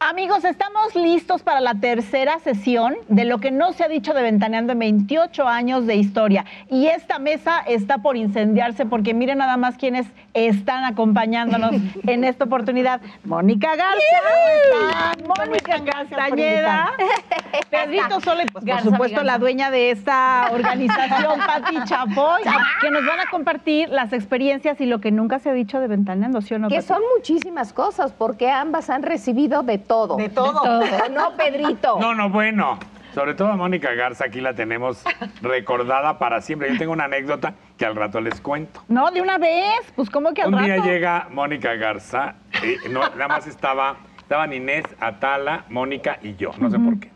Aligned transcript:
Amigos, 0.00 0.44
estamos 0.44 0.94
listos 0.94 1.42
para 1.42 1.60
la 1.60 1.74
tercera 1.74 2.38
sesión 2.38 2.94
de 3.08 3.24
lo 3.24 3.38
que 3.38 3.50
no 3.50 3.72
se 3.72 3.82
ha 3.82 3.88
dicho 3.88 4.14
de 4.14 4.22
Ventaneando 4.22 4.72
en 4.72 4.78
28 4.78 5.48
años 5.48 5.86
de 5.88 5.96
historia. 5.96 6.44
Y 6.70 6.86
esta 6.86 7.18
mesa 7.18 7.58
está 7.66 7.98
por 7.98 8.16
incendiarse 8.16 8.86
porque 8.86 9.12
miren 9.12 9.38
nada 9.38 9.56
más 9.56 9.76
quienes 9.76 10.06
están 10.34 10.84
acompañándonos 10.84 11.72
en 12.06 12.22
esta 12.22 12.44
oportunidad. 12.44 13.00
Mónica 13.24 13.74
Garza, 13.74 15.16
Mónica 15.26 15.82
Castañeda, 15.84 16.92
Pedrito 17.70 18.20
Sole, 18.20 18.46
pues 18.52 18.64
por 18.64 18.80
supuesto 18.82 19.24
la 19.24 19.38
dueña 19.38 19.72
de 19.72 19.90
esta 19.90 20.48
organización, 20.52 21.40
Pati 21.44 21.76
Chapoy, 21.86 22.42
que 22.80 22.90
nos 22.92 23.04
van 23.04 23.18
a 23.18 23.30
compartir 23.32 23.88
las 23.88 24.12
experiencias 24.12 24.80
y 24.80 24.86
lo 24.86 25.00
que 25.00 25.10
nunca 25.10 25.40
se 25.40 25.50
ha 25.50 25.52
dicho 25.52 25.80
de 25.80 25.88
Ventaneando, 25.88 26.40
¿sí 26.40 26.54
o 26.54 26.60
no? 26.60 26.68
Que 26.68 26.76
Pati? 26.76 26.86
son 26.86 27.02
muchísimas 27.16 27.72
cosas, 27.72 28.12
porque 28.12 28.48
ambas 28.48 28.90
han 28.90 29.02
recibido 29.02 29.64
de 29.64 29.87
todo. 29.88 30.16
De 30.16 30.28
todo. 30.28 30.62
¿O 30.62 31.08
no, 31.08 31.36
Pedrito? 31.36 31.98
No, 31.98 32.14
no, 32.14 32.30
bueno. 32.30 32.78
Sobre 33.14 33.34
todo 33.34 33.48
a 33.48 33.56
Mónica 33.56 33.94
Garza, 33.94 34.26
aquí 34.26 34.40
la 34.40 34.54
tenemos 34.54 35.02
recordada 35.42 36.18
para 36.18 36.40
siempre. 36.40 36.70
Yo 36.70 36.78
tengo 36.78 36.92
una 36.92 37.04
anécdota 37.04 37.54
que 37.76 37.84
al 37.84 37.96
rato 37.96 38.20
les 38.20 38.40
cuento. 38.40 38.84
No, 38.86 39.10
de 39.10 39.20
una 39.20 39.38
vez, 39.38 39.80
pues 39.96 40.08
¿cómo 40.10 40.32
que 40.34 40.42
al 40.42 40.54
Un 40.54 40.62
día 40.62 40.76
rato? 40.76 40.88
llega 40.88 41.26
Mónica 41.30 41.74
Garza, 41.74 42.34
y 42.62 42.88
no, 42.90 43.00
nada 43.00 43.26
más 43.26 43.46
estaba, 43.48 43.96
estaban 44.18 44.52
Inés, 44.52 44.84
Atala, 45.00 45.64
Mónica 45.70 46.18
y 46.22 46.36
yo, 46.36 46.50
no 46.58 46.70
sé 46.70 46.78
por 46.78 47.00
qué. 47.00 47.10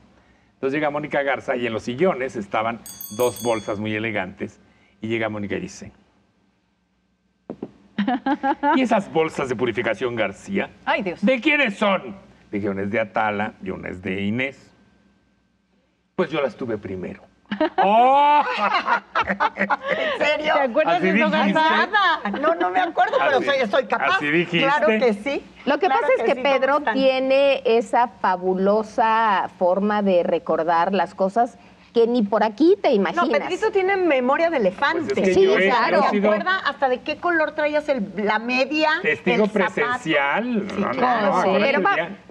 Entonces 0.55 0.73
llega 0.73 0.91
Mónica 0.91 1.23
Garza 1.23 1.57
y 1.57 1.67
en 1.67 1.73
los 1.73 1.83
sillones 1.85 2.35
estaban 2.37 2.81
dos 3.17 3.43
bolsas 3.45 3.79
muy 3.79 3.95
elegantes 3.95 4.61
y 5.01 5.09
llega 5.09 5.29
Mónica 5.29 5.57
y 5.57 5.61
dice, 5.61 5.93
¿y 8.77 8.81
esas 8.81 9.13
bolsas 9.13 9.49
de 9.49 9.57
purificación 9.57 10.17
García? 10.17 10.71
Ay, 10.85 11.03
Dios. 11.03 11.25
¿De 11.25 11.41
quiénes 11.41 11.77
son? 11.77 12.17
Dije, 12.53 12.69
una 12.69 12.83
es 12.83 12.91
de 12.91 13.01
Atala 13.01 13.55
y 13.65 13.71
una 13.71 13.89
es 13.89 14.03
de 14.03 14.21
Inés. 14.21 14.71
Pues 16.15 16.31
yo 16.31 16.41
las 16.43 16.55
tuve 16.55 16.77
primero. 16.77 17.23
¡Oh! 17.83 18.43
¿En 19.57 19.69
serio? 20.19 20.55
¿Te 20.55 20.61
acuerdas 20.61 20.97
¿Así 20.97 21.11
de 21.11 21.19
eso, 21.21 21.31
dijiste? 21.31 22.41
No, 22.41 22.55
no 22.55 22.71
me 22.71 22.81
acuerdo, 22.81 23.17
pero 23.19 23.39
Así- 23.39 23.47
soy, 23.47 23.57
estoy 23.57 23.85
capaz. 23.87 24.17
así 24.17 24.31
dijiste. 24.31 24.67
Claro 24.67 24.87
que 24.87 25.15
sí. 25.15 25.45
Lo 25.65 25.79
que 25.79 25.87
Claro 25.87 26.01
pasa 26.03 26.13
es 26.19 26.23
que, 26.25 26.35
sí, 26.35 26.41
Pedro 26.43 26.81
tiene 26.93 27.63
esa 27.65 28.09
fabulosa 28.09 29.49
forma 29.59 30.03
de 30.03 30.23
recordar 30.23 30.93
las 30.93 31.15
cosas 31.15 31.59
que 31.93 32.07
ni 32.07 32.23
por 32.23 32.43
aquí 32.43 32.77
te 32.83 32.91
imaginas. 32.93 33.27
No, 33.29 33.33
Pedrito 33.33 33.71
tiene 33.71 33.97
memoria 33.97 34.49
de 34.51 34.57
elefante. 34.57 35.15
Pues 35.15 35.19
es 35.19 35.29
que 35.29 35.35
Sí, 35.35 35.45
yo 35.45 35.59
he- 35.59 35.69
claro. 35.69 35.99
he 36.01 36.03
¿Se 36.05 36.11
sido 36.11 36.31
acuerda 36.31 36.59
hasta 36.59 36.89
de 36.89 37.01
qué 37.03 37.17
color 37.19 37.53
traías 37.53 37.89
el- 37.89 38.13
la 38.17 38.39
media? 38.39 38.91
testigo 39.03 39.45
el 39.45 39.51
presencial. 39.51 40.67
Sí, 40.69 40.81
No, 40.81 40.87
no, 40.87 40.91
claro, 40.93 41.27
no, 41.37 41.43
sí. 41.43 41.49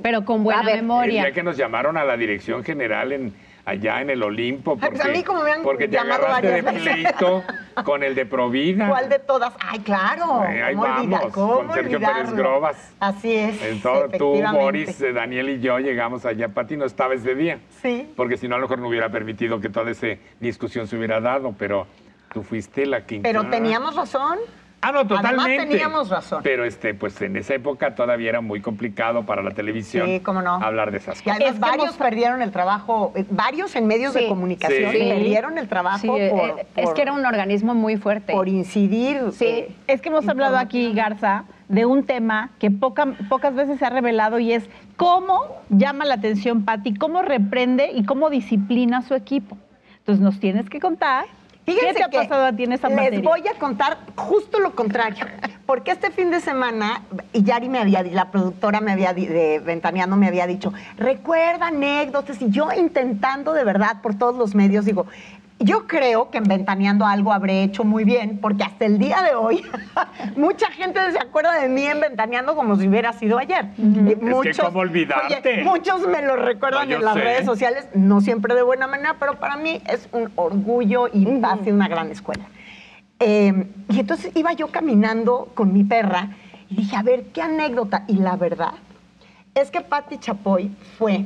Pero 0.01 0.19
día- 0.19 0.25
con 0.25 0.43
buena 0.43 0.61
A 0.61 0.63
ver, 0.65 0.75
El 0.77 0.81
memoria. 0.81 1.23
día 1.23 1.31
que 1.33 1.43
nos 1.43 1.57
llamaron 1.57 1.95
a 1.97 2.03
la 2.03 2.17
dirección 2.17 2.63
general 2.63 3.11
en 3.11 3.33
allá 3.65 4.01
en 4.01 4.09
el 4.09 4.23
Olimpo 4.23 4.75
porque, 4.77 4.95
pues 4.95 5.05
a 5.05 5.09
mí 5.09 5.23
como 5.23 5.43
me 5.43 5.51
han 5.51 5.61
porque 5.63 5.87
te 5.87 5.97
agarraste 5.97 6.61
de 6.61 6.63
pleito 6.63 7.43
con 7.83 8.03
el 8.03 8.15
de 8.15 8.25
Provida. 8.25 8.87
¿Cuál 8.89 9.09
de 9.09 9.19
todas? 9.19 9.53
Ay, 9.59 9.79
claro. 9.79 10.43
Eh, 10.45 10.63
ahí 10.63 10.75
¿Cómo 10.75 10.87
olvidar- 10.87 11.19
vamos, 11.21 11.33
con 11.33 11.73
Sergio 11.73 11.99
Pérez? 11.99 12.33
Grobas. 12.33 12.93
Así 12.99 13.35
es. 13.35 13.61
Entonces, 13.63 14.17
tú. 14.17 14.41
Boris, 14.51 15.01
eh, 15.01 15.13
Daniel 15.13 15.49
y 15.49 15.59
yo 15.59 15.79
llegamos 15.79 16.25
allá. 16.25 16.49
Pati 16.49 16.77
no 16.77 16.85
estaba 16.85 17.13
ese 17.13 17.35
día. 17.35 17.59
Sí. 17.81 18.11
Porque 18.15 18.37
si 18.37 18.47
no, 18.47 18.55
a 18.55 18.57
lo 18.57 18.63
mejor 18.65 18.79
no 18.79 18.87
hubiera 18.87 19.09
permitido 19.09 19.59
que 19.59 19.69
toda 19.69 19.91
esa 19.91 20.07
discusión 20.39 20.87
se 20.87 20.97
hubiera 20.97 21.19
dado, 21.21 21.53
pero 21.57 21.87
tú 22.33 22.43
fuiste 22.43 22.85
la 22.85 23.05
que... 23.05 23.19
Pero 23.19 23.49
teníamos 23.49 23.95
razón. 23.95 24.37
Ah, 24.83 24.91
no, 24.91 24.99
Además, 25.01 25.21
totalmente. 25.21 25.65
teníamos 25.67 26.09
razón. 26.09 26.41
Pero 26.43 26.65
este, 26.65 26.95
pues 26.95 27.21
en 27.21 27.35
esa 27.37 27.53
época 27.53 27.93
todavía 27.93 28.29
era 28.29 28.41
muy 28.41 28.61
complicado 28.61 29.25
para 29.27 29.43
la 29.43 29.51
televisión 29.51 30.07
Sí, 30.07 30.19
cómo 30.21 30.41
no. 30.41 30.55
hablar 30.55 30.89
de 30.89 30.97
esas 30.97 31.19
Y 31.21 31.23
cosas. 31.23 31.35
además 31.37 31.53
Es 31.53 31.59
que 31.59 31.61
varios 31.69 31.85
hemos- 31.85 31.97
perdieron 31.97 32.41
el 32.41 32.51
trabajo, 32.51 33.13
eh, 33.15 33.25
varios 33.29 33.75
en 33.75 33.85
medios 33.85 34.13
de 34.15 34.27
comunicación 34.27 34.91
Sí. 34.91 34.97
perdieron 34.97 35.59
el 35.59 35.67
trabajo 35.67 35.99
Sí, 35.99 36.07
por, 36.07 36.19
eh, 36.19 36.65
es 36.75 36.89
que 36.93 37.01
era 37.03 37.13
un 37.13 37.23
organismo 37.25 37.75
muy 37.75 37.97
fuerte. 37.97 38.33
por 38.33 38.47
incidir. 38.47 39.31
Sí. 39.33 39.45
eh, 39.45 39.75
Es 39.87 40.01
que 40.01 40.09
hemos 40.09 40.27
hablado 40.27 40.57
aquí, 40.57 40.93
Garza, 40.93 41.43
de 41.67 41.85
un 41.85 42.03
tema 42.05 42.49
que 42.59 42.71
poca- 42.71 43.13
pocas 43.29 43.53
veces 43.53 43.77
se 43.77 43.85
ha 43.85 43.89
revelado 43.91 44.39
y 44.39 44.51
es 44.53 44.67
cómo 44.97 45.61
llama 45.69 46.05
la 46.05 46.15
atención 46.15 46.65
Patti, 46.65 46.95
cómo 46.95 47.21
reprende 47.21 47.91
y 47.93 48.03
cómo 48.03 48.29
disciplina 48.31 48.97
a 48.97 49.01
su 49.03 49.13
equipo. 49.13 49.57
Entonces 49.99 50.23
nos 50.23 50.39
tienes 50.39 50.69
que 50.69 50.79
contar 50.79 51.25
Fíjense 51.65 51.87
qué 51.87 51.93
te 51.93 52.03
ha 52.03 52.09
que 52.09 52.17
pasado 52.17 52.45
a 52.45 52.51
ti 52.53 52.63
en 52.63 52.71
les 52.71 52.81
materia. 52.81 53.21
voy 53.21 53.47
a 53.47 53.57
contar 53.59 53.97
justo 54.15 54.59
lo 54.59 54.75
contrario, 54.75 55.25
porque 55.65 55.91
este 55.91 56.11
fin 56.11 56.31
de 56.31 56.39
semana, 56.39 57.03
y 57.33 57.43
Yari 57.43 57.69
me 57.69 57.79
había, 57.79 58.03
la 58.03 58.31
productora 58.31 58.81
me 58.81 58.91
había, 58.91 59.13
de 59.13 59.61
Ventaneando 59.63 60.15
me 60.17 60.27
había 60.27 60.47
dicho, 60.47 60.73
recuerda 60.97 61.67
anécdotas, 61.67 62.41
y 62.41 62.49
yo 62.49 62.69
intentando 62.73 63.53
de 63.53 63.63
verdad 63.63 64.01
por 64.01 64.15
todos 64.15 64.35
los 64.35 64.55
medios, 64.55 64.85
digo, 64.85 65.05
yo 65.63 65.87
creo 65.87 66.29
que 66.29 66.37
en 66.39 66.45
Ventaneando 66.45 67.05
algo 67.05 67.31
habré 67.31 67.63
hecho 67.63 67.83
muy 67.83 68.03
bien, 68.03 68.39
porque 68.39 68.63
hasta 68.63 68.85
el 68.85 68.97
día 68.97 69.21
de 69.21 69.35
hoy 69.35 69.63
mucha 70.35 70.67
gente 70.71 70.99
se 71.11 71.19
acuerda 71.19 71.53
de 71.59 71.69
mí 71.69 71.85
en 71.85 71.99
Ventaneando 71.99 72.55
como 72.55 72.75
si 72.75 72.87
hubiera 72.87 73.13
sido 73.13 73.37
ayer. 73.37 73.67
Y 73.77 74.15
que 74.15 74.53
cómo 74.61 74.79
olvidarte. 74.79 75.53
oye, 75.53 75.63
muchos 75.63 76.07
me 76.07 76.21
lo 76.21 76.35
recuerdan 76.35 76.89
No, 76.89 76.95
en 76.95 77.05
las 77.05 77.13
sé. 77.13 77.21
redes 77.21 77.45
sociales, 77.45 77.87
no 77.93 78.21
siempre 78.21 78.55
de 78.55 78.63
buena 78.63 78.87
manera, 78.87 79.15
pero 79.19 79.39
para 79.39 79.55
mí 79.57 79.81
es 79.87 80.09
un 80.11 80.31
orgullo 80.35 81.07
y 81.13 81.27
ha 81.43 81.57
sido 81.57 81.75
una 81.75 81.87
gran 81.87 82.11
escuela. 82.11 82.45
Eh, 83.19 83.67
y 83.89 83.99
entonces 83.99 84.31
iba 84.35 84.53
yo 84.53 84.67
caminando 84.67 85.51
con 85.53 85.73
mi 85.73 85.83
perra 85.83 86.29
y 86.69 86.77
dije, 86.77 86.95
a 86.95 87.03
ver, 87.03 87.25
qué 87.33 87.41
anécdota. 87.41 88.03
Y 88.07 88.15
la 88.15 88.35
verdad 88.35 88.73
es 89.53 89.69
que 89.69 89.81
Patti 89.81 90.17
Chapoy 90.17 90.71
fue 90.97 91.25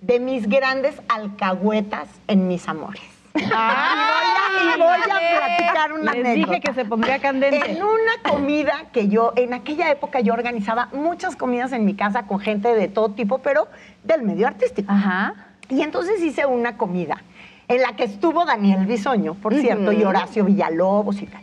de 0.00 0.20
mis 0.20 0.48
grandes 0.48 1.00
alcahuetas 1.08 2.08
en 2.28 2.46
mis 2.46 2.68
amores. 2.68 3.02
Y 3.34 3.40
voy 3.40 3.52
a, 3.52 4.74
y 4.76 4.78
voy 4.78 5.00
a 5.10 5.38
platicar 5.38 5.92
una 5.92 6.12
Les 6.12 6.24
anécdota. 6.24 6.52
dije 6.52 6.60
que 6.60 6.74
se 6.74 6.84
pondría 6.84 7.18
candente. 7.18 7.70
En 7.72 7.82
una 7.82 8.30
comida 8.30 8.86
que 8.92 9.08
yo, 9.08 9.32
en 9.36 9.54
aquella 9.54 9.90
época 9.90 10.20
yo 10.20 10.32
organizaba 10.32 10.88
muchas 10.92 11.36
comidas 11.36 11.72
en 11.72 11.84
mi 11.84 11.94
casa 11.94 12.26
con 12.26 12.40
gente 12.40 12.74
de 12.74 12.88
todo 12.88 13.10
tipo, 13.10 13.38
pero 13.38 13.68
del 14.04 14.22
medio 14.22 14.46
artístico. 14.46 14.92
Ajá. 14.92 15.34
Y 15.68 15.82
entonces 15.82 16.22
hice 16.22 16.44
una 16.46 16.76
comida 16.76 17.22
en 17.68 17.80
la 17.80 17.96
que 17.96 18.04
estuvo 18.04 18.44
Daniel 18.44 18.84
Bisoño, 18.86 19.34
por 19.34 19.54
cierto, 19.54 19.92
y 19.92 20.02
Horacio 20.04 20.44
Villalobos 20.44 21.22
y 21.22 21.26
tal. 21.26 21.42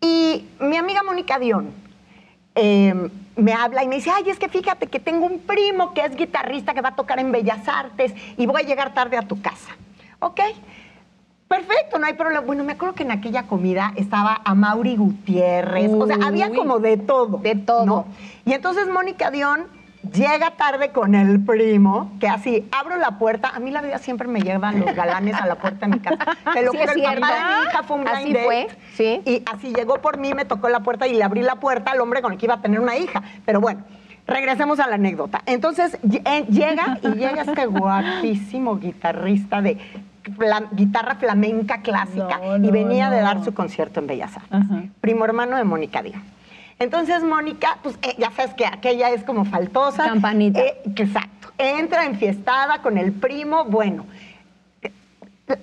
Y 0.00 0.46
mi 0.60 0.76
amiga 0.76 1.02
Mónica 1.02 1.38
Dion 1.40 1.72
eh, 2.54 3.10
me 3.34 3.52
habla 3.52 3.82
y 3.82 3.88
me 3.88 3.96
dice, 3.96 4.10
ay, 4.14 4.30
es 4.30 4.38
que 4.38 4.48
fíjate 4.48 4.86
que 4.86 5.00
tengo 5.00 5.26
un 5.26 5.40
primo 5.40 5.94
que 5.94 6.04
es 6.04 6.14
guitarrista 6.14 6.74
que 6.74 6.80
va 6.80 6.90
a 6.90 6.96
tocar 6.96 7.18
en 7.18 7.32
Bellas 7.32 7.66
Artes 7.66 8.12
y 8.36 8.46
voy 8.46 8.62
a 8.62 8.64
llegar 8.64 8.94
tarde 8.94 9.16
a 9.16 9.22
tu 9.22 9.40
casa. 9.40 9.70
Ok, 10.20 10.40
perfecto, 11.48 11.98
no 11.98 12.06
hay 12.06 12.14
problema. 12.14 12.40
Bueno, 12.40 12.64
me 12.64 12.72
acuerdo 12.72 12.94
que 12.94 13.02
en 13.02 13.10
aquella 13.10 13.44
comida 13.44 13.92
estaba 13.96 14.40
a 14.44 14.54
Mauri 14.54 14.96
Gutiérrez, 14.96 15.90
o 15.92 16.06
sea, 16.06 16.16
había 16.24 16.50
como 16.50 16.78
de 16.78 16.96
todo. 16.96 17.38
De 17.38 17.54
todo. 17.54 17.84
¿no? 17.86 18.06
Y 18.44 18.52
entonces 18.52 18.88
Mónica 18.88 19.30
Dion 19.30 19.66
llega 20.12 20.52
tarde 20.52 20.90
con 20.90 21.14
el 21.14 21.44
primo, 21.44 22.12
que 22.20 22.28
así, 22.28 22.68
abro 22.70 22.96
la 22.96 23.18
puerta, 23.18 23.50
a 23.54 23.58
mí 23.58 23.70
la 23.70 23.82
vida 23.82 23.98
siempre 23.98 24.28
me 24.28 24.40
llevan 24.40 24.80
los 24.80 24.94
galanes 24.94 25.34
a 25.34 25.46
la 25.46 25.56
puerta 25.56 25.86
de 25.86 25.92
mi 25.92 25.98
casa. 26.00 26.18
Te 26.54 26.62
lo 26.62 26.72
Sí, 26.72 26.78
juro, 26.78 26.92
el 26.92 27.20
papá 27.20 27.34
de 27.34 27.56
mi 27.56 27.66
hija 27.66 27.82
fue 27.82 27.96
un 27.96 28.04
blind 28.04 28.16
Así 28.16 28.32
date, 28.32 28.44
fue, 28.44 28.68
sí. 28.94 29.22
Y 29.26 29.42
así 29.50 29.74
llegó 29.74 29.98
por 30.00 30.18
mí, 30.18 30.34
me 30.34 30.44
tocó 30.44 30.68
la 30.68 30.80
puerta 30.80 31.06
y 31.06 31.14
le 31.14 31.24
abrí 31.24 31.42
la 31.42 31.56
puerta 31.56 31.90
al 31.90 32.00
hombre 32.00 32.22
con 32.22 32.32
el 32.32 32.38
que 32.38 32.46
iba 32.46 32.54
a 32.54 32.62
tener 32.62 32.80
una 32.80 32.96
hija. 32.96 33.22
Pero 33.44 33.60
bueno, 33.60 33.82
regresemos 34.26 34.78
a 34.78 34.86
la 34.86 34.94
anécdota. 34.94 35.42
Entonces 35.46 35.98
eh, 36.04 36.44
llega 36.48 36.98
y 37.02 37.08
llega 37.08 37.42
este 37.42 37.66
guapísimo 37.66 38.78
guitarrista 38.78 39.60
de 39.62 39.78
fla- 40.36 40.68
guitarra 40.72 41.16
flamenca 41.16 41.82
clásica 41.82 42.38
No, 42.42 42.56
y 42.56 42.60
no, 42.60 42.70
venía 42.72 43.10
de 43.10 43.20
dar 43.20 43.44
su 43.44 43.52
concierto 43.54 44.00
en 44.00 44.06
Bellas 44.06 44.36
Artes. 44.36 44.60
Primo 45.00 45.24
hermano 45.24 45.56
de 45.56 45.64
Mónica 45.64 46.02
Díaz. 46.02 46.22
Entonces 46.78 47.22
Mónica, 47.24 47.78
pues 47.82 47.98
eh, 48.02 48.14
ya 48.18 48.30
sabes 48.30 48.54
que 48.54 48.64
aquella 48.66 49.10
es 49.10 49.24
como 49.24 49.44
faltosa. 49.44 50.04
Campanita. 50.04 50.60
Eh, 50.60 50.80
exacto. 50.96 51.52
Entra 51.58 52.04
enfiestada 52.04 52.82
con 52.82 52.98
el 52.98 53.12
primo, 53.12 53.64
bueno. 53.64 54.06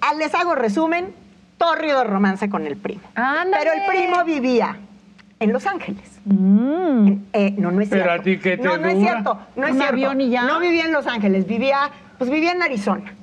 Ah, 0.02 0.14
Les 0.18 0.34
hago 0.34 0.56
resumen, 0.56 1.14
torrido 1.58 2.00
de 2.00 2.06
romance 2.06 2.50
con 2.50 2.66
el 2.66 2.76
primo. 2.76 3.02
Ándale. 3.16 3.58
Pero 3.64 3.72
el 3.74 3.86
primo 3.88 4.24
vivía 4.26 4.78
en 5.40 5.54
Los 5.54 5.66
Ángeles. 5.68 6.20
Mm. 6.26 7.12
Eh, 7.34 7.54
no, 7.58 7.72
no 7.72 7.82
es 7.82 7.90
Pero 7.90 8.04
cierto. 8.04 8.22
a 8.22 8.24
ti, 8.24 8.40
¿qué 8.40 8.58
te 8.58 8.64
no, 8.64 8.78
no 8.78 8.88
es 8.88 8.98
cierto. 9.00 9.40
No 9.56 9.66
es 9.68 9.72
Un 9.74 9.78
cierto. 9.78 9.94
avión 9.94 10.22
y 10.22 10.30
ya. 10.30 10.44
No 10.44 10.60
vivía 10.60 10.86
en 10.86 10.92
Los 10.92 11.06
Ángeles, 11.08 11.46
vivía, 11.46 11.92
pues 12.18 12.30
vivía 12.30 12.52
en 12.52 12.64
Arizona. 12.64 13.14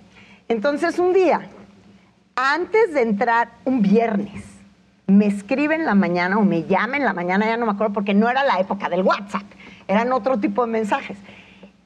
Entonces 0.53 0.99
un 0.99 1.15
día, 1.15 1.41
antes 2.37 2.93
de 2.93 3.01
entrar, 3.01 3.49
un 3.65 3.81
viernes, 3.81 4.45
me 5.07 5.25
escribe 5.25 5.75
en 5.75 5.87
la 5.87 5.95
mañana 5.95 6.37
o 6.37 6.43
me 6.43 6.65
llama 6.65 6.99
en 6.99 7.07
la 7.07 7.15
mañana, 7.15 7.47
ya 7.47 7.57
no 7.57 7.65
me 7.65 7.73
acuerdo, 7.73 7.95
porque 7.95 8.13
no 8.13 8.29
era 8.29 8.45
la 8.45 8.61
época 8.61 8.91
del 8.91 9.01
WhatsApp, 9.01 9.45
eran 9.89 10.13
otro 10.13 10.39
tipo 10.39 10.67
de 10.67 10.71
mensajes. 10.71 11.17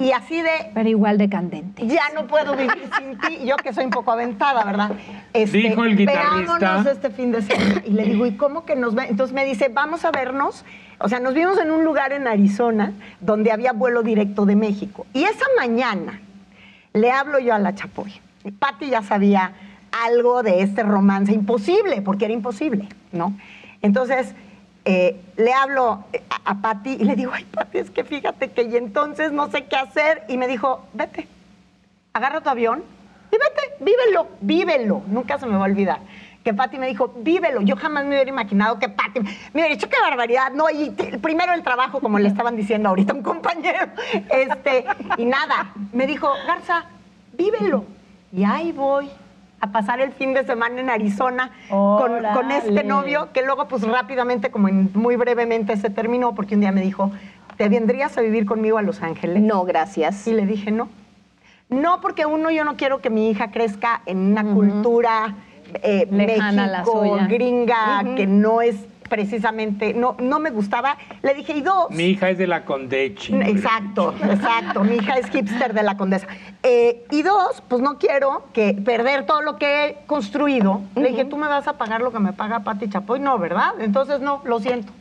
Y 0.00 0.10
así 0.10 0.42
de, 0.42 0.50
Pero 0.74 0.88
igual 0.88 1.16
de 1.16 1.28
candente. 1.28 1.86
ya 1.86 2.02
no 2.12 2.26
puedo 2.26 2.56
vivir 2.56 2.90
sin 2.98 3.18
ti. 3.18 3.46
Yo 3.46 3.56
que 3.56 3.72
soy 3.72 3.84
un 3.84 3.92
poco 3.92 4.10
aventada, 4.10 4.64
¿verdad? 4.64 4.90
Este, 5.32 5.58
Dijo 5.58 5.84
el 5.84 5.96
guitarrista. 5.96 6.58
Veámonos 6.58 6.86
este 6.86 7.10
fin 7.10 7.30
de 7.30 7.42
semana. 7.42 7.82
Y 7.86 7.92
le 7.92 8.02
digo, 8.02 8.26
¿y 8.26 8.32
cómo 8.32 8.64
que 8.64 8.74
nos 8.74 8.96
ve? 8.96 9.06
Entonces 9.08 9.32
me 9.32 9.44
dice, 9.44 9.70
vamos 9.72 10.04
a 10.04 10.10
vernos. 10.10 10.64
O 10.98 11.08
sea, 11.08 11.20
nos 11.20 11.34
vimos 11.34 11.56
en 11.58 11.70
un 11.70 11.84
lugar 11.84 12.12
en 12.12 12.26
Arizona 12.26 12.92
donde 13.20 13.52
había 13.52 13.72
vuelo 13.72 14.02
directo 14.02 14.44
de 14.44 14.56
México. 14.56 15.06
Y 15.14 15.22
esa 15.22 15.46
mañana 15.56 16.20
le 16.92 17.12
hablo 17.12 17.38
yo 17.38 17.54
a 17.54 17.58
la 17.58 17.74
Chapoy. 17.74 18.25
Patti 18.52 18.90
ya 18.90 19.02
sabía 19.02 19.52
algo 20.04 20.42
de 20.42 20.62
este 20.62 20.82
romance 20.82 21.32
imposible, 21.32 22.02
porque 22.02 22.26
era 22.26 22.34
imposible, 22.34 22.88
¿no? 23.12 23.34
Entonces, 23.82 24.34
eh, 24.84 25.20
le 25.36 25.52
hablo 25.52 26.04
a, 26.30 26.50
a 26.50 26.54
Patti 26.62 26.96
y 27.00 27.04
le 27.04 27.16
digo, 27.16 27.32
ay, 27.34 27.44
Patti, 27.44 27.78
es 27.78 27.90
que 27.90 28.04
fíjate 28.04 28.50
que 28.50 28.62
y 28.62 28.76
entonces 28.76 29.32
no 29.32 29.50
sé 29.50 29.64
qué 29.64 29.76
hacer. 29.76 30.22
Y 30.28 30.36
me 30.36 30.46
dijo, 30.46 30.84
vete, 30.92 31.26
agarra 32.12 32.40
tu 32.40 32.48
avión 32.48 32.84
y 33.30 33.36
vete, 33.36 33.84
vívelo, 33.84 34.28
vívelo. 34.40 35.02
Nunca 35.08 35.38
se 35.38 35.46
me 35.46 35.56
va 35.56 35.62
a 35.62 35.64
olvidar. 35.64 35.98
Que 36.44 36.54
Patti 36.54 36.78
me 36.78 36.86
dijo, 36.86 37.12
vívelo. 37.16 37.62
Yo 37.62 37.74
jamás 37.74 38.04
me 38.04 38.10
hubiera 38.10 38.30
imaginado 38.30 38.78
que 38.78 38.88
Patti 38.88 39.18
me 39.18 39.30
hubiera 39.52 39.70
dicho, 39.70 39.88
qué 39.88 40.00
barbaridad. 40.00 40.52
No, 40.52 40.70
y 40.70 40.90
primero 41.20 41.52
el 41.52 41.64
trabajo, 41.64 41.98
como 42.00 42.20
le 42.20 42.28
estaban 42.28 42.54
diciendo 42.54 42.88
ahorita 42.88 43.12
un 43.12 43.22
compañero. 43.22 43.88
Este, 44.30 44.84
y 45.18 45.24
nada, 45.24 45.72
me 45.92 46.06
dijo, 46.06 46.30
Garza, 46.46 46.84
vívelo. 47.32 47.95
Y 48.36 48.44
ahí 48.44 48.70
voy 48.70 49.08
a 49.62 49.72
pasar 49.72 49.98
el 50.00 50.12
fin 50.12 50.34
de 50.34 50.44
semana 50.44 50.78
en 50.78 50.90
Arizona 50.90 51.50
con, 51.98 52.22
con 52.34 52.50
este 52.50 52.84
novio, 52.84 53.30
que 53.32 53.42
luego 53.42 53.66
pues 53.66 53.82
rápidamente, 53.82 54.50
como 54.50 54.68
en- 54.68 54.90
muy 54.92 55.16
brevemente 55.16 55.74
se 55.78 55.88
terminó, 55.88 56.34
porque 56.34 56.54
un 56.54 56.60
día 56.60 56.70
me 56.70 56.82
dijo, 56.82 57.10
¿te 57.56 57.70
vendrías 57.70 58.18
a 58.18 58.20
vivir 58.20 58.44
conmigo 58.44 58.76
a 58.76 58.82
Los 58.82 59.02
Ángeles? 59.02 59.42
No, 59.42 59.64
gracias. 59.64 60.26
Y 60.26 60.34
le 60.34 60.44
dije, 60.44 60.70
no. 60.70 60.90
No, 61.70 62.02
porque 62.02 62.26
uno, 62.26 62.50
yo 62.50 62.62
no 62.64 62.76
quiero 62.76 63.00
que 63.00 63.08
mi 63.08 63.30
hija 63.30 63.50
crezca 63.50 64.02
en 64.04 64.18
una 64.18 64.44
cultura 64.54 65.34
eh, 65.82 66.06
México, 66.10 66.92
gringa, 67.26 68.02
que 68.16 68.26
no 68.26 68.60
es 68.60 68.76
precisamente, 69.08 69.94
no, 69.94 70.16
no 70.18 70.38
me 70.38 70.50
gustaba. 70.50 70.96
Le 71.22 71.34
dije, 71.34 71.54
y 71.54 71.60
dos. 71.60 71.90
Mi 71.90 72.04
hija 72.04 72.30
es 72.30 72.38
de 72.38 72.46
la 72.46 72.64
Condechi. 72.64 73.34
Exacto, 73.34 74.14
exacto. 74.22 74.84
Mi 74.84 74.96
hija 74.96 75.14
es 75.14 75.28
hipster 75.30 75.74
de 75.74 75.82
la 75.82 75.96
condesa. 75.96 76.26
Eh, 76.62 77.04
y 77.10 77.22
dos, 77.22 77.62
pues 77.68 77.82
no 77.82 77.98
quiero 77.98 78.44
que 78.52 78.74
perder 78.74 79.26
todo 79.26 79.42
lo 79.42 79.56
que 79.56 79.86
he 79.86 79.96
construido. 80.06 80.82
Le 80.94 81.08
dije, 81.10 81.24
tú 81.24 81.36
me 81.36 81.48
vas 81.48 81.68
a 81.68 81.74
pagar 81.74 82.00
lo 82.00 82.12
que 82.12 82.18
me 82.18 82.32
paga 82.32 82.60
Pati 82.60 82.88
Chapoy. 82.88 83.20
No, 83.20 83.38
¿verdad? 83.38 83.74
Entonces 83.80 84.20
no, 84.20 84.42
lo 84.44 84.60
siento. 84.60 84.92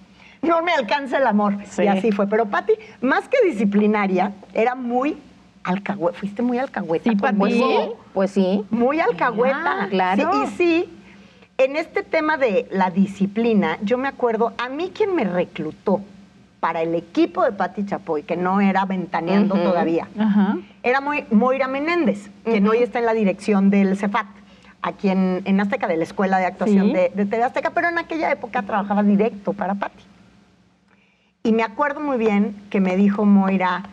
No 0.42 0.62
me 0.62 0.72
alcanza 0.74 1.18
el 1.18 1.28
amor. 1.28 1.58
Sí. 1.70 1.84
Y 1.84 1.88
así 1.88 2.12
fue. 2.12 2.28
Pero 2.28 2.46
Pati, 2.46 2.74
más 3.02 3.28
que 3.28 3.38
disciplinaria, 3.48 4.34
era 4.54 4.76
muy 4.76 5.18
alcahueta. 5.64 6.20
Fuiste 6.20 6.42
muy 6.42 6.60
alcahueta. 6.60 7.10
Sí, 7.10 7.16
Pati. 7.16 7.52
Sí, 7.52 7.92
pues 8.14 8.32
sí. 8.32 8.64
Muy 8.70 9.00
alcahueta. 9.00 9.84
Ah, 9.84 9.88
claro. 9.90 10.32
Sí, 10.32 10.40
y 10.44 10.48
sí, 10.58 10.95
en 11.58 11.76
este 11.76 12.04
tema 12.04 12.38
de 12.38 12.68
la 12.72 12.90
disciplina, 12.92 13.78
yo 13.82 13.98
me 13.98 14.08
acuerdo, 14.08 14.54
a 14.58 14.70
mí 14.70 14.92
quien 14.94 15.16
me 15.16 15.24
reclutó 15.24 16.02
para 16.60 16.82
el 16.82 16.96
equipo 16.96 17.44
de 17.44 17.52
Pati 17.52 17.86
Chapoy, 17.86 18.24
que 18.24 18.36
no 18.36 18.60
era 18.60 18.86
ventaneando 18.86 19.56
todavía, 19.56 20.08
era 20.84 21.00
muy, 21.00 21.24
Moira 21.32 21.68
Menéndez, 21.68 22.30
quien 22.44 22.68
hoy 22.68 22.80
está 22.80 23.00
en 23.00 23.06
la 23.06 23.14
dirección 23.14 23.70
del 23.70 23.96
CEFAT, 23.98 24.26
aquí 24.82 25.10
en, 25.10 25.42
en 25.46 25.60
Azteca, 25.62 25.88
de 25.88 25.98
la 25.98 26.04
Escuela 26.04 26.38
de 26.40 26.46
Actuación 26.46 26.88
Sí. 26.88 26.94
de, 26.94 27.12
de 27.14 27.26
TV 27.26 27.44
Azteca, 27.44 27.70
pero 27.70 27.88
en 27.90 27.98
aquella 28.00 28.32
época 28.32 28.64
trabajaba 28.64 29.04
directo 29.04 29.54
para 29.54 29.76
Pati. 29.76 30.04
Y 31.44 31.52
me 31.52 31.62
acuerdo 31.64 32.00
muy 32.00 32.18
bien 32.18 32.56
que 32.72 32.80
me 32.82 32.96
dijo 32.98 33.24
Moira, 33.26 33.84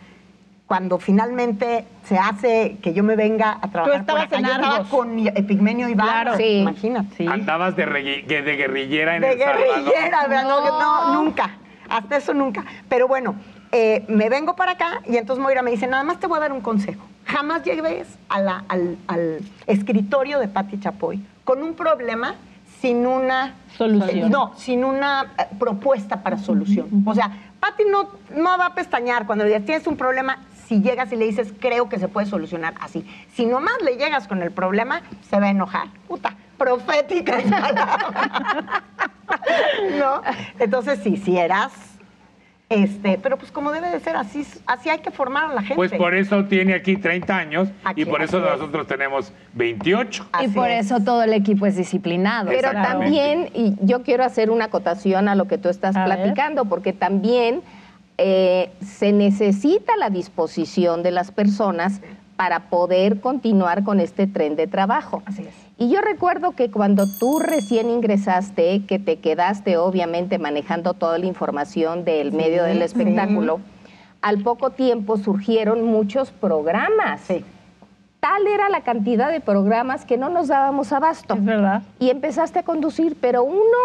cuando 0.73 0.97
finalmente 0.97 1.85
se 2.03 2.17
hace 2.17 2.77
que 2.81 2.95
yo 2.95 3.03
me 3.03 3.15
venga 3.15 3.59
a 3.61 3.69
trabajar 3.69 3.99
estabas 3.99 4.25
por 4.25 4.33
acá, 4.33 4.39
en 4.39 4.45
yo 4.47 4.51
estaba 4.53 4.83
con 4.89 5.19
Epigmenio 5.19 5.87
Ibarra, 5.87 6.21
Claro. 6.23 6.37
Sí. 6.37 6.57
imagínate. 6.61 7.15
Sí. 7.15 7.27
Andabas 7.27 7.75
de, 7.75 7.85
guerrillera 7.85 9.17
en 9.17 9.21
De 9.21 9.33
El 9.33 9.39
Salvador. 9.39 9.67
guerrillera, 9.67 10.27
¿verdad? 10.27 10.43
No, 10.45 10.79
no, 10.79 11.13
nunca. 11.23 11.51
Hasta 11.87 12.17
eso 12.17 12.33
nunca. 12.33 12.65
Pero 12.89 13.07
bueno, 13.07 13.35
eh, 13.71 14.03
me 14.07 14.29
vengo 14.29 14.55
para 14.55 14.71
acá 14.71 15.01
y 15.07 15.17
entonces 15.17 15.43
Moira 15.43 15.61
me 15.61 15.69
dice, 15.69 15.85
nada 15.85 16.03
más 16.03 16.19
te 16.19 16.25
voy 16.25 16.37
a 16.37 16.41
dar 16.41 16.51
un 16.53 16.61
consejo. 16.61 17.05
Jamás 17.25 17.61
llegues 17.61 18.07
a 18.29 18.41
la- 18.41 18.63
al, 18.67 18.97
al 19.05 19.41
escritorio 19.67 20.39
de 20.39 20.47
Patti 20.47 20.79
Chapoy 20.79 21.23
con 21.43 21.61
un 21.61 21.75
problema 21.75 22.33
sin 22.81 23.05
una 23.05 23.53
Solución. 23.77 24.31
No, 24.31 24.53
sin 24.57 24.83
una 24.83 25.33
eh, 25.37 25.45
propuesta 25.59 26.23
para 26.23 26.39
solución. 26.39 26.87
O 27.05 27.13
sea, 27.13 27.29
Patti 27.59 27.83
no, 27.89 28.09
no 28.35 28.57
va 28.57 28.65
a 28.65 28.73
pestañear 28.73 29.27
cuando 29.27 29.43
le 29.45 29.51
digas, 29.51 29.65
tienes 29.65 29.85
un 29.87 29.95
problema, 29.97 30.39
si 30.67 30.81
llegas 30.81 31.11
y 31.11 31.15
le 31.15 31.25
dices, 31.25 31.53
creo 31.59 31.89
que 31.89 31.99
se 31.99 32.07
puede 32.07 32.27
solucionar 32.27 32.73
así. 32.79 33.05
Si 33.33 33.45
nomás 33.45 33.81
le 33.83 33.97
llegas 33.97 34.27
con 34.27 34.41
el 34.41 34.51
problema, 34.51 35.01
se 35.29 35.39
va 35.39 35.47
a 35.47 35.49
enojar. 35.49 35.87
Puta, 36.07 36.35
profética 36.57 37.37
es 37.39 37.45
palabra. 37.51 38.83
¿No? 39.99 40.21
Entonces, 40.59 40.99
sí, 41.03 41.17
si 41.17 41.37
eras, 41.37 41.71
este, 42.69 43.19
pero 43.21 43.37
pues 43.37 43.51
como 43.51 43.71
debe 43.71 43.89
de 43.89 43.99
ser, 43.99 44.15
así, 44.15 44.45
así 44.65 44.89
hay 44.89 44.99
que 44.99 45.11
formar 45.11 45.51
a 45.51 45.53
la 45.53 45.61
gente. 45.61 45.75
Pues 45.75 45.91
por 45.93 46.15
eso 46.15 46.45
tiene 46.45 46.73
aquí 46.73 46.95
30 46.97 47.35
años 47.37 47.69
Aquí, 47.83 48.01
y 48.01 48.05
por 48.05 48.21
eso 48.21 48.37
es. 48.37 48.43
nosotros 48.59 48.87
tenemos 48.87 49.31
28. 49.53 50.27
Y 50.41 50.47
por 50.49 50.69
es. 50.69 50.85
eso 50.85 50.99
todo 51.01 51.23
el 51.23 51.33
equipo 51.33 51.65
es 51.65 51.75
disciplinado. 51.75 52.49
Pero 52.49 52.71
también, 52.71 53.49
y 53.53 53.75
yo 53.81 54.01
quiero 54.01 54.23
hacer 54.23 54.49
una 54.49 54.65
acotación 54.65 55.27
a 55.27 55.35
lo 55.35 55.45
que 55.47 55.57
tú 55.57 55.69
estás 55.69 55.95
A 55.95 56.05
ver. 56.05 56.17
platicando, 56.17 56.65
porque 56.65 56.93
también 56.93 57.61
eh, 58.17 58.71
se 58.81 59.11
necesita 59.11 59.95
la 59.97 60.09
disposición 60.09 61.03
de 61.03 61.11
las 61.11 61.31
personas 61.31 62.01
para 62.35 62.69
poder 62.69 63.21
continuar 63.21 63.83
con 63.83 63.99
este 63.99 64.27
tren 64.27 64.55
de 64.55 64.67
trabajo. 64.67 65.21
Así 65.25 65.43
es. 65.43 65.53
Y 65.77 65.89
yo 65.89 66.01
recuerdo 66.01 66.51
que 66.51 66.69
cuando 66.69 67.05
tú 67.19 67.39
recién 67.39 67.89
ingresaste, 67.89 68.85
que 68.85 68.99
te 68.99 69.17
quedaste 69.19 69.77
obviamente 69.77 70.37
manejando 70.37 70.93
toda 70.93 71.17
la 71.17 71.25
información 71.25 72.05
del 72.05 72.31
medio 72.31 72.63
del 72.63 72.81
espectáculo, 72.81 73.59
al 74.21 74.39
poco 74.41 74.69
tiempo 74.69 75.17
surgieron 75.17 75.83
muchos 75.83 76.31
programas. 76.31 77.21
Sí. 77.21 77.43
Tal 78.19 78.47
era 78.47 78.69
la 78.69 78.81
cantidad 78.81 79.31
de 79.31 79.41
programas 79.41 80.05
que 80.05 80.17
no 80.17 80.29
nos 80.29 80.47
dábamos 80.47 80.93
abasto 80.93 81.33
Es 81.33 81.43
verdad. 81.43 81.81
y 81.99 82.09
empezaste 82.09 82.59
a 82.59 82.63
conducir, 82.63 83.17
pero 83.19 83.43
uno 83.43 83.77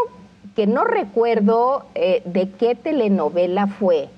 que 0.54 0.66
no 0.66 0.84
recuerdo 0.84 1.86
eh, 1.94 2.22
de 2.24 2.50
qué 2.50 2.74
telenovela 2.76 3.66
fue. 3.66 4.08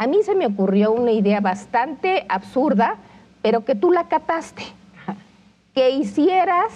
A 0.00 0.06
mí 0.06 0.22
se 0.22 0.34
me 0.34 0.46
ocurrió 0.46 0.92
una 0.92 1.10
idea 1.12 1.40
bastante 1.42 2.24
absurda, 2.30 2.96
pero 3.42 3.66
que 3.66 3.74
tú 3.74 3.92
la 3.92 4.08
cataste. 4.08 4.62
Que 5.74 5.90
hicieras 5.90 6.72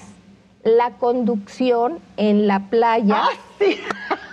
la 0.63 0.91
conducción 0.91 1.99
en 2.19 2.47
la 2.47 2.61
playa 2.71 3.17
Ah, 3.25 3.29
sí. 3.59 3.81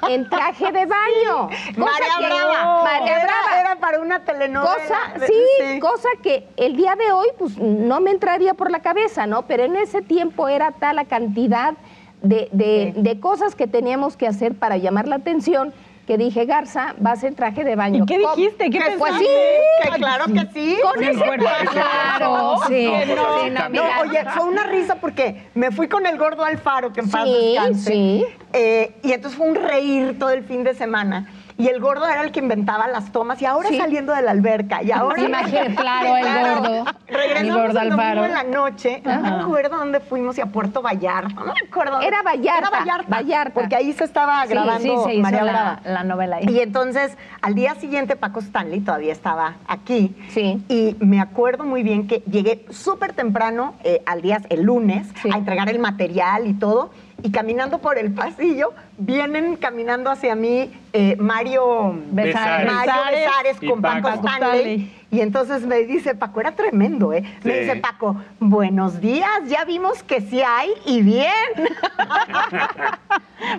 en 0.09 0.29
traje 0.29 0.71
de 0.73 0.85
baño. 0.85 1.47
Cosa 1.75 1.77
María 1.77 2.07
que- 2.19 2.25
Brava. 2.25 2.83
María 2.83 3.15
Era- 3.15 3.23
Brava. 3.23 3.59
Era 3.61 3.75
para 3.79 3.99
una 4.01 4.19
telenovela. 4.25 4.73
Cosa, 4.75 5.25
sí, 5.25 5.79
cosa 5.79 6.09
que 6.21 6.47
el 6.57 6.75
día 6.75 6.95
de 6.97 7.11
hoy 7.13 7.27
pues 7.39 7.57
no 7.57 8.01
me 8.01 8.11
entraría 8.11 8.53
por 8.55 8.71
la 8.71 8.81
cabeza, 8.81 9.25
¿no? 9.25 9.43
Pero 9.43 9.63
en 9.63 9.77
ese 9.77 10.01
tiempo 10.01 10.47
era 10.49 10.71
tal 10.73 10.97
la 10.97 11.05
cantidad 11.05 11.73
de, 12.21 12.49
de- 12.51 12.93
de 12.95 13.19
cosas 13.21 13.55
que 13.55 13.67
teníamos 13.67 14.15
que 14.17 14.27
hacer 14.27 14.53
para 14.53 14.75
llamar 14.77 15.07
la 15.07 15.15
atención 15.15 15.73
que 16.07 16.17
dije, 16.17 16.45
Garza, 16.45 16.95
vas 16.99 17.23
en 17.23 17.35
traje 17.35 17.63
de 17.63 17.75
baño. 17.75 18.03
¿Y 18.03 18.05
qué 18.07 18.17
dijiste? 18.17 18.69
¿Qué 18.69 18.79
Que 18.79 18.91
Pues 18.97 19.13
sí, 19.15 19.19
sí, 19.25 19.89
que 19.91 19.97
claro 19.97 20.25
que 20.25 20.47
sí. 20.53 20.77
con 20.81 20.99
Sí, 20.99 21.05
ese 21.05 21.11
eso- 21.11 21.71
Claro, 21.71 22.55
sí. 22.67 22.87
No, 23.15 23.43
sí, 23.43 23.49
no, 23.51 23.69
No, 23.69 23.83
oye, 24.01 24.23
fue 24.35 24.45
una 24.45 24.63
risa 24.63 24.95
porque 24.95 25.47
me 25.53 25.71
fui 25.71 25.87
con 25.87 26.05
el 26.05 26.17
gordo 26.17 26.43
Alfaro, 26.43 26.91
que 26.91 27.01
en 27.01 27.09
paz 27.09 27.23
Sí, 27.25 27.51
descanse. 27.53 27.91
sí. 27.91 28.25
Eh, 28.53 28.95
y 29.03 29.11
entonces 29.13 29.37
fue 29.37 29.47
un 29.47 29.55
reír 29.55 30.17
todo 30.19 30.31
el 30.31 30.43
fin 30.43 30.63
de 30.63 30.73
semana. 30.73 31.29
Y 31.61 31.67
el 31.67 31.79
gordo 31.79 32.07
era 32.07 32.21
el 32.23 32.31
que 32.31 32.39
inventaba 32.39 32.87
las 32.87 33.11
tomas 33.11 33.39
y 33.41 33.45
ahora 33.45 33.69
Sí. 33.69 33.77
saliendo 33.77 34.13
de 34.13 34.21
la 34.23 34.31
alberca. 34.31 34.81
Y 34.81 34.91
ahora. 34.91 35.21
Imagínate, 35.21 35.75
claro, 35.75 36.17
el 36.17 36.25
gordo. 36.25 36.85
Regresamos 37.07 37.39
El 37.41 37.53
gordo 37.53 37.79
el 37.81 37.89
domingo 37.91 38.25
en 38.25 38.33
la 38.33 38.43
noche. 38.43 39.01
No 39.05 39.21
me 39.21 39.29
acuerdo 39.29 39.77
dónde 39.77 39.99
fuimos 39.99 40.37
y 40.37 40.41
a 40.41 40.47
Puerto 40.47 40.81
Vallarta. 40.81 41.33
No 41.35 41.45
me 41.53 41.53
acuerdo. 41.69 42.01
Era 42.01 42.23
Vallarta, 42.23 42.67
Era 42.67 42.69
Vallarta. 42.79 43.05
Vallarta. 43.09 43.53
Porque 43.53 43.75
ahí 43.75 43.93
se 43.93 44.03
estaba 44.05 44.41
Sí, 44.43 44.49
grabando 44.49 44.79
sí, 44.81 45.03
se 45.05 45.13
hizo 45.13 45.21
María 45.21 45.43
la, 45.43 45.79
la 45.83 46.03
novela 46.03 46.37
ahí. 46.37 46.45
Y 46.49 46.59
entonces, 46.61 47.15
al 47.41 47.53
día 47.53 47.75
siguiente, 47.75 48.15
Paco 48.15 48.39
Stanley 48.39 48.79
todavía 48.79 49.11
estaba 49.13 49.55
aquí. 49.67 50.15
Sí. 50.29 50.63
Y 50.67 50.95
me 50.99 51.19
acuerdo 51.21 51.63
muy 51.63 51.83
bien 51.83 52.07
que 52.07 52.23
llegué 52.29 52.65
súper 52.71 53.13
temprano, 53.13 53.75
eh, 53.83 54.01
al 54.07 54.21
día, 54.21 54.41
el 54.49 54.63
lunes, 54.63 55.07
Sí. 55.21 55.29
a 55.31 55.37
entregar 55.37 55.69
el 55.69 55.77
material 55.79 56.47
y 56.47 56.53
todo. 56.53 56.89
Y 57.23 57.31
caminando 57.31 57.79
por 57.79 57.97
el 57.97 58.13
pasillo, 58.13 58.73
vienen 58.97 59.55
caminando 59.55 60.09
hacia 60.09 60.35
mí 60.35 60.71
eh, 60.93 61.15
Mario 61.19 61.95
Besares. 62.11 62.71
Mario 62.71 62.93
Besares 62.93 63.19
Besares 63.19 63.57
y 63.61 63.67
con 63.67 63.81
Paco, 63.81 64.09
Paco 64.09 64.27
Stanley. 64.27 64.59
Stanley. 64.59 65.00
Y 65.11 65.19
entonces 65.19 65.65
me 65.67 65.79
dice, 65.83 66.15
Paco, 66.15 66.39
era 66.39 66.53
tremendo, 66.53 67.11
¿eh? 67.11 67.23
Me 67.43 67.59
dice, 67.59 67.75
Paco, 67.75 68.15
buenos 68.39 69.01
días, 69.01 69.29
ya 69.47 69.65
vimos 69.65 70.03
que 70.03 70.21
sí 70.21 70.41
hay 70.41 70.69
y 70.85 71.01
bien. 71.01 71.31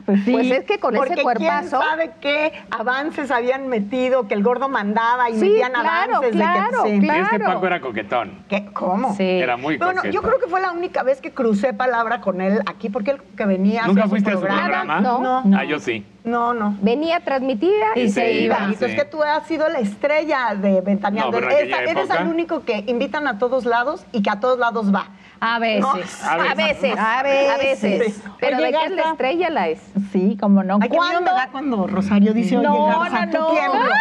Pues 0.07 0.23
sí. 0.25 0.31
Pues 0.33 0.49
es 0.51 0.65
que 0.65 0.79
con 0.79 0.95
Porque 0.95 1.15
ese 1.15 1.23
quién 1.25 1.37
cuerpazo. 1.39 1.81
sabe 1.83 2.13
qué 2.21 2.53
avances 2.71 3.33
habían 3.33 3.67
metido, 3.67 4.29
que 4.29 4.35
el 4.35 4.43
gordo 4.45 4.69
mandaba 4.69 5.29
y 5.29 5.35
Sí, 5.35 5.49
metían 5.51 5.73
claro, 5.73 6.17
avances. 6.19 6.31
claro, 6.37 6.83
de 6.85 6.89
que, 6.91 7.01
sí. 7.01 7.07
claro. 7.07 7.23
Es 7.25 7.29
que 7.31 7.39
Paco 7.41 7.67
era 7.67 7.81
coquetón. 7.81 8.45
¿Qué? 8.49 8.65
¿Cómo? 8.73 9.15
Sí. 9.17 9.25
Era 9.25 9.57
muy 9.57 9.77
Bueno, 9.79 9.97
coqueto. 9.97 10.15
yo 10.15 10.23
creo 10.23 10.39
que 10.39 10.47
fue 10.47 10.61
la 10.61 10.71
única 10.71 11.03
vez 11.03 11.21
que 11.21 11.33
crucé 11.33 11.75
palabra 11.75 12.21
con 12.21 12.41
él 12.41 12.61
aquí, 12.67 12.91
porque 12.91 13.11
él 13.11 13.23
que 13.37 13.45
venía. 13.45 13.85
¿Nunca 13.89 14.07
fuiste 14.07 14.31
a 14.31 14.35
su 14.35 14.41
programa? 14.41 15.01
No. 15.01 15.43
No, 15.45 15.59
Ah, 15.59 15.65
yo 15.65 15.81
sí. 15.81 16.07
No, 16.25 16.55
no. 16.55 16.77
Venía 16.81 17.21
transmitida 17.21 17.87
y, 17.97 18.03
Y 18.03 18.09
se 18.09 18.15
se 18.21 18.33
iba. 18.33 18.57
iba. 18.57 18.65
Entonces 18.67 18.91
Sí. 18.93 18.97
que 18.97 19.05
tú 19.05 19.23
has 19.23 19.47
sido 19.47 19.69
la 19.69 19.79
estrella 19.81 20.55
de 20.55 20.81
Ventaneando. 20.81 21.41
No, 21.41 21.49
Eres- 21.49 22.11
el 22.21 22.29
único 22.29 22.65
que 22.65 22.85
invitan 22.87 23.27
a 23.27 23.39
todos 23.39 23.65
lados 23.65 24.05
y 24.13 24.23
que 24.23 24.31
a 24.31 24.39
todos 24.41 24.59
lados 24.59 24.95
va. 24.95 25.09
A 25.41 25.59
veces. 25.59 25.81
No. 25.83 25.89
A 26.29 26.33
A 26.35 26.55
veces, 26.55 26.97
A 26.97 27.23
veces. 27.25 27.51
a 27.51 27.57
veces. 27.59 28.15
Sí. 28.15 28.23
Pero 28.39 28.59
Oye, 28.59 28.67
de 28.67 28.73
que 28.73 28.85
es 28.85 28.91
la 28.93 29.03
estrella 29.11 29.51
la 29.51 29.69
es. 29.69 29.81
Sí, 30.13 30.37
como 30.41 30.63
no. 30.63 30.75
Ay, 30.81 30.89
miedo 30.89 31.03
me 31.03 31.09
¿Cuándo? 31.11 31.35
da 31.35 31.49
cuando 31.51 31.87
Rosario 31.89 32.33
dice, 32.33 32.57
oye, 32.59 32.69
No, 32.69 32.87
Garza, 32.87 33.27
no, 33.27 33.33
tú 33.33 33.39
no. 33.39 33.51
tiembla". 33.51 33.97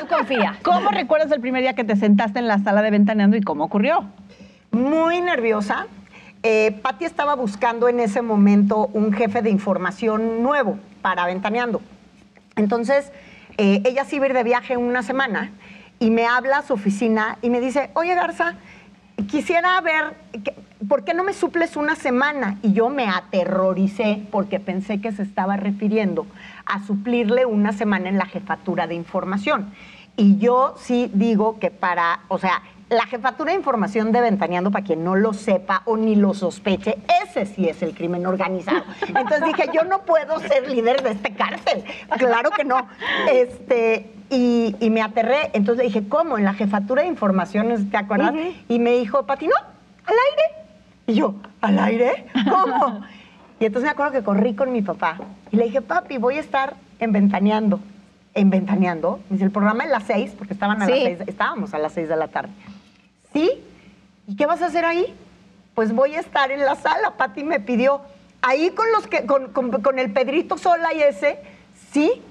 Tú 0.00 0.06
confía. 0.08 0.56
¿Cómo 0.64 0.90
recuerdas 0.90 1.30
el 1.30 1.40
primer 1.40 1.62
día 1.62 1.74
que 1.74 1.84
te 1.84 1.94
sentaste 1.96 2.40
en 2.40 2.48
la 2.48 2.58
sala 2.58 2.82
de 2.82 2.90
ventaneando 2.90 3.36
y 3.36 3.40
cómo 3.42 3.64
ocurrió? 3.64 4.04
muy 4.72 5.20
nerviosa. 5.20 5.86
Eh, 6.42 6.78
Patti 6.82 7.04
estaba 7.04 7.34
buscando 7.34 7.88
en 7.88 8.00
ese 8.00 8.22
momento 8.22 8.88
un 8.92 9.12
jefe 9.12 9.42
de 9.42 9.50
información 9.50 10.42
nuevo 10.42 10.78
para 11.02 11.26
Ventaneando. 11.26 11.80
Entonces, 12.56 13.12
eh, 13.58 13.82
ella 13.84 14.04
se 14.04 14.16
iba 14.16 14.28
de 14.28 14.42
viaje 14.42 14.76
una 14.76 15.02
semana 15.02 15.50
y 15.98 16.10
me 16.10 16.26
habla 16.26 16.58
a 16.58 16.62
su 16.62 16.74
oficina 16.74 17.38
y 17.42 17.50
me 17.50 17.60
dice, 17.60 17.90
oye 17.94 18.14
Garza, 18.14 18.54
quisiera 19.28 19.80
ver, 19.80 20.14
¿por 20.88 21.04
qué 21.04 21.14
no 21.14 21.24
me 21.24 21.32
suples 21.32 21.76
una 21.76 21.94
semana? 21.94 22.58
Y 22.62 22.72
yo 22.72 22.88
me 22.88 23.06
aterroricé 23.06 24.22
porque 24.30 24.60
pensé 24.60 25.00
que 25.00 25.12
se 25.12 25.22
estaba 25.22 25.56
refiriendo 25.56 26.26
a 26.64 26.84
suplirle 26.86 27.44
una 27.44 27.72
semana 27.72 28.08
en 28.08 28.18
la 28.18 28.26
jefatura 28.26 28.86
de 28.86 28.94
información. 28.94 29.72
Y 30.16 30.38
yo 30.38 30.74
sí 30.78 31.10
digo 31.14 31.58
que 31.58 31.70
para, 31.70 32.20
o 32.28 32.38
sea, 32.38 32.62
la 32.90 33.06
jefatura 33.06 33.52
de 33.52 33.56
información 33.58 34.10
de 34.12 34.20
Ventaneando, 34.20 34.70
para 34.72 34.84
quien 34.84 35.04
no 35.04 35.14
lo 35.14 35.32
sepa 35.32 35.82
o 35.84 35.96
ni 35.96 36.16
lo 36.16 36.34
sospeche, 36.34 36.98
ese 37.24 37.46
sí 37.46 37.68
es 37.68 37.82
el 37.82 37.94
crimen 37.94 38.26
organizado. 38.26 38.82
Entonces 39.06 39.44
dije, 39.44 39.70
yo 39.72 39.84
no 39.84 40.00
puedo 40.02 40.40
ser 40.40 40.68
líder 40.68 41.02
de 41.02 41.12
este 41.12 41.32
cártel. 41.32 41.84
Claro 42.18 42.50
que 42.50 42.64
no. 42.64 42.88
Este, 43.32 44.10
y, 44.28 44.74
y 44.80 44.90
me 44.90 45.02
aterré. 45.02 45.50
Entonces 45.52 45.84
dije, 45.86 46.08
¿cómo? 46.08 46.36
En 46.36 46.44
la 46.44 46.54
jefatura 46.54 47.02
de 47.02 47.08
información, 47.08 47.90
¿te 47.90 47.96
acuerdas? 47.96 48.34
Y 48.68 48.78
me 48.80 48.92
dijo, 48.98 49.24
Pati, 49.24 49.46
no, 49.46 49.54
al 49.56 50.14
aire. 50.30 50.66
Y 51.06 51.14
yo, 51.14 51.34
¿al 51.60 51.78
aire? 51.78 52.26
¿Cómo? 52.50 53.02
Y 53.60 53.66
entonces 53.66 53.84
me 53.86 53.90
acuerdo 53.92 54.12
que 54.12 54.22
corrí 54.24 54.54
con 54.54 54.72
mi 54.72 54.82
papá 54.82 55.18
y 55.52 55.56
le 55.56 55.64
dije, 55.66 55.80
papi, 55.82 56.18
voy 56.18 56.36
a 56.38 56.40
estar 56.40 56.74
en 56.98 57.12
Ventaneando. 57.12 57.78
En 58.34 58.48
Ventaneando. 58.50 59.20
Me 59.28 59.34
dice, 59.34 59.44
el 59.44 59.50
programa 59.50 59.84
es 59.84 59.90
las 59.90 60.04
seis, 60.04 60.32
porque 60.36 60.54
estaban 60.54 60.80
a 60.82 60.86
Sí. 60.86 60.92
las 60.92 61.02
seis, 61.02 61.18
estábamos 61.28 61.74
a 61.74 61.78
las 61.78 61.92
seis 61.92 62.08
de 62.08 62.16
la 62.16 62.28
tarde. 62.28 62.50
¿Sí? 63.32 63.50
¿Y 64.26 64.36
qué 64.36 64.46
vas 64.46 64.62
a 64.62 64.66
hacer 64.66 64.84
ahí? 64.84 65.14
Pues 65.74 65.92
voy 65.92 66.14
a 66.14 66.20
estar 66.20 66.50
en 66.50 66.60
la 66.64 66.74
sala. 66.76 67.12
Pati 67.16 67.44
me 67.44 67.60
pidió, 67.60 68.00
ahí 68.42 68.70
con 68.70 68.86
los 68.92 69.06
que, 69.06 69.26
con, 69.26 69.52
con- 69.52 69.82
con 69.82 69.98
el 69.98 70.12
Pedrito 70.12 70.58
Sola 70.58 70.92
y 70.94 71.00
ese, 71.02 71.38
sí. 71.92 72.22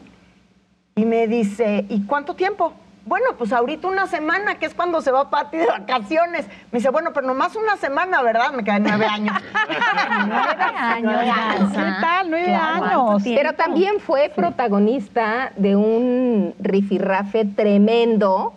Y 0.95 1.05
me 1.05 1.27
dice, 1.27 1.85
¿y 1.89 2.05
cuánto 2.05 2.35
tiempo? 2.35 2.73
Bueno, 3.05 3.27
pues 3.37 3.53
ahorita 3.53 3.87
una 3.87 4.05
semana, 4.05 4.59
que 4.59 4.65
es 4.67 4.75
cuando 4.75 5.01
se 5.01 5.09
va 5.09 5.29
Pati 5.31 5.57
de 5.57 5.65
vacaciones. 5.65 6.45
Me 6.71 6.77
dice, 6.79 6.89
bueno, 6.89 7.11
pero 7.13 7.25
nomás 7.25 7.55
una 7.55 7.75
semana, 7.77 8.21
¿verdad? 8.21 8.51
Me 8.51 8.63
quedan 8.63 8.83
nueve 8.83 9.05
años. 9.05 9.35
Nueve 11.01 11.29
años. 11.29 11.71
¿Qué 11.71 11.77
tal? 12.01 12.29
Nueve 12.29 12.45
Claro. 12.45 13.09
años. 13.11 13.23
Pero 13.23 13.53
también 13.53 13.99
fue 13.99 14.31
protagonista 14.35 15.51
de 15.55 15.75
un 15.75 16.53
rifirrafe 16.59 17.45
tremendo 17.45 18.53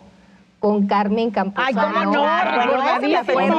con 0.63 0.87
Carmen 0.87 1.29
Campuzano. 1.29 1.67
Ay, 1.67 1.73
cómo 1.93 2.05
no, 2.05 2.21
Bueno, 2.21 2.61
recordadísimo. 2.63 3.19
ese 3.19 3.35
me 3.35 3.51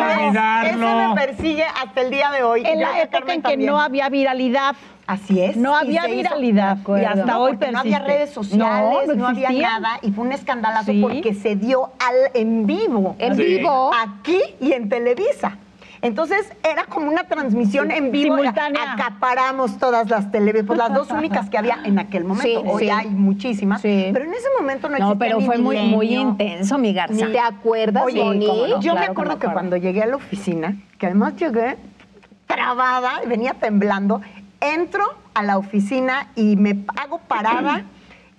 ¿Cómo 1.03 1.15
persigue- 1.15 1.67
hasta 1.85 2.01
el 2.01 2.11
día 2.11 2.31
de 2.31 2.43
hoy. 2.43 2.63
En 2.65 2.81
la 2.81 2.99
época 3.03 3.19
Carmen 3.19 3.35
en 3.37 3.43
que 3.43 3.49
también. 3.51 3.71
no 3.71 3.79
había 3.79 4.09
viralidad. 4.09 4.75
Así 5.07 5.39
es. 5.43 5.55
No 5.55 5.77
había 5.77 6.09
hizo- 6.09 6.17
viralidad. 6.17 6.79
acuerdo. 6.81 7.03
Y 7.03 7.05
hasta 7.05 7.27
No, 7.27 7.41
hoy 7.43 7.57
porque 7.59 7.73
no 7.73 7.81
había 7.81 7.99
persiste. 7.99 8.19
redes 8.19 8.31
sociales, 8.33 9.07
no, 9.09 9.15
no 9.17 9.27
había 9.29 9.49
existían. 9.49 9.83
nada 9.83 9.99
y 10.01 10.13
fue 10.13 10.25
un 10.25 10.33
escandalazo 10.33 10.93
Sí. 10.93 11.01
porque 11.03 11.35
se 11.35 11.57
dio 11.57 11.91
al 11.99 12.15
en 12.33 12.67
vivo. 12.67 13.17
En 13.19 13.37
Sí. 13.37 13.45
vivo. 13.45 13.91
Aquí 13.95 14.41
y 14.63 14.73
en 14.73 14.89
Televisa. 14.89 15.59
Entonces 16.05 16.47
era 16.63 16.85
como 16.85 17.11
una 17.11 17.25
transmisión 17.25 17.91
en 17.91 18.13
vivo. 18.13 18.37
Simultánea. 18.37 18.93
Acaparamos 18.93 19.79
todas 19.79 20.11
las 20.11 20.31
televisiones, 20.31 20.67
pues 20.67 20.79
las 20.79 20.93
dos 20.93 21.11
únicas 21.11 21.49
que 21.49 21.57
había 21.57 21.79
en 21.83 21.99
aquel 21.99 22.25
momento. 22.25 22.61
Sí, 22.61 22.67
Hoy 22.71 22.85
sí. 22.85 22.91
hay 22.91 23.09
muchísimas. 23.09 23.81
Sí. 23.81 24.11
Pero 24.13 24.27
en 24.27 24.35
ese 24.35 24.49
momento 24.61 24.91
no 24.91 24.99
No, 24.99 25.13
existía 25.13 25.19
pero 25.29 25.41
ni 25.41 25.47
fue 25.47 25.57
muy, 25.57 25.79
muy 25.79 26.15
intenso, 26.15 26.77
mi 26.77 26.93
Garza. 26.93 27.27
¿Te 27.27 27.39
acuerdas, 27.41 28.05
Oye, 28.05 28.23
no. 28.23 28.81
yo 28.83 28.93
claro 28.93 28.99
me 29.01 29.05
que 29.07 29.11
acuerdo 29.13 29.33
me 29.33 29.39
que 29.39 29.47
acuerdo. 29.47 29.53
cuando 29.55 29.77
llegué 29.79 30.03
a 30.03 30.07
la 30.07 30.17
oficina, 30.17 30.77
que 30.99 31.07
además 31.07 31.37
llegué 31.37 31.79
trabada, 32.47 33.23
venía 33.27 33.55
temblando, 33.55 34.21
entro 34.61 35.05
a 35.33 35.43
la 35.43 35.57
oficina 35.57 36.29
y 36.37 36.57
me 36.57 36.85
hago 37.03 37.19
parada. 37.21 37.83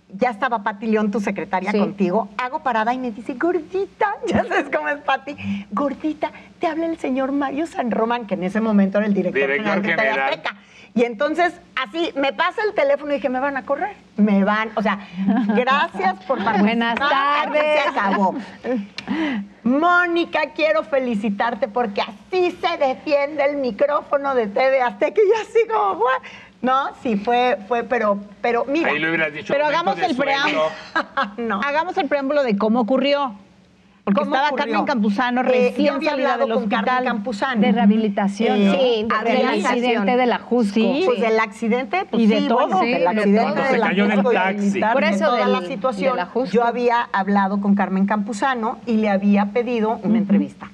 Ya 0.09 0.29
estaba 0.29 0.63
Pati 0.63 0.85
León, 0.88 1.12
tu 1.12 1.19
secretaria, 1.19 1.71
Sí. 1.71 1.79
contigo. 1.79 2.29
Hago 2.38 2.59
parada 2.63 2.93
y 2.93 2.97
me 3.00 3.12
dice, 3.12 3.33
gordita, 3.33 4.15
ya 4.27 4.43
sabes 4.45 4.67
cómo 4.75 4.88
es 4.88 4.97
Pati, 5.01 5.35
gordita, 5.71 6.31
te 6.59 6.67
habla 6.67 6.85
el 6.85 6.97
señor 6.97 7.31
Mario 7.31 7.65
San 7.67 7.91
Román, 7.91 8.27
que 8.27 8.35
en 8.35 8.43
ese 8.43 8.62
momento 8.62 9.00
era 9.00 9.07
el 9.07 9.13
director, 9.13 9.41
Director 9.41 9.65
general 9.65 9.81
de 9.81 9.89
general. 10.03 10.29
Azteca. 10.33 10.55
Y 10.93 11.03
entonces, 11.03 11.53
así, 11.75 12.13
me 12.15 12.31
pasa 12.31 12.62
el 12.65 12.74
teléfono 12.74 13.12
y 13.12 13.15
dije, 13.15 13.27
me 13.27 13.41
van 13.41 13.57
a 13.57 13.65
correr. 13.65 13.97
Me 14.15 14.45
van, 14.45 14.69
o 14.75 14.81
sea, 14.81 15.00
gracias 15.55 16.24
por 16.24 16.38
participar. 16.38 16.62
Buenas 16.62 16.95
tardes. 16.97 17.81
Se 17.83 17.89
acabó. 17.89 18.35
Mónica, 19.63 20.51
quiero 20.55 20.83
felicitarte 20.83 21.67
porque 21.67 22.01
así 22.01 22.51
se 22.51 22.77
defiende 22.77 23.43
el 23.43 23.57
micrófono 23.57 24.35
de 24.35 24.47
TV 24.47 24.81
Azteca 24.81 25.19
y 25.21 25.41
así 25.41 25.59
como 25.67 25.95
fue. 26.00 26.13
No, 26.65 26.89
sí, 27.03 27.15
fue, 27.15 27.57
fue, 27.67 27.84
pero, 27.84 28.19
pero 28.41 28.65
mira. 28.65 28.89
Ahí 28.89 29.00
lo 29.00 29.07
hubieras 29.10 29.31
dicho. 29.34 29.53
Pero 29.53 29.65
hagamos 29.67 29.95
de 29.98 30.05
el 30.05 30.15
preámbulo. 30.15 30.63
no. 31.38 31.62
Hagamos 31.62 31.98
el 31.98 32.07
preámbulo 32.07 32.43
de 32.43 32.57
cómo 32.57 32.81
ocurrió. 32.81 33.36
Porque 34.03 34.19
¿Cómo 34.22 34.36
estaba 34.36 34.50
ocurrió? 34.50 34.65
Carmen 34.65 34.86
Campuzano 34.86 35.41
Eh, 35.41 35.43
recién 35.45 35.88
yo 35.88 35.93
había 35.95 36.10
salida 36.12 36.34
hablado 36.34 36.45
del 36.50 36.53
con 36.60 36.69
Carmen 36.69 36.89
hospital. 36.89 37.05
Campuzano. 37.05 37.62
De 37.62 37.72
rehabilitación, 37.72 38.57
Eh, 38.62 38.65
¿no? 38.65 38.74
Sí, 38.74 39.07
de 39.25 39.31
Del 39.31 39.48
accidente 39.65 40.17
de 40.17 40.25
la 40.27 40.38
Jusco. 40.38 40.74
Sí. 40.75 41.03
Pues 41.07 41.22
del 41.22 41.39
accidente, 41.39 42.05
pues 42.12 42.22
Y 42.24 42.27
de 42.27 42.39
sí, 42.39 42.48
todo. 42.48 42.57
bueno, 42.67 42.79
Sí, 42.81 42.91
del 42.91 43.01
de 43.01 43.07
accidente 43.07 43.62
de 43.62 43.67
Se 43.69 43.77
la 43.79 43.88
Jusco 43.88 44.93
Por 44.93 45.03
de 45.03 45.10
eso 45.10 45.25
toda 45.25 45.38
del- 45.39 45.51
la 45.53 45.62
situación. 45.62 46.17
de 46.17 46.24
la. 46.24 46.45
Yo 46.51 46.63
había 46.65 47.01
hablado 47.13 47.60
con 47.62 47.74
Carmen 47.74 48.05
Campuzano 48.05 48.77
y 48.86 48.98
le 48.98 49.10
había 49.10 49.45
pedido 49.48 50.00
una 50.03 50.19
entrevista 50.19 50.69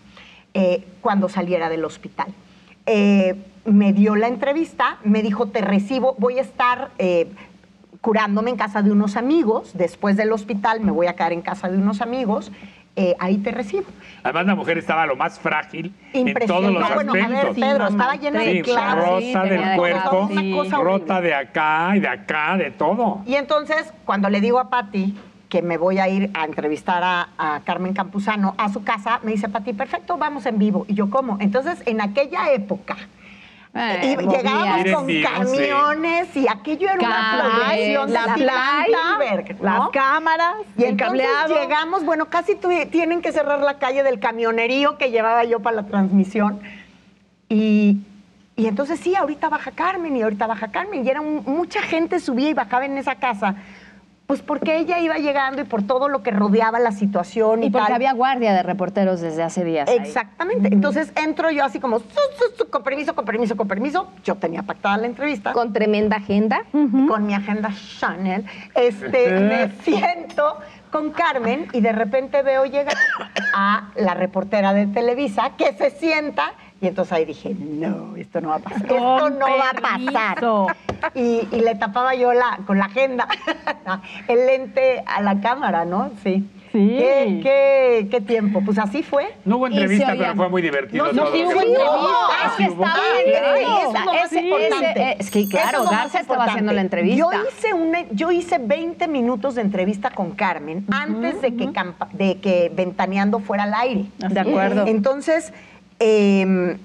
eh, 0.53 0.85
cuando 0.99 1.29
saliera 1.29 1.69
del 1.69 1.85
hospital. 1.85 2.27
Eh, 2.85 3.35
me 3.65 3.93
dio 3.93 4.15
la 4.15 4.27
entrevista, 4.27 4.97
me 5.03 5.21
dijo, 5.21 5.47
te 5.47 5.61
recibo, 5.61 6.15
voy 6.17 6.39
a 6.39 6.41
estar... 6.41 6.89
eh, 6.97 7.27
curándome 8.01 8.49
en 8.49 8.55
casa 8.57 8.81
de 8.81 8.89
unos 8.91 9.15
amigos. 9.15 9.73
Después 9.75 10.17
del 10.17 10.31
hospital 10.31 10.81
me 10.81 10.91
voy 10.91 11.05
a 11.05 11.13
quedar 11.13 11.33
en 11.33 11.41
casa 11.43 11.69
de 11.69 11.77
unos 11.77 12.01
amigos. 12.01 12.51
eh, 12.95 13.15
ahí 13.19 13.37
te 13.37 13.51
recibo. 13.51 13.85
Además, 14.23 14.47
la 14.47 14.55
mujer 14.55 14.77
estaba 14.79 15.05
lo 15.05 15.15
más 15.15 15.39
frágil 15.39 15.93
en 16.11 16.27
Impresionante. 16.29 16.47
todos 16.47 16.73
los 16.73 16.89
No, 16.89 16.95
bueno, 16.95 17.11
a 17.13 17.15
ver, 17.15 17.37
aspectos. 17.47 17.55
Pedro, 17.57 17.87
estaba 17.87 18.15
llena 18.15 18.39
de 18.41 18.51
Sí, 18.51 18.61
clavos. 18.63 19.05
rota 19.05 19.43
Sí, 19.43 19.49
del 19.49 19.69
de 19.69 19.75
cuerpo, 19.77 20.29
sí. 20.29 20.59
Rota 20.81 21.21
de 21.21 21.33
acá 21.35 21.91
y 21.95 21.99
de 21.99 22.07
acá, 22.07 22.57
de 22.57 22.71
todo. 22.71 23.21
Y 23.27 23.35
entonces, 23.35 23.93
cuando 24.03 24.29
le 24.29 24.41
digo 24.41 24.59
a 24.59 24.69
Patti 24.71 25.15
que 25.51 25.61
me 25.61 25.77
voy 25.77 25.99
a 25.99 26.07
ir 26.07 26.31
a 26.33 26.45
entrevistar 26.45 27.03
a, 27.03 27.27
a 27.37 27.59
Carmen 27.65 27.93
Campuzano 27.93 28.55
a 28.57 28.71
su 28.71 28.83
casa, 28.85 29.19
me 29.21 29.31
dice, 29.33 29.49
Patti, 29.49 29.73
perfecto, 29.73 30.17
vamos 30.17 30.45
en 30.45 30.57
vivo. 30.57 30.85
Y 30.87 30.93
yo, 30.93 31.09
¿cómo? 31.09 31.35
Entonces, 31.41 31.83
en 31.85 31.99
aquella 32.01 32.51
época, 32.53 32.95
Eh, 33.73 34.17
y 34.19 34.27
llegábamos 34.27 34.83
con 34.93 35.07
camiones 35.23 36.35
y 36.35 36.45
aquello 36.49 36.89
era 36.89 36.99
una 36.99 37.39
producción 37.39 38.07
de 38.07 38.13
La 38.13 38.27
la 38.27 38.35
planta, 38.35 39.53
las 39.61 39.89
cámaras, 39.91 40.55
Y 40.77 40.83
el 40.83 40.89
entonces 40.91 41.21
cableado. 41.21 41.55
llegamos, 41.61 42.03
bueno, 42.05 42.25
casi 42.25 42.55
tuvi- 42.55 42.89
tienen 42.89 43.21
que 43.21 43.31
cerrar 43.31 43.59
la 43.61 43.77
calle 43.77 44.03
del 44.03 44.19
camionerío 44.19 44.97
que 44.97 45.09
llevaba 45.11 45.43
yo 45.45 45.59
para 45.61 45.77
la 45.77 45.83
transmisión. 45.83 46.59
Y, 47.47 47.97
y 48.57 48.67
entonces 48.67 48.99
sí, 48.99 49.15
ahorita 49.15 49.47
baja 49.49 49.71
Carmen 49.71 50.15
y 50.17 50.21
ahorita 50.21 50.47
baja 50.47 50.67
Carmen. 50.69 51.05
Y 51.05 51.09
era 51.09 51.21
un- 51.21 51.43
mucha 51.45 51.81
gente 51.81 52.19
subía 52.19 52.49
y 52.49 52.53
bajaba 52.53 52.85
en 52.85 52.97
esa 52.97 53.15
casa. 53.15 53.55
Pues 54.31 54.41
porque 54.41 54.77
ella 54.77 54.97
iba 54.99 55.17
llegando 55.17 55.61
y 55.61 55.65
por 55.65 55.83
todo 55.83 56.07
lo 56.07 56.23
que 56.23 56.31
rodeaba 56.31 56.79
la 56.79 56.93
situación 56.93 57.63
y, 57.63 57.65
Y 57.65 57.69
porque 57.69 57.87
tal. 57.87 57.95
había 57.95 58.13
guardia 58.13 58.53
de 58.53 58.63
reporteros 58.63 59.19
desde 59.19 59.43
hace 59.43 59.65
días. 59.65 59.89
ahí. 59.89 59.97
Exactamente. 59.97 60.69
Entonces 60.71 61.11
entro 61.21 61.51
yo 61.51 61.65
así 61.65 61.81
como, 61.81 61.99
"Su, 61.99 62.05
su, 62.05 62.55
su, 62.57 62.69
con 62.69 62.81
permiso, 62.81 63.13
con 63.13 63.25
permiso, 63.25 63.57
con 63.57 63.67
permiso. 63.67 64.07
Yo 64.23 64.35
tenía 64.35 64.63
pactada 64.63 64.95
la 64.95 65.07
entrevista 65.07 65.51
Con 65.51 65.73
tremenda 65.73 66.15
agenda. 66.15 66.63
con 66.71 67.25
mi 67.25 67.33
agenda 67.33 67.71
Chanel, 67.99 68.45
este, 68.73 69.31
me 69.37 69.69
siento 69.83 70.59
con 70.93 71.11
Carmen 71.11 71.67
y 71.73 71.81
de 71.81 71.91
repente 71.91 72.41
veo 72.41 72.63
llegar 72.63 72.95
a 73.53 73.89
la 73.97 74.13
reportera 74.13 74.71
de 74.73 74.87
Televisa 74.87 75.51
que 75.57 75.73
se 75.73 75.89
sienta 75.89 76.53
y 76.81 76.87
entonces 76.87 77.13
ahí 77.13 77.25
dije, 77.25 77.53
no, 77.57 78.15
esto 78.15 78.41
no 78.41 78.49
va 78.49 78.55
a 78.55 78.59
pasar, 78.59 78.81
esto 78.81 79.29
no 79.29 79.45
va 79.45 79.69
a 79.69 79.73
pasar. 79.81 80.75
Y, 81.15 81.47
y 81.51 81.61
le 81.61 81.75
tapaba 81.75 82.15
yo 82.15 82.33
la, 82.33 82.59
con 82.65 82.79
la 82.79 82.85
agenda 82.85 83.27
el 84.27 84.45
lente 84.47 85.03
a 85.05 85.21
la 85.21 85.39
cámara, 85.41 85.85
¿no? 85.85 86.09
Sí. 86.23 86.43
Sí. 86.71 86.95
¿Qué, 86.97 87.39
qué, 87.43 88.07
qué 88.09 88.21
tiempo? 88.21 88.61
Pues 88.65 88.79
así 88.79 89.03
fue. 89.03 89.35
No 89.43 89.57
hubo 89.57 89.67
entrevista, 89.67 90.13
pero 90.17 90.35
fue 90.35 90.47
muy 90.47 90.61
divertido. 90.61 91.07
No, 91.07 91.11
no, 91.11 91.23
todo. 91.23 91.33
sí 91.35 91.43
hubo 91.43 91.51
entrevista. 91.51 91.97
hubo. 91.97 92.07
Es 92.45 92.51
que 92.55 92.63
estaba 92.63 92.93
Ah, 92.93 92.97
es 95.19 95.31
que 95.31 95.49
claro, 95.49 95.83
Garza 95.83 96.21
estaba 96.21 96.45
haciendo 96.45 96.71
la 96.71 96.79
entrevista. 96.79 97.17
Yo 97.17 97.29
hice, 97.49 97.73
una, 97.73 98.03
yo 98.11 98.31
hice 98.31 98.57
20 98.57 99.05
minutos 99.09 99.55
de 99.55 99.63
entrevista 99.63 100.11
con 100.11 100.31
Carmen 100.31 100.85
antes 100.91 101.41
de, 101.41 101.57
que 101.57 101.65
campa- 101.73 102.07
de 102.13 102.39
que 102.39 102.71
Ventaneando 102.73 103.39
fuera 103.39 103.63
al 103.63 103.73
aire. 103.73 104.05
De 104.19 104.39
acuerdo. 104.39 104.87
Entonces, 104.87 105.51
eh, 106.01 106.77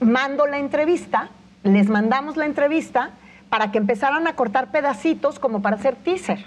mando 0.00 0.46
la 0.46 0.58
entrevista, 0.58 1.30
les 1.64 1.88
mandamos 1.88 2.36
la 2.36 2.46
entrevista 2.46 3.10
para 3.48 3.70
que 3.70 3.78
empezaran 3.78 4.26
a 4.26 4.34
cortar 4.34 4.70
pedacitos 4.70 5.38
como 5.38 5.62
para 5.62 5.76
hacer 5.76 5.96
teaser. 5.96 6.44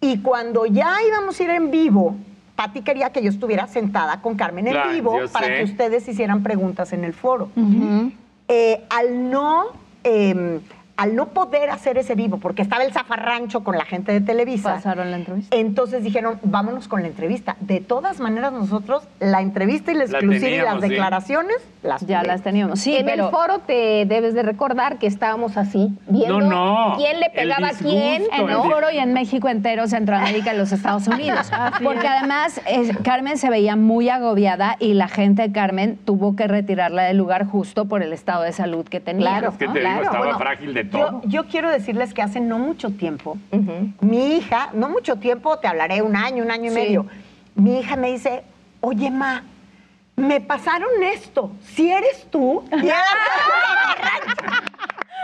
Y 0.00 0.20
cuando 0.20 0.66
ya 0.66 0.96
íbamos 1.06 1.38
a 1.38 1.44
ir 1.44 1.50
en 1.50 1.70
vivo, 1.70 2.16
Patti 2.56 2.82
quería 2.82 3.10
que 3.10 3.22
yo 3.22 3.30
estuviera 3.30 3.68
sentada 3.68 4.20
con 4.20 4.36
Carmen 4.36 4.66
en 4.66 4.92
vivo 4.92 5.16
para 5.32 5.46
sé. 5.46 5.56
que 5.58 5.64
ustedes 5.64 6.08
hicieran 6.08 6.42
preguntas 6.42 6.92
en 6.92 7.04
el 7.04 7.12
foro. 7.12 7.50
Eh, 8.48 8.84
al 8.90 9.30
no 9.30 9.66
eh, 10.02 10.60
al 10.98 11.14
no 11.14 11.28
poder 11.28 11.70
hacer 11.70 11.96
ese 11.96 12.16
vivo, 12.16 12.38
porque 12.38 12.60
estaba 12.60 12.82
el 12.82 12.92
zafarrancho 12.92 13.62
con 13.62 13.78
la 13.78 13.84
gente 13.84 14.10
de 14.12 14.20
Televisa. 14.20 14.74
Pasaron 14.74 15.12
la 15.12 15.16
entrevista. 15.16 15.56
Entonces 15.56 16.02
dijeron, 16.02 16.40
vámonos 16.42 16.88
con 16.88 17.02
la 17.02 17.06
entrevista. 17.08 17.56
De 17.60 17.78
todas 17.80 18.18
maneras, 18.18 18.52
nosotros 18.52 19.04
la 19.20 19.40
entrevista 19.40 19.92
y 19.92 19.94
la 19.94 20.06
La 20.06 20.18
exclusiva 20.18 20.50
y 20.50 20.58
las 20.58 20.80
sí. 20.82 20.88
declaraciones 20.88 21.56
las 21.84 22.04
Ya 22.04 22.24
las 22.24 22.42
teníamos. 22.42 22.80
Sí, 22.80 22.96
en 22.96 23.06
pero 23.06 23.26
el 23.26 23.30
foro 23.30 23.60
te 23.60 24.04
debes 24.06 24.34
de 24.34 24.42
recordar 24.42 24.98
que 24.98 25.06
estábamos 25.06 25.56
así, 25.56 25.96
viendo 26.08 26.40
No, 26.40 26.90
no, 26.90 26.96
quién 26.96 27.20
le 27.20 27.30
pegaba 27.30 27.68
a 27.68 27.70
quién, 27.70 28.24
en 28.32 28.48
el 28.48 28.56
foro 28.56 28.90
y 28.92 28.98
en 28.98 29.12
México 29.12 29.48
entero, 29.48 29.86
Centroamérica 29.86 30.52
y 30.52 30.56
los 30.58 30.72
Estados 30.72 31.06
Unidos. 31.06 31.48
Porque 31.84 32.08
además 32.08 32.60
es- 32.66 32.96
Carmen 33.04 33.38
se 33.38 33.48
veía 33.48 33.76
muy 33.76 34.08
agobiada 34.08 34.74
y 34.80 34.94
la 34.94 35.06
gente 35.06 35.42
de 35.42 35.52
Carmen 35.52 35.96
tuvo 36.04 36.34
que 36.34 36.48
retirarla 36.48 37.04
del 37.04 37.16
lugar 37.16 37.46
justo 37.46 37.84
por 37.84 38.02
el 38.02 38.12
estado 38.12 38.42
de 38.42 38.50
salud 38.52 38.84
que 38.84 38.98
tenía. 38.98 39.28
Claro, 39.28 39.50
Es 39.50 39.54
que 39.56 39.66
te 39.68 39.78
digo, 39.78 39.80
Claro, 39.82 40.02
estaba 40.02 40.18
bueno, 40.18 40.38
frágil 40.38 40.74
de 40.74 40.87
todo. 40.90 41.20
yo 41.24 41.46
quiero 41.46 41.70
decirles 41.70 42.12
que 42.14 42.22
hace 42.22 42.40
no 42.40 42.58
mucho 42.58 42.90
tiempo, 42.90 43.36
mi 44.00 44.36
hija, 44.36 44.70
no 44.74 44.88
mucho 44.88 45.16
tiempo, 45.16 45.58
te 45.58 45.68
hablaré 45.68 46.02
un 46.02 46.16
año, 46.16 46.42
un 46.44 46.50
año 46.50 46.66
y 46.66 46.68
Sí. 46.70 46.74
medio, 46.74 47.06
mi 47.54 47.80
hija 47.80 47.96
me 47.96 48.10
dice, 48.12 48.42
oye, 48.80 49.10
ma, 49.10 49.42
me 50.16 50.40
pasaron 50.40 50.88
esto, 51.02 51.50
si 51.62 51.90
eres 51.90 52.26
tú, 52.30 52.64
y 52.82 52.86
era 52.86 53.02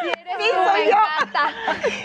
Sí, 0.05 0.51
soy 0.53 0.89
yo. 0.91 0.97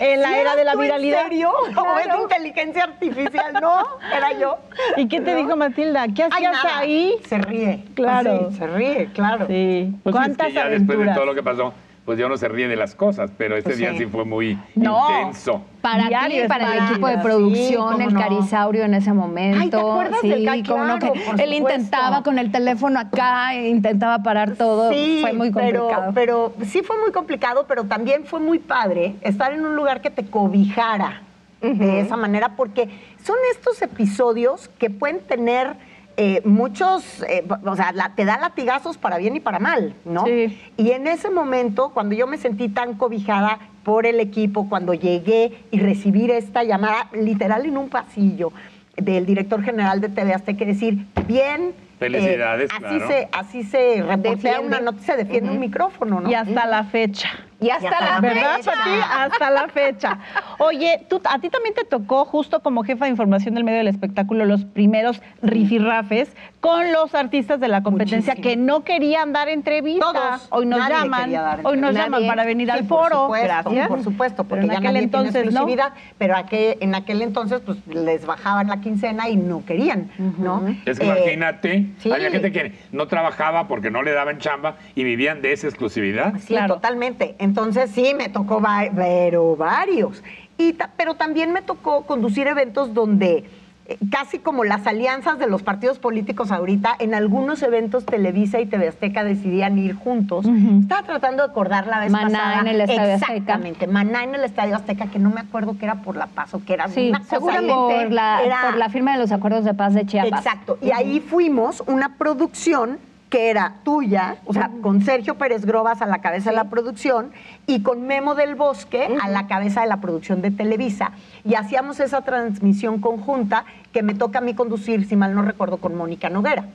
En 0.00 0.22
la 0.22 0.28
¿Sí 0.28 0.34
era 0.36 0.56
de 0.56 0.64
la 0.64 0.74
viralidad. 0.74 1.22
¿En 1.24 1.28
serio? 1.30 1.52
¿O 1.76 1.98
es 1.98 2.06
inteligencia 2.22 2.84
artificial? 2.84 3.52
No, 3.60 3.84
era 4.16 4.32
yo. 4.38 4.58
¿Y 4.96 5.08
qué 5.08 5.20
te 5.20 5.34
dijo 5.34 5.56
Matilda? 5.56 6.06
¿Qué 6.14 6.24
hacías 6.24 6.56
ahí? 6.64 7.16
Se 7.28 7.38
ríe. 7.38 7.84
Claro. 7.94 8.50
Sí, 8.50 8.56
se 8.56 8.66
ríe, 8.68 9.10
claro. 9.12 9.46
Sí. 9.46 9.92
Pues 10.02 10.14
es 10.14 10.18
¿Cuántas 10.18 10.46
que 10.48 10.52
ya 10.54 10.68
después 10.68 10.98
de 10.98 11.08
todo 11.12 11.26
lo 11.26 11.34
que 11.34 11.42
pasó, 11.42 11.74
pues 12.10 12.18
ya 12.18 12.26
uno 12.26 12.36
se 12.36 12.48
ríe 12.48 12.66
de 12.66 12.74
las 12.74 12.96
cosas, 12.96 13.30
pero 13.38 13.54
este 13.56 13.68
Pues 13.70 13.78
día 13.78 13.92
sí. 13.92 13.98
sí 13.98 14.06
fue 14.06 14.24
muy 14.24 14.58
No. 14.74 15.06
intenso. 15.20 15.62
Para 15.80 16.08
ti, 16.08 16.38
para 16.48 16.76
el 16.76 16.84
equipo 16.90 17.06
de 17.06 17.18
producción, 17.18 18.02
el 18.02 18.12
no. 18.12 18.18
Carisaurio 18.20 18.82
en 18.82 18.94
ese 18.94 19.12
momento. 19.12 19.60
Ay, 19.60 19.70
¿te 19.70 19.76
acuerdas 19.76 20.18
sí, 20.20 20.28
del 20.28 20.44
Ca- 20.44 20.60
claro, 20.60 20.98
que 20.98 21.06
por 21.06 21.16
él 21.18 21.22
supuesto. 21.24 21.54
intentaba 21.54 22.24
con 22.24 22.40
el 22.40 22.50
teléfono 22.50 22.98
acá, 22.98 23.54
e 23.54 23.68
intentaba 23.68 24.24
parar 24.24 24.56
todo. 24.56 24.90
Sí, 24.92 25.18
fue 25.20 25.34
muy 25.34 25.52
complicado. 25.52 26.10
Pero, 26.12 26.52
pero 26.56 26.66
sí 26.66 26.82
fue 26.82 26.98
muy 27.00 27.12
complicado, 27.12 27.66
pero 27.68 27.84
también 27.84 28.24
fue 28.24 28.40
muy 28.40 28.58
padre 28.58 29.14
estar 29.20 29.52
en 29.52 29.64
un 29.64 29.76
lugar 29.76 30.00
que 30.00 30.10
te 30.10 30.24
cobijara 30.26 31.22
de 31.60 32.00
esa 32.00 32.16
manera, 32.16 32.56
porque 32.56 32.88
son 33.22 33.36
estos 33.52 33.80
episodios 33.82 34.68
que 34.80 34.90
pueden 34.90 35.20
tener 35.20 35.74
eh, 36.22 36.42
muchos, 36.44 37.22
eh, 37.22 37.46
o 37.64 37.76
sea, 37.76 37.92
la- 37.92 38.14
te 38.14 38.26
da 38.26 38.38
latigazos 38.38 38.98
para 38.98 39.16
bien 39.16 39.36
y 39.36 39.40
para 39.40 39.58
mal, 39.58 39.94
¿no? 40.04 40.26
Sí. 40.26 40.60
Y 40.76 40.90
en 40.90 41.06
ese 41.06 41.30
momento, 41.30 41.92
cuando 41.94 42.14
yo 42.14 42.26
me 42.26 42.36
sentí 42.36 42.68
tan 42.68 42.92
cobijada 42.92 43.58
por 43.84 44.04
el 44.04 44.20
equipo, 44.20 44.68
cuando 44.68 44.92
llegué 44.92 45.64
y 45.70 45.80
recibir 45.80 46.30
esta 46.30 46.62
llamada, 46.62 47.08
literal 47.14 47.64
en 47.64 47.78
un 47.78 47.88
pasillo 47.88 48.52
del 48.98 49.24
director 49.24 49.62
general 49.62 50.02
de 50.02 50.10
TV 50.10 50.34
Azteca, 50.34 50.66
decir, 50.66 51.06
bien. 51.26 51.72
Felicidades, 51.98 52.70
así 52.70 52.80
claro. 52.80 53.06
se 53.08 53.28
Así 53.32 53.62
se 53.62 54.02
reportea 54.02 54.60
una 54.60 54.78
nota, 54.80 55.00
se 55.00 55.16
defiende 55.16 55.50
un 55.50 55.58
micrófono, 55.58 56.20
¿no? 56.20 56.30
Y 56.30 56.34
hasta 56.34 56.66
la 56.66 56.84
fecha. 56.84 57.30
Y 57.60 57.70
hasta 57.70 57.90
la 57.90 58.20
¿Verdad, 58.20 58.56
fecha. 58.56 58.70
Pati? 58.72 58.90
Hasta 59.18 59.50
la 59.50 59.68
fecha. 59.68 60.18
Oye, 60.58 61.04
tú, 61.08 61.20
a 61.28 61.38
ti 61.38 61.50
también 61.50 61.74
te 61.74 61.84
tocó, 61.84 62.24
justo 62.24 62.60
como 62.60 62.82
jefa 62.84 63.04
de 63.04 63.10
información 63.10 63.54
del 63.54 63.64
medio 63.64 63.78
del 63.78 63.88
espectáculo, 63.88 64.44
los 64.46 64.64
primeros 64.64 65.20
rifirrafes 65.42 66.34
con 66.60 66.92
los 66.92 67.14
artistas 67.14 67.60
de 67.60 67.68
la 67.68 67.82
competencia 67.82 68.34
Muchísimo. 68.34 68.42
que 68.42 68.56
no 68.56 68.84
querían 68.84 69.32
dar 69.32 69.48
entrevistas. 69.48 70.12
Todos. 70.12 70.46
Hoy 70.50 70.66
nos 70.66 70.78
Nadie 70.78 70.94
llaman, 70.94 71.32
dar 71.32 71.60
hoy 71.64 71.78
nos 71.78 71.94
llaman 71.94 72.26
para 72.26 72.44
venir 72.44 72.66
Sí, 72.68 72.78
al 72.78 72.84
por 72.84 73.04
foro. 73.04 73.22
supuesto, 73.24 73.46
Gracias. 73.48 73.88
por 73.88 74.02
supuesto, 74.04 74.44
porque 74.44 74.62
Pero 74.62 74.64
en 74.64 74.70
ya 74.70 74.78
aquel 74.78 74.92
nadie 74.94 75.04
entonces 75.04 75.32
tiene 75.32 75.44
no. 75.46 75.50
exclusividad, 75.52 75.92
pero 76.18 76.34
aquel- 76.36 76.76
en 76.80 76.94
aquel 76.94 77.22
entonces 77.22 77.60
pues 77.64 77.78
les 77.86 78.26
bajaban 78.26 78.68
la 78.68 78.80
quincena 78.80 79.28
y 79.28 79.36
no 79.36 79.64
querían, 79.64 80.10
¿no? 80.38 80.62
Es 80.86 80.98
que 80.98 81.04
Eh, 81.06 81.08
imagínate, 81.08 81.86
sí. 81.98 82.12
había 82.12 82.30
gente 82.30 82.52
que 82.52 82.72
no 82.92 83.06
trabajaba 83.06 83.68
porque 83.68 83.90
no 83.90 84.02
le 84.02 84.12
daban 84.12 84.38
chamba 84.38 84.76
y 84.94 85.04
vivían 85.04 85.42
de 85.42 85.52
esa 85.52 85.66
exclusividad. 85.66 86.34
Sí, 86.40 86.48
Claro. 86.54 86.74
totalmente. 86.74 87.36
Entonces 87.50 87.90
sí, 87.90 88.14
me 88.16 88.28
tocó, 88.28 88.62
pero 88.94 89.56
varios. 89.56 90.22
Y 90.56 90.74
ta- 90.74 90.90
pero 90.96 91.14
también 91.14 91.52
me 91.52 91.62
tocó 91.62 92.02
conducir 92.06 92.46
eventos 92.46 92.94
donde 92.94 93.44
eh, 93.86 93.98
casi 94.08 94.38
como 94.38 94.62
las 94.62 94.86
alianzas 94.86 95.36
de 95.40 95.48
los 95.48 95.64
partidos 95.64 95.98
políticos 95.98 96.52
ahorita, 96.52 96.94
en 97.00 97.12
algunos 97.12 97.60
eventos 97.64 98.06
Televisa 98.06 98.60
y 98.60 98.66
TV 98.66 98.86
Azteca 98.86 99.24
decidían 99.24 99.76
ir 99.78 99.96
juntos. 99.96 100.46
Estaba 100.80 101.02
tratando 101.02 101.42
de 101.44 101.50
acordar 101.50 101.88
la 101.88 101.98
vez 101.98 102.12
Maná 102.12 102.28
pasada. 102.38 102.60
en 102.60 102.66
el 102.68 102.80
Estadio 102.82 103.14
Azteca. 103.14 103.32
Exactamente, 103.32 103.86
Maná 103.88 104.22
en 104.22 104.34
el 104.36 104.44
Estadio 104.44 104.76
Azteca, 104.76 105.06
que 105.08 105.18
no 105.18 105.30
me 105.30 105.40
acuerdo 105.40 105.76
que 105.76 105.86
era 105.86 105.96
por 106.02 106.14
La 106.16 106.26
Paz 106.28 106.54
o 106.54 106.64
que 106.64 106.74
era 106.74 106.86
Sí, 106.86 107.08
una 107.08 107.24
seguramente 107.24 107.72
ahí. 107.72 108.04
por 108.04 108.12
la, 108.12 108.42
Era- 108.44 108.60
por 108.66 108.76
la 108.76 108.88
firma 108.90 109.12
de 109.14 109.18
los 109.18 109.32
acuerdos 109.32 109.64
de 109.64 109.74
paz 109.74 109.92
de 109.94 110.06
Chiapas. 110.06 110.44
Exacto. 110.46 110.78
Y 110.80 110.92
ahí 110.92 111.18
fuimos 111.18 111.82
una 111.88 112.14
producción 112.16 112.98
que 113.30 113.48
era 113.48 113.76
tuya, 113.84 114.36
o 114.44 114.52
sea, 114.52 114.70
con 114.82 115.02
Sergio 115.02 115.36
Pérez 115.36 115.64
Grobas 115.64 116.02
a 116.02 116.06
la 116.06 116.20
cabeza 116.20 116.50
de 116.50 116.56
la 116.56 116.64
producción 116.64 117.30
y 117.66 117.82
con 117.82 118.02
Memo 118.02 118.34
del 118.34 118.56
Bosque 118.56 119.08
a 119.22 119.28
la 119.28 119.46
cabeza 119.46 119.82
de 119.82 119.86
la 119.86 120.00
producción 120.00 120.42
de 120.42 120.50
Televisa. 120.50 121.12
Y 121.44 121.54
hacíamos 121.54 122.00
esa 122.00 122.22
transmisión 122.22 123.00
conjunta 123.00 123.64
que 123.92 124.02
me 124.02 124.14
toca 124.14 124.40
a 124.40 124.42
mí 124.42 124.54
conducir, 124.54 125.06
si 125.06 125.14
mal 125.14 125.34
no 125.34 125.42
recuerdo, 125.42 125.76
con 125.76 125.94
Mónica 125.94 126.28
Noguera. 126.28 126.66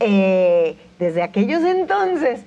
Eh, 0.00 0.76
desde 0.98 1.22
aquellos 1.22 1.62
entonces. 1.62 2.44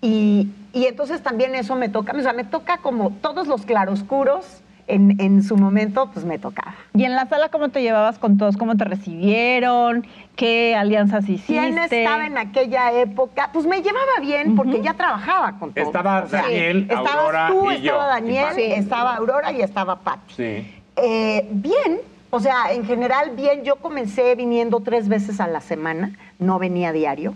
Y, 0.00 0.48
y 0.72 0.86
entonces 0.86 1.22
también 1.22 1.54
eso 1.54 1.76
me 1.76 1.90
toca, 1.90 2.16
o 2.16 2.20
sea, 2.22 2.32
me 2.32 2.44
toca 2.44 2.78
como 2.78 3.10
todos 3.10 3.46
los 3.46 3.66
claroscuros 3.66 4.62
en, 4.90 5.20
en 5.20 5.42
su 5.42 5.56
momento, 5.56 6.10
pues 6.12 6.24
me 6.24 6.38
tocaba. 6.38 6.74
¿Y 6.94 7.04
en 7.04 7.14
la 7.14 7.26
sala 7.26 7.48
cómo 7.48 7.68
te 7.68 7.82
llevabas 7.82 8.18
con 8.18 8.36
todos? 8.36 8.56
¿Cómo 8.56 8.76
te 8.76 8.84
recibieron? 8.84 10.06
¿Qué 10.36 10.74
alianzas 10.74 11.28
hiciste? 11.28 11.54
¿Quién 11.54 11.78
estaba 11.78 12.26
en 12.26 12.38
aquella 12.38 12.92
época? 12.92 13.50
Pues 13.52 13.66
me 13.66 13.82
llevaba 13.82 14.20
bien 14.20 14.56
porque 14.56 14.80
ya 14.82 14.94
trabajaba 14.94 15.58
con 15.58 15.72
todos. 15.72 15.86
Estaba 15.86 16.22
Daniel, 16.22 16.86
estabas 16.88 17.14
Aurora 17.14 17.48
tú, 17.48 17.70
y 17.70 17.80
yo, 17.80 17.92
estaba 17.92 18.20
y 18.20 18.22
Daniel, 18.22 18.72
estaba 18.72 19.16
Aurora 19.16 19.52
y 19.52 19.62
estaba 19.62 19.96
Patti. 20.00 20.34
Sí. 20.34 20.74
Eh, 20.96 21.48
bien, 21.50 22.00
o 22.30 22.40
sea, 22.40 22.72
en 22.72 22.84
general 22.84 23.30
bien. 23.36 23.64
Yo 23.64 23.76
comencé 23.76 24.34
viniendo 24.34 24.80
tres 24.80 25.08
veces 25.08 25.40
a 25.40 25.46
la 25.46 25.60
semana, 25.60 26.12
no 26.38 26.58
venía 26.58 26.92
diario. 26.92 27.34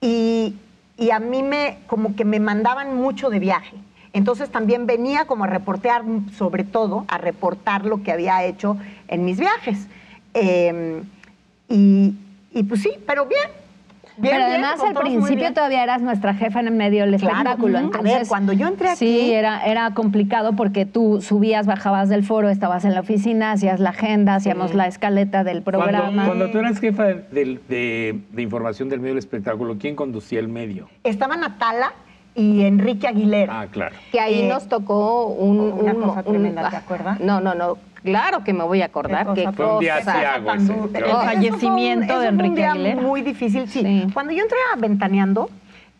Y, 0.00 0.56
y 0.98 1.10
a 1.10 1.20
mí 1.20 1.42
me, 1.42 1.78
como 1.86 2.16
que 2.16 2.24
me 2.24 2.40
mandaban 2.40 2.96
mucho 2.96 3.30
de 3.30 3.38
viaje. 3.38 3.76
Entonces 4.12 4.50
también 4.50 4.86
venía 4.86 5.24
como 5.24 5.44
a 5.44 5.46
reportear, 5.46 6.02
sobre 6.36 6.64
todo, 6.64 7.04
a 7.08 7.18
reportar 7.18 7.86
lo 7.86 8.02
que 8.02 8.12
había 8.12 8.44
hecho 8.44 8.76
en 9.08 9.24
mis 9.24 9.38
viajes. 9.38 9.86
Eh, 10.34 11.02
y, 11.68 12.14
y 12.52 12.62
pues 12.64 12.82
sí, 12.82 12.90
pero 13.06 13.26
bien. 13.26 13.42
Bien, 14.18 14.34
Pero 14.34 14.44
además 14.44 14.78
al 14.86 14.92
principio 14.94 15.54
todavía 15.54 15.82
eras 15.82 16.02
nuestra 16.02 16.34
jefa 16.34 16.60
en 16.60 16.66
el 16.66 16.74
medio 16.74 17.06
del 17.06 17.16
Claro. 17.18 17.34
espectáculo. 17.38 17.78
A 17.78 17.80
Entonces, 17.80 18.12
ver, 18.18 18.26
cuando 18.28 18.52
yo 18.52 18.68
entré 18.68 18.90
aquí- 18.90 18.98
Sí, 18.98 19.32
era, 19.32 19.64
era 19.64 19.94
complicado 19.94 20.52
porque 20.54 20.84
tú 20.84 21.22
subías, 21.22 21.66
bajabas 21.66 22.10
del 22.10 22.22
foro, 22.22 22.50
estabas 22.50 22.84
en 22.84 22.92
la 22.92 23.00
oficina, 23.00 23.52
hacías 23.52 23.80
la 23.80 23.88
agenda, 23.90 24.34
hacíamos 24.34 24.74
la 24.74 24.86
escaleta 24.86 25.44
del 25.44 25.62
programa. 25.62 26.04
Cuando, 26.12 26.24
cuando 26.26 26.50
tú 26.50 26.58
eras 26.58 26.78
jefa 26.78 27.04
de, 27.04 27.14
de- 27.32 27.60
de- 27.70 28.20
de 28.30 28.42
información 28.42 28.90
del 28.90 29.00
medio 29.00 29.12
del 29.14 29.18
espectáculo, 29.18 29.76
¿quién 29.78 29.96
conducía 29.96 30.40
el 30.40 30.48
medio? 30.48 30.90
Estaba 31.04 31.38
Natala 31.38 31.94
y 32.34 32.62
Enrique 32.62 33.06
Aguilera. 33.08 33.60
Ah, 33.60 33.66
claro. 33.70 33.94
Que 34.10 34.20
ahí 34.20 34.42
Eh, 34.42 34.48
nos 34.48 34.68
tocó 34.68 35.26
un... 35.26 35.60
una 35.60 35.92
un- 35.92 36.02
cosa 36.02 36.22
un- 36.24 36.32
tremenda, 36.32 36.70
¿te 36.70 36.76
ah, 36.76 36.78
acuerdas? 36.80 37.20
No, 37.20 37.40
no, 37.40 37.54
no. 37.54 37.76
Claro 38.02 38.42
que 38.42 38.52
me 38.52 38.64
voy 38.64 38.82
a 38.82 38.86
acordar. 38.86 39.28
Qué 39.34 39.34
Qué 39.34 39.44
cosa 39.44 39.56
Fue 39.56 39.72
un 39.74 39.80
día 39.80 39.98
cosa. 40.00 40.58
duro. 40.58 40.88
creo. 40.92 41.06
El 41.06 41.14
un- 41.14 41.22
fallecimiento 41.22 42.18
de 42.20 42.28
un 42.28 42.34
Enrique 42.34 42.56
día 42.56 42.72
Aguilera. 42.72 43.00
Muy 43.00 43.22
difícil, 43.22 43.68
sí. 43.68 43.80
Sí. 43.80 44.06
Cuando 44.12 44.32
yo 44.32 44.42
entré 44.42 44.58
a 44.72 44.76
Ventaneando, 44.76 45.50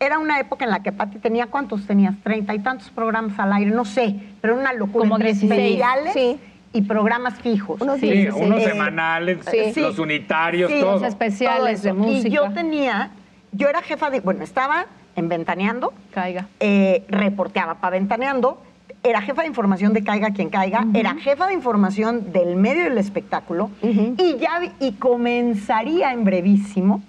era 0.01 0.19
una 0.19 0.41
época 0.41 0.65
en 0.65 0.73
la 0.73 0.83
que 0.83 0.91
Pati 0.91 1.19
tenía, 1.19 1.47
¿cuántos 1.47 1.87
tenías? 1.87 2.15
Treinta 2.25 2.55
y 2.55 2.59
tantos 2.59 2.91
programas 2.91 3.39
al 3.39 3.53
aire, 3.53 3.71
no 3.71 3.85
sé, 3.85 4.17
pero 4.41 4.55
era 4.55 4.61
una 4.63 4.73
locura. 4.73 5.05
Como 5.05 5.15
entre 5.17 5.33
16, 5.35 5.61
especiales 5.61 6.13
sí. 6.15 6.41
y 6.73 6.83
programas 6.83 7.35
fijos. 7.35 7.81
Unos 7.81 8.01
Sí, 8.01 8.11
16. 8.11 8.45
unos 8.47 8.63
Eh, 8.63 8.69
semanales, 8.69 9.39
sí. 9.73 9.81
los 9.81 9.99
unitarios, 10.01 10.73
Sí, 10.73 10.81
todo. 10.81 10.93
los 10.95 11.03
especiales 11.05 11.83
de 11.83 11.91
todo 11.91 12.01
eso. 12.03 12.09
música. 12.11 12.29
Y 12.29 12.31
yo 12.33 12.51
tenía, 12.53 13.11
yo 13.53 13.69
era 13.69 13.81
jefa 13.81 14.11
de, 14.11 14.19
bueno, 14.21 14.43
estaba 14.43 14.87
en 15.17 15.29
Ventaneando, 15.29 15.93
Caiga. 16.13 16.49
eh, 16.61 17.05
reporteaba 17.09 17.77
para 17.77 17.97
Ventaneando, 17.99 18.61
era 19.03 19.21
jefa 19.21 19.43
de 19.43 19.49
información 19.49 19.93
de 19.93 20.05
Caiga 20.05 20.31
quien 20.31 20.49
caiga, 20.49 20.87
era 20.95 21.15
jefa 21.17 21.49
de 21.49 21.55
información 21.55 22.33
del 22.33 22.57
medio 22.57 22.85
del 22.85 22.99
espectáculo 22.99 23.71
y 23.83 24.37
ya 24.39 24.61
y 24.79 24.93
comenzaría 24.93 26.13
en 26.13 26.25
brevísimo, 26.25 27.03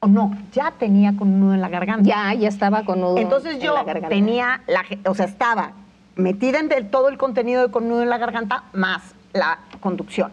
o 0.00 0.06
no, 0.06 0.36
ya 0.52 0.72
tenía 0.72 1.14
con 1.16 1.28
un 1.28 1.40
nudo 1.40 1.54
en 1.54 1.60
la 1.60 1.68
garganta. 1.68 2.08
Ya, 2.08 2.32
ya 2.34 2.48
estaba 2.48 2.84
con 2.84 3.00
nudo 3.00 3.18
Entonces 3.18 3.54
en 3.54 3.60
yo 3.60 3.74
la 3.74 3.84
garganta. 3.84 4.08
tenía, 4.08 4.62
la, 4.66 4.82
o 5.08 5.14
sea, 5.14 5.26
estaba 5.26 5.72
metida 6.16 6.58
en 6.58 6.90
todo 6.90 7.08
el 7.08 7.16
contenido 7.16 7.66
de 7.66 7.70
con 7.70 7.88
nudo 7.88 8.02
en 8.02 8.08
la 8.08 8.18
garganta 8.18 8.64
más 8.72 9.14
la 9.32 9.60
conducción. 9.80 10.32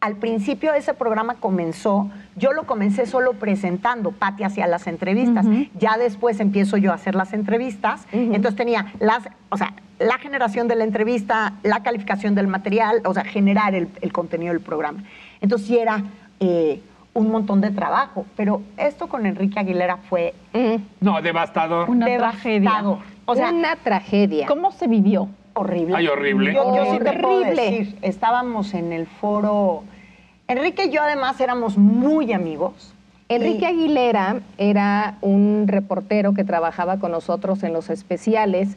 Al 0.00 0.14
principio 0.14 0.74
ese 0.74 0.94
programa 0.94 1.34
comenzó, 1.40 2.08
yo 2.36 2.52
lo 2.52 2.66
comencé 2.66 3.04
solo 3.04 3.32
presentando, 3.32 4.12
Pati 4.12 4.44
hacía 4.44 4.68
las 4.68 4.86
entrevistas, 4.86 5.44
ya 5.76 5.98
después 5.98 6.38
empiezo 6.38 6.76
yo 6.76 6.92
a 6.92 6.94
hacer 6.94 7.16
las 7.16 7.32
entrevistas, 7.32 8.06
entonces 8.12 8.54
tenía 8.54 8.92
las, 9.00 9.28
o 9.48 9.56
sea, 9.56 9.74
la 9.98 10.18
generación 10.18 10.68
de 10.68 10.76
la 10.76 10.84
entrevista, 10.84 11.54
la 11.64 11.82
calificación 11.82 12.36
del 12.36 12.46
material, 12.46 13.00
o 13.04 13.12
sea, 13.12 13.24
generar 13.24 13.74
el, 13.74 13.88
el 14.00 14.12
contenido 14.12 14.52
del 14.52 14.62
programa. 14.62 15.02
Entonces 15.40 15.66
sí 15.66 15.76
era 15.76 16.04
eh, 16.38 16.80
un 17.12 17.32
montón 17.32 17.60
de 17.60 17.70
trabajo, 17.70 18.24
pero 18.36 18.62
esto 18.76 19.08
con 19.08 19.26
Enrique 19.26 19.58
Aguilera 19.58 19.96
fue 19.96 20.32
Mm, 20.54 20.76
No, 21.00 21.20
devastador. 21.20 21.90
Una 21.90 22.06
devastador. 22.06 22.40
tragedia. 22.40 22.84
O 23.26 23.34
sea, 23.34 23.50
una 23.50 23.74
tragedia. 23.74 24.46
¿Cómo 24.46 24.70
se 24.70 24.86
vivió? 24.86 25.28
Horrible. 25.58 25.94
Ay, 25.96 26.06
horrible. 26.08 26.54
Yo, 26.54 26.74
yo 26.76 26.92
sí 26.92 26.98
te 27.00 27.12
puedo 27.20 27.40
decir, 27.40 27.96
estábamos 28.02 28.74
en 28.74 28.92
el 28.92 29.06
foro. 29.06 29.82
Enrique 30.46 30.86
y 30.86 30.90
yo 30.90 31.02
además 31.02 31.40
éramos 31.40 31.76
muy 31.76 32.32
amigos. 32.32 32.94
Enrique 33.28 33.62
Y- 33.62 33.64
Aguilera 33.66 34.40
era 34.56 35.16
un 35.20 35.64
reportero 35.68 36.32
que 36.32 36.44
trabajaba 36.44 36.98
con 36.98 37.10
nosotros 37.12 37.62
en 37.62 37.72
los 37.74 37.90
especiales 37.90 38.76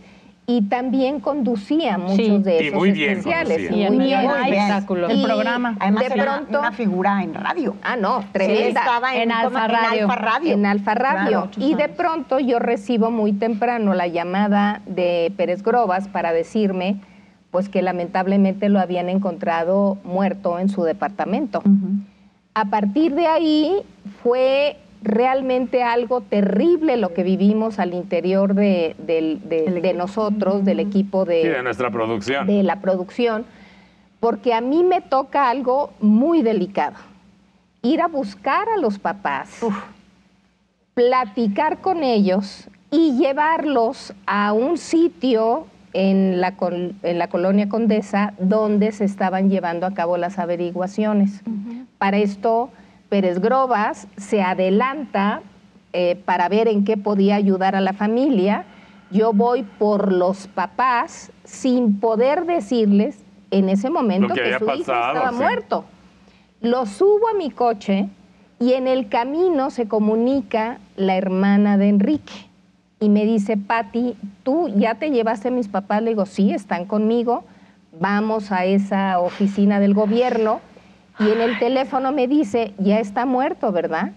y 0.57 0.61
también 0.63 1.19
conducía 1.19 1.97
muchos 1.97 2.15
Sí. 2.17 2.37
de 2.39 2.63
Y 2.63 2.67
esos 2.67 2.79
muy 2.79 2.91
bien 2.91 3.11
especiales. 3.11 3.57
conducía. 3.57 3.87
Y 3.87 3.91
muy 3.91 4.13
en 4.13 4.19
bien. 4.19 4.31
Muy 4.31 4.51
bien. 4.51 5.11
El 5.11 5.23
programa. 5.23 5.75
Además 5.79 6.07
de 6.07 6.13
era 6.13 6.23
pronto, 6.35 6.59
una 6.59 6.71
figura 6.71 7.23
en 7.23 7.33
radio. 7.33 7.75
ah, 7.83 7.95
no, 7.95 8.21
Sí, 8.21 8.27
tremenda. 8.33 8.79
estaba 8.81 9.15
en, 9.15 9.21
En 9.21 9.31
Alfa. 9.31 9.67
Radio. 9.67 9.87
En 9.93 10.01
Alfa 10.11 10.15
Radio. 10.15 10.53
en 10.53 10.65
Alfa 10.65 10.93
Radio. 10.95 11.27
Claro, 11.27 11.45
muchos 11.45 11.63
y 11.63 11.75
de 11.75 11.87
pronto 11.89 12.39
yo 12.39 12.59
recibo 12.59 13.11
muy 13.11 13.31
temprano 13.33 13.93
la 13.93 14.07
llamada 14.07 14.81
de 14.85 15.31
Pérez 15.37 15.63
Grobas 15.63 16.07
para 16.07 16.33
decirme 16.33 16.97
pues 17.51 17.67
que 17.67 17.81
lamentablemente 17.81 18.69
lo 18.69 18.79
habían 18.79 19.09
encontrado 19.09 19.97
muerto 20.05 20.57
en 20.59 20.69
su 20.69 20.83
departamento. 20.83 21.61
A 22.53 22.65
partir 22.65 23.13
de 23.15 23.27
ahí 23.27 23.75
fue 24.23 24.77
realmente 25.03 25.83
algo 25.83 26.21
terrible 26.21 26.95
lo 26.97 27.13
que 27.13 27.23
vivimos 27.23 27.79
al 27.79 27.93
interior 27.93 28.53
de, 28.53 28.95
de- 28.99 29.93
nosotros, 29.95 30.63
del 30.63 30.79
equipo 30.79 31.25
Sí, 31.25 31.31
de 31.31 31.63
nuestra 31.63 31.89
producción. 31.91 32.47
de 32.47 32.63
la 32.63 32.77
producción, 32.81 33.45
porque 34.19 34.53
a 34.53 34.61
mí 34.61 34.83
me 34.83 35.01
toca 35.01 35.49
algo 35.49 35.91
muy 35.99 36.41
delicado. 36.43 36.95
Ir 37.81 38.01
a 38.01 38.07
buscar 38.07 38.67
a 38.69 38.77
los 38.79 38.99
papás, 38.99 39.59
platicar 40.93 41.79
con 41.79 42.03
ellos 42.03 42.67
y 42.91 43.17
llevarlos 43.17 44.13
a 44.25 44.53
un 44.53 44.77
sitio 44.77 45.65
en 45.93 46.39
la, 46.41 46.55
col- 46.57 46.93
en 47.03 47.17
la 47.19 47.27
colonia 47.27 47.69
Condesa 47.69 48.33
donde 48.39 48.91
se 48.91 49.05
estaban 49.05 49.49
llevando 49.49 49.85
a 49.85 49.93
cabo 49.93 50.17
las 50.17 50.39
averiguaciones. 50.39 51.41
Para 51.97 52.17
esto, 52.17 52.69
Pérez 53.11 53.39
Grobas 53.39 54.07
se 54.15 54.41
adelanta 54.41 55.41
eh, 55.91 56.15
para 56.23 56.47
ver 56.47 56.69
en 56.69 56.85
qué 56.85 56.95
podía 56.95 57.35
ayudar 57.35 57.75
a 57.75 57.81
la 57.81 57.91
familia. 57.91 58.63
Yo 59.11 59.33
voy 59.33 59.63
por 59.63 60.13
los 60.13 60.47
papás 60.47 61.33
sin 61.43 61.99
poder 61.99 62.45
decirles 62.45 63.19
en 63.51 63.67
ese 63.67 63.89
momento 63.89 64.33
que 64.33 64.57
su 64.57 64.63
hijo 64.63 64.65
pasado, 64.65 65.13
estaba 65.13 65.31
sí. 65.31 65.35
muerto. 65.35 65.83
Lo 66.61 66.85
subo 66.85 67.27
a 67.27 67.33
mi 67.33 67.51
coche 67.51 68.07
y 68.61 68.75
en 68.75 68.87
el 68.87 69.09
camino 69.09 69.71
se 69.71 69.89
comunica 69.89 70.79
la 70.95 71.17
hermana 71.17 71.77
de 71.77 71.89
Enrique 71.89 72.47
y 73.01 73.09
me 73.09 73.25
dice, 73.25 73.57
Patti, 73.57 74.15
¿tú 74.43 74.69
ya 74.69 74.95
te 74.95 75.11
llevaste 75.11 75.49
a 75.49 75.51
mis 75.51 75.67
papás? 75.67 76.01
Le 76.01 76.11
digo, 76.11 76.25
sí, 76.25 76.53
están 76.53 76.85
conmigo. 76.85 77.43
Vamos 77.99 78.53
a 78.53 78.63
esa 78.63 79.19
oficina 79.19 79.81
del 79.81 79.93
gobierno 79.93 80.61
y 81.21 81.31
en 81.31 81.41
el 81.41 81.57
teléfono 81.59 82.11
me 82.11 82.27
dice, 82.27 82.73
ya 82.77 82.99
está 82.99 83.25
muerto, 83.25 83.71
¿verdad? 83.71 84.11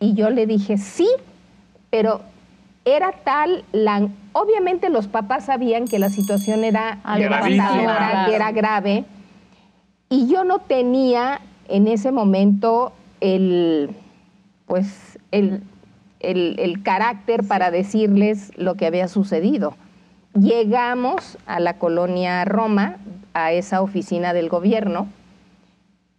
Y 0.00 0.14
yo 0.14 0.30
le 0.30 0.46
dije, 0.46 0.76
sí, 0.78 1.08
pero 1.90 2.20
era 2.84 3.12
tal 3.24 3.64
la... 3.72 4.08
Obviamente 4.32 4.90
los 4.90 5.06
papás 5.08 5.46
sabían 5.46 5.86
que 5.86 5.98
la 5.98 6.10
situación 6.10 6.64
era 6.64 6.98
devastadora, 7.18 8.24
que 8.28 8.34
era 8.34 8.52
grave, 8.52 9.04
y 10.10 10.26
yo 10.28 10.44
no 10.44 10.58
tenía 10.58 11.40
en 11.68 11.88
ese 11.88 12.12
momento 12.12 12.92
el, 13.20 13.90
pues, 14.66 15.18
el, 15.30 15.62
el- 16.20 16.56
el 16.58 16.82
carácter 16.82 17.44
para 17.44 17.70
decirles 17.70 18.52
lo 18.56 18.74
que 18.74 18.86
había 18.86 19.08
sucedido. 19.08 19.74
Llegamos 20.38 21.38
a 21.46 21.60
la 21.60 21.78
colonia 21.78 22.44
Roma, 22.44 22.96
a 23.34 23.52
esa 23.52 23.80
oficina 23.80 24.32
del 24.34 24.48
gobierno, 24.48 25.06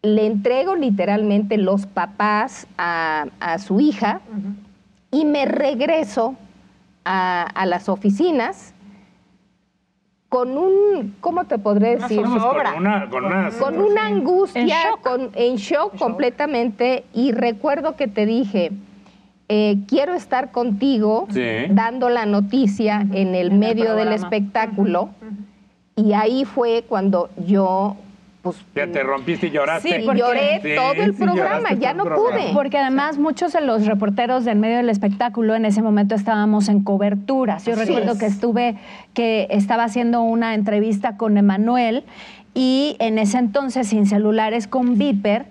le 0.06 0.26
entrego 0.28 0.76
literalmente 0.76 1.58
los 1.58 1.86
papás 1.86 2.68
a, 2.78 3.26
a 3.40 3.58
su 3.60 3.80
hija 3.80 4.22
y 5.12 5.26
me 5.26 5.46
regreso 5.46 6.36
a, 7.04 7.44
a 7.44 7.66
las 7.66 7.90
oficinas 7.90 8.74
con 10.30 10.58
un, 10.58 11.16
¿cómo 11.22 11.46
te 11.46 11.58
podré 11.58 11.96
decir? 11.98 12.22
Con 12.24 12.32
una, 12.78 13.10
con 13.10 13.26
una, 13.26 13.50
con 13.52 13.80
una 13.80 14.08
angustia, 14.08 14.62
En 14.62 14.68
shock. 14.68 15.02
con- 15.02 15.30
en 15.34 15.56
shock 15.56 15.98
completamente. 15.98 17.06
Y 17.14 17.32
recuerdo 17.32 17.96
que 17.96 18.08
te 18.08 18.26
dije, 18.26 18.72
eh, 19.48 19.78
quiero 19.88 20.14
estar 20.14 20.52
contigo 20.52 21.28
Sí. 21.30 21.42
dando 21.70 22.10
la 22.10 22.26
noticia 22.26 23.02
en 23.02 23.14
el 23.14 23.36
En 23.36 23.36
el 23.36 23.52
medio 23.54 23.96
del 23.96 24.12
espectáculo. 24.12 25.10
Y 25.96 26.12
ahí 26.14 26.44
fue 26.44 26.84
cuando 26.90 27.30
yo 27.48 27.96
pues... 28.46 28.64
Ya 28.76 28.88
te 28.88 29.02
rompiste 29.04 29.48
y 29.48 29.50
lloraste. 29.52 29.90
Sí, 29.90 29.96
Y 30.02 30.06
porque- 30.06 30.20
lloré 30.20 30.62
Sí, 30.62 30.70
todo 30.76 30.94
el 30.94 31.16
sí, 31.16 31.22
programa, 31.24 31.74
ya 31.74 31.94
no 31.94 32.04
programa. 32.06 32.38
pude. 32.38 32.54
Porque 32.54 32.78
además 32.78 33.18
muchos 33.18 33.52
de 33.54 33.62
los 33.62 33.86
reporteros 33.86 34.46
del 34.46 34.58
medio 34.60 34.78
del 34.78 34.90
espectáculo 34.90 35.56
en 35.56 35.66
ese 35.66 35.82
momento 35.82 36.16
estábamos 36.16 36.70
en 36.70 36.84
coberturas. 36.84 37.66
Yo 37.66 37.74
Así 37.74 37.84
recuerdo 37.86 38.14
es. 38.14 38.20
que 38.20 38.26
estuve, 38.28 38.76
que 39.14 39.48
estaba 39.50 39.84
haciendo 39.84 40.22
una 40.22 40.54
entrevista 40.54 41.18
con 41.18 41.38
Emanuel 41.38 42.04
y 42.54 42.96
en 43.00 43.18
ese 43.20 43.38
entonces 43.38 43.88
sin 43.90 44.06
celulares 44.06 44.68
con 44.68 44.98
Viper, 44.98 45.48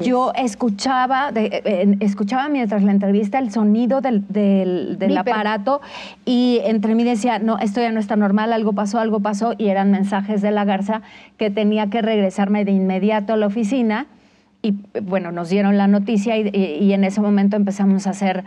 yo 0.00 0.32
escuchaba, 0.34 1.32
de- 1.32 1.62
eh, 1.64 1.96
escuchaba 2.00 2.48
mientras 2.48 2.82
la 2.82 2.92
entrevista 2.92 3.38
el 3.38 3.50
sonido 3.50 4.00
del, 4.00 4.24
del- 4.28 4.98
del 4.98 5.08
Viper. 5.10 5.18
aparato 5.34 5.80
y 6.24 6.60
entre 6.64 6.94
mí 6.94 7.04
decía, 7.04 7.38
no, 7.38 7.58
esto 7.58 7.80
ya 7.80 7.92
no 7.92 8.00
está 8.00 8.16
normal, 8.16 8.52
algo 8.52 8.72
pasó, 8.72 8.98
algo 8.98 9.20
pasó 9.20 9.54
y 9.58 9.68
eran 9.68 9.90
mensajes 9.90 10.40
de 10.42 10.50
la 10.50 10.64
Garza 10.64 11.02
que 11.36 11.50
tenía 11.50 11.88
que 11.90 12.02
regresarme 12.02 12.64
de 12.64 12.72
inmediato 12.72 13.32
a 13.34 13.36
la 13.36 13.46
oficina 13.46 14.06
y 14.62 14.74
bueno, 15.02 15.30
nos 15.32 15.50
dieron 15.50 15.76
la 15.76 15.86
noticia 15.86 16.36
y, 16.36 16.48
y- 16.52 16.84
y 16.84 16.92
en 16.92 17.04
ese 17.04 17.20
momento 17.20 17.56
empezamos 17.56 18.06
a 18.06 18.10
hacer 18.10 18.44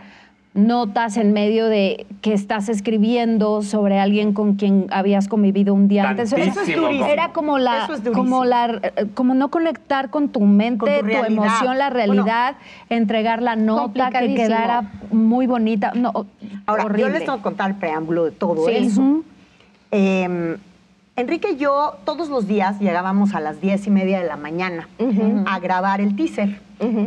notas 0.54 1.16
en 1.16 1.32
medio 1.32 1.66
de 1.66 2.04
que 2.20 2.34
estás 2.34 2.68
escribiendo 2.68 3.62
sobre 3.62 3.98
alguien 3.98 4.34
con 4.34 4.56
quien 4.56 4.86
habías 4.90 5.26
convivido 5.26 5.72
un 5.72 5.88
día 5.88 6.10
antes. 6.10 6.30
Eso 6.32 6.60
es 6.60 6.76
durísimo. 6.76 7.06
Era 7.06 7.32
como 7.32 7.58
la, 7.58 7.84
Eso 7.84 7.94
es 7.94 8.04
durísimo. 8.04 8.24
como 8.24 8.44
la, 8.44 8.80
eh, 8.82 9.06
como 9.14 9.32
no 9.34 9.50
conectar 9.50 10.10
con 10.10 10.28
tu 10.28 10.40
mente, 10.40 10.78
Con 11.00 11.08
tu 11.10 11.16
emoción, 11.24 11.78
la 11.78 11.88
realidad, 11.88 12.56
entregar 12.90 13.40
la 13.40 13.56
nota 13.56 14.10
que 14.10 14.34
quedara 14.34 14.90
muy 15.10 15.46
bonita. 15.46 15.92
No, 15.94 16.26
Ahora, 16.66 16.84
horrible. 16.84 17.02
yo 17.02 17.08
les 17.08 17.24
tengo 17.24 17.38
que 17.38 17.42
contar 17.44 17.70
el 17.70 17.76
preámbulo 17.76 18.24
de 18.26 18.30
todo 18.32 18.66
Sí. 18.68 18.74
eso. 18.76 19.22
Eh, 19.90 20.56
Enrique 21.14 21.52
y 21.52 21.56
yo 21.58 21.96
todos 22.04 22.30
los 22.30 22.46
días 22.48 22.80
llegábamos 22.80 23.34
a 23.34 23.40
las 23.40 23.60
diez 23.60 23.86
y 23.86 23.90
media 23.90 24.18
de 24.20 24.26
la 24.26 24.36
mañana 24.36 24.88
a 25.46 25.58
grabar 25.58 26.00
el 26.00 26.16
teaser. 26.16 26.60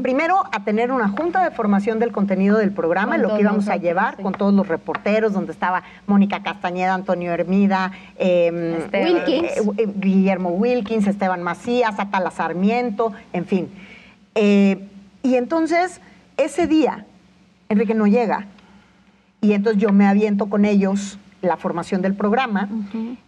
Primero, 0.03 0.41
a 0.53 0.63
tener 0.63 0.89
una 0.91 1.09
junta 1.09 1.43
de 1.43 1.51
formación 1.51 1.99
del 1.99 2.13
contenido 2.13 2.57
del 2.57 2.71
programa, 2.71 3.13
Con 3.17 3.23
lo 3.23 3.35
que 3.35 3.41
íbamos 3.41 3.67
a 3.67 3.75
llevar 3.75 4.15
sí. 4.15 4.23
con 4.23 4.31
todos 4.33 4.53
los 4.53 4.67
reporteros, 4.69 5.33
donde 5.33 5.51
estaba 5.51 5.83
Mónica 6.07 6.41
Castañeda, 6.43 6.93
Antonio 6.93 7.33
Hermida, 7.33 7.91
eh, 8.17 8.77
Esteban. 8.79 9.13
Wilkins. 9.15 9.51
eh, 9.57 9.61
eh, 9.79 9.87
Guillermo 9.97 10.49
Wilkins, 10.51 11.07
Esteban 11.07 11.43
Macías, 11.43 11.99
Atala 11.99 12.31
Sarmiento, 12.31 13.11
en 13.33 13.45
fin. 13.45 13.69
Eh, 14.35 14.87
y 15.23 15.35
entonces, 15.35 15.99
ese 16.37 16.67
día, 16.67 17.05
Enrique 17.67 17.95
no 17.95 18.07
llega. 18.07 18.45
Y 19.41 19.51
entonces 19.53 19.81
yo 19.81 19.91
me 19.91 20.07
aviento 20.07 20.45
con 20.45 20.63
ellos 20.63 21.19
la 21.45 21.57
formación 21.57 22.01
del 22.01 22.15
programa, 22.15 22.69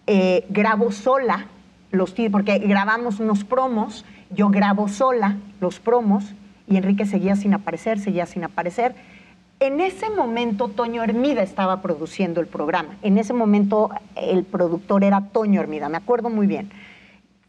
eh, 0.07 0.45
grabo 0.49 0.91
sola 0.91 1.45
los 1.91 2.13
porque 2.31 2.59
grabamos 2.59 3.19
unos 3.19 3.43
promos, 3.43 4.03
yo 4.29 4.49
grabo 4.49 4.87
sola 4.89 5.37
los 5.61 5.79
promos 5.79 6.33
y 6.67 6.75
Enrique 6.77 7.05
seguía 7.05 7.35
sin 7.35 7.53
aparecer, 7.53 7.99
seguía 7.99 8.25
sin 8.25 8.43
aparecer. 8.43 8.93
En 9.59 9.79
ese 9.79 10.09
momento 10.09 10.67
Toño 10.67 11.03
Hermida 11.03 11.41
estaba 11.41 11.81
produciendo 11.81 12.41
el 12.41 12.47
programa. 12.47 12.89
En 13.01 13.17
ese 13.17 13.33
momento 13.33 13.89
el 14.15 14.43
productor 14.43 15.03
era 15.03 15.21
Toño 15.31 15.61
Hermida, 15.61 15.87
me 15.89 15.97
acuerdo 15.97 16.29
muy 16.29 16.45
bien. 16.45 16.69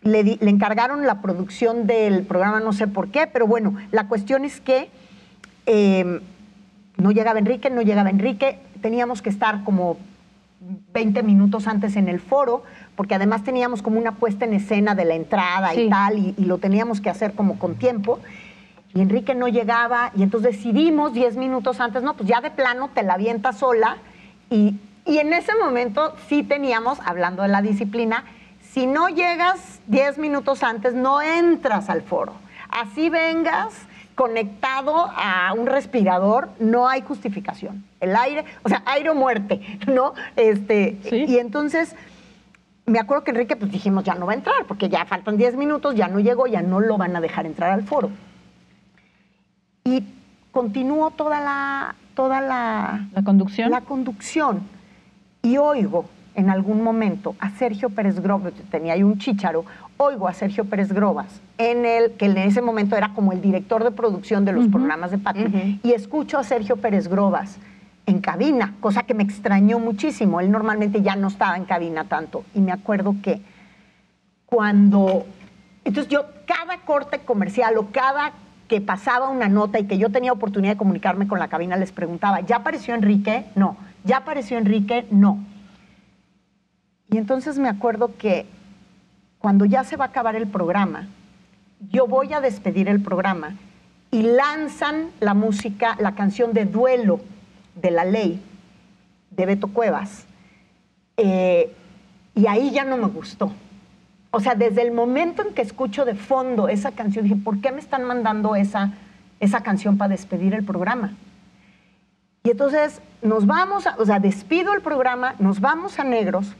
Le, 0.03 0.23
di- 0.23 0.39
le 0.41 0.51
encargaron 0.51 1.05
la 1.07 1.21
producción 1.21 1.87
del 1.89 2.23
programa, 2.23 2.61
no 2.61 2.73
sé 2.73 2.87
por 2.87 3.09
qué, 3.09 3.27
pero 3.27 3.47
bueno, 3.49 3.75
la 3.91 4.07
cuestión 4.07 4.45
es 4.45 4.61
que 4.61 4.89
eh, 5.67 6.21
no 6.97 7.11
llegaba 7.11 7.41
Enrique, 7.41 7.69
no 7.69 7.83
llegaba 7.83 8.09
Enrique, 8.09 8.61
teníamos 8.81 9.21
que 9.21 9.29
estar 9.31 9.65
como 9.65 9.99
20 10.61 11.23
minutos 11.23 11.67
antes 11.69 11.97
en 11.97 12.09
el 12.09 12.21
foro, 12.21 12.65
porque 12.97 13.15
además 13.15 13.45
teníamos 13.45 13.81
como 13.83 13.99
una 13.99 14.13
puesta 14.13 14.45
en 14.45 14.55
escena 14.55 14.95
de 14.95 15.05
la 15.05 15.15
entrada 15.15 15.73
y 15.75 15.85
Sí. 15.85 15.89
tal, 15.89 16.19
y, 16.19 16.35
y 16.37 16.45
lo 16.45 16.59
teníamos 16.59 17.01
que 17.01 17.11
hacer 17.11 17.33
como 17.35 17.59
con 17.59 17.77
tiempo. 17.77 18.19
Y 18.95 19.01
Enrique 19.01 19.35
no 19.35 19.49
llegaba, 19.49 20.11
y 20.17 20.23
entonces 20.23 20.57
decidimos 20.57 21.13
10 21.13 21.37
minutos 21.37 21.79
antes, 21.81 22.03
no, 22.03 22.15
pues 22.15 22.29
ya 22.29 22.41
de 22.41 22.51
plano 22.51 22.91
te 22.93 23.03
la 23.03 23.15
avientas 23.15 23.59
sola. 23.59 23.99
Y, 24.51 24.77
y 25.05 25.19
en 25.19 25.33
ese 25.33 25.53
momento 25.63 26.15
sí 26.29 26.43
teníamos, 26.43 26.99
hablando 27.05 27.43
de 27.43 27.49
la 27.49 27.63
disciplina, 27.63 28.25
si 28.73 28.87
no 28.87 29.09
llegas 29.09 29.81
10 29.87 30.19
minutos 30.19 30.63
antes, 30.63 30.95
no 30.95 31.23
entras 31.23 31.89
al 31.89 32.03
foro. 32.03 32.33
Así 32.71 33.09
vengas 33.11 33.75
conectado 34.19 35.09
a 35.15 35.55
un 35.57 35.69
respirador, 35.69 36.49
no 36.59 36.89
hay 36.89 37.03
justificación. 37.03 37.85
El 38.01 38.17
aire, 38.17 38.45
o 38.65 38.69
sea, 38.69 38.83
aire 38.87 39.11
o 39.11 39.15
muerte, 39.15 39.61
¿no? 39.87 40.13
Este, 40.35 40.99
Sí. 41.09 41.25
Y 41.29 41.39
entonces, 41.39 41.95
me 42.85 42.99
acuerdo 42.99 43.23
que 43.23 43.31
Enrique, 43.31 43.55
pues 43.55 43.71
dijimos, 43.71 44.03
ya 44.03 44.17
no 44.17 44.27
va 44.27 44.33
a 44.33 44.35
entrar, 44.35 44.65
porque 44.67 44.89
ya 44.89 45.05
faltan 45.05 45.37
10 45.37 45.55
minutos, 45.55 45.95
ya 45.95 46.09
no 46.09 46.19
llegó, 46.19 46.49
ya 46.49 46.63
no 46.63 46.81
lo 46.81 46.99
van 46.99 47.15
a 47.15 47.21
dejar 47.21 47.47
entrar 47.47 47.71
al 47.71 47.85
foro. 47.85 48.11
Y 49.85 50.03
continuó 50.51 51.13
toda 51.13 51.41
la, 51.41 51.95
toda 52.15 52.41
la, 52.41 53.07
La 53.15 53.23
conducción. 53.23 53.71
la 53.71 53.83
conducción. 53.83 54.63
Y 55.43 55.59
oigo 55.59 56.07
en 56.35 56.51
algún 56.51 56.83
momento 56.83 57.37
a 57.39 57.51
Sergio 57.51 57.91
Pérez 57.91 58.19
Grobas, 58.19 58.53
tenía 58.69 58.95
ahí 58.95 59.05
un 59.05 59.19
chícharo, 59.19 59.65
oigo 59.99 60.29
a 60.29 60.33
Sergio 60.33 60.65
Pérez 60.65 60.93
Grobas, 60.93 61.41
en 61.59 61.85
el, 61.85 62.13
que 62.13 62.27
en 62.27 62.39
ese 62.39 62.63
momento 62.63 62.97
era 62.97 63.13
como 63.15 63.33
el 63.33 63.43
director 63.43 63.85
de 63.85 63.91
producción 63.91 64.45
de 64.45 64.53
los 64.53 64.69
programas 64.69 65.11
de 65.11 65.19
Pati, 65.19 65.81
y 65.83 65.93
escucho 65.93 66.39
a 66.39 66.45
Sergio 66.45 66.77
Pérez 66.77 67.09
Grobas 67.09 67.59
en 68.07 68.21
cabina, 68.21 68.75
cosa 68.81 69.03
que 69.03 69.13
me 69.13 69.23
extrañó 69.23 69.79
muchísimo. 69.79 70.41
Él 70.41 70.51
normalmente 70.51 71.03
ya 71.03 71.15
no 71.15 71.29
estaba 71.29 71.57
en 71.57 71.67
cabina 71.67 72.05
tanto. 72.05 72.45
Y 72.55 72.61
me 72.61 72.73
acuerdo 72.73 73.17
que 73.23 73.43
cuando... 74.47 75.27
Entonces 75.85 76.11
yo, 76.11 76.25
cada 76.47 76.79
corte 76.87 77.19
comercial 77.19 77.77
o 77.77 77.89
cada 77.89 78.33
que 78.67 78.81
pasaba 78.81 79.29
una 79.29 79.49
nota 79.49 79.79
y 79.79 79.87
que 79.87 79.99
yo 79.99 80.11
tenía 80.11 80.33
oportunidad 80.33 80.75
de 80.75 80.79
comunicarme 80.79 81.27
con 81.27 81.39
la 81.39 81.49
cabina, 81.49 81.77
les 81.77 81.93
preguntaba, 81.93 82.41
¿ya 82.41 82.57
apareció 82.57 82.95
Enrique? 82.95 83.45
No. 83.55 83.77
¿Ya 84.05 84.19
apareció 84.19 84.57
Enrique? 84.57 85.07
No. 85.11 85.39
Y 87.11 87.17
entonces 87.19 87.59
me 87.59 87.69
acuerdo 87.69 88.17
que 88.17 88.47
cuando 89.39 89.65
ya 89.65 89.85
se 89.85 89.97
va 89.97 90.07
a 90.07 90.09
acabar 90.09 90.37
el 90.37 90.47
programa, 90.47 91.09
yo 91.91 92.07
voy 92.07 92.33
a 92.33 92.41
despedir 92.41 92.89
el 92.89 93.01
programa 93.03 93.55
y 94.11 94.23
lanzan 94.23 95.11
la 95.21 95.35
música, 95.35 95.97
la 96.01 96.15
canción 96.15 96.53
de 96.53 96.65
duelo 96.65 97.21
de 97.75 97.91
la 97.91 98.05
ley 98.05 98.43
de 99.31 99.47
Beto 99.47 99.69
Cuevas. 99.69 100.27
Eh, 101.17 101.73
y 102.35 102.47
ahí 102.47 102.71
ya 102.71 102.85
no 102.85 102.97
me 102.97 103.07
gustó. 103.07 103.53
O 104.31 104.41
sea, 104.41 104.55
desde 104.55 104.83
el 104.83 104.93
momento 104.93 105.43
en 105.47 105.55
que 105.55 105.63
escucho 105.63 106.05
de 106.05 106.15
fondo 106.15 106.69
esa 106.69 106.93
canción, 106.93 107.25
dije, 107.25 107.37
¿por 107.37 107.61
qué 107.61 107.73
me 107.73 107.81
están 107.81 108.05
mandando 108.05 108.57
esa, 108.57 108.93
esa 109.41 109.63
canción 109.63 109.97
para 109.99 110.11
despedir 110.11 110.55
el 110.55 110.65
programa? 110.65 111.15
Y 112.45 112.51
entonces 112.51 113.01
nos 113.23 113.47
vamos, 113.47 113.87
a- 113.87 113.97
o 113.99 114.05
sea, 114.05 114.21
despido 114.21 114.75
el 114.75 114.81
programa, 114.81 115.35
nos 115.39 115.61
vamos 115.61 115.99
a 115.99 116.05
Negros 116.05 116.55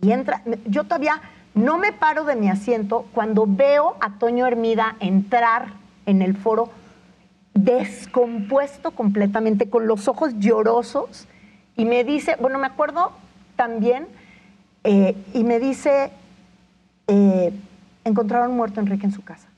y 0.00 0.10
entra, 0.12 0.42
yo 0.66 0.84
todavía 0.84 1.20
no 1.54 1.78
me 1.78 1.92
paro 1.92 2.24
de 2.24 2.36
mi 2.36 2.48
asiento 2.48 3.06
cuando 3.14 3.46
veo 3.46 3.96
a 4.00 4.18
Toño 4.18 4.46
Hermida 4.46 4.96
entrar 5.00 5.68
en 6.06 6.20
el 6.20 6.36
foro 6.36 6.70
descompuesto 7.54 8.90
completamente, 8.90 9.70
con 9.70 9.86
los 9.86 10.08
ojos 10.08 10.34
llorosos, 10.38 11.28
y 11.76 11.84
me 11.84 12.04
dice, 12.04 12.36
bueno, 12.40 12.58
me 12.58 12.66
acuerdo 12.66 13.12
también, 13.56 14.08
eh, 14.82 15.16
y 15.32 15.44
me 15.44 15.60
dice, 15.60 16.10
eh, 17.06 17.52
encontraron 18.04 18.56
muerto 18.56 18.80
a 18.80 18.82
Enrique 18.82 19.06
en 19.06 19.12
su 19.12 19.22
casa. 19.22 19.48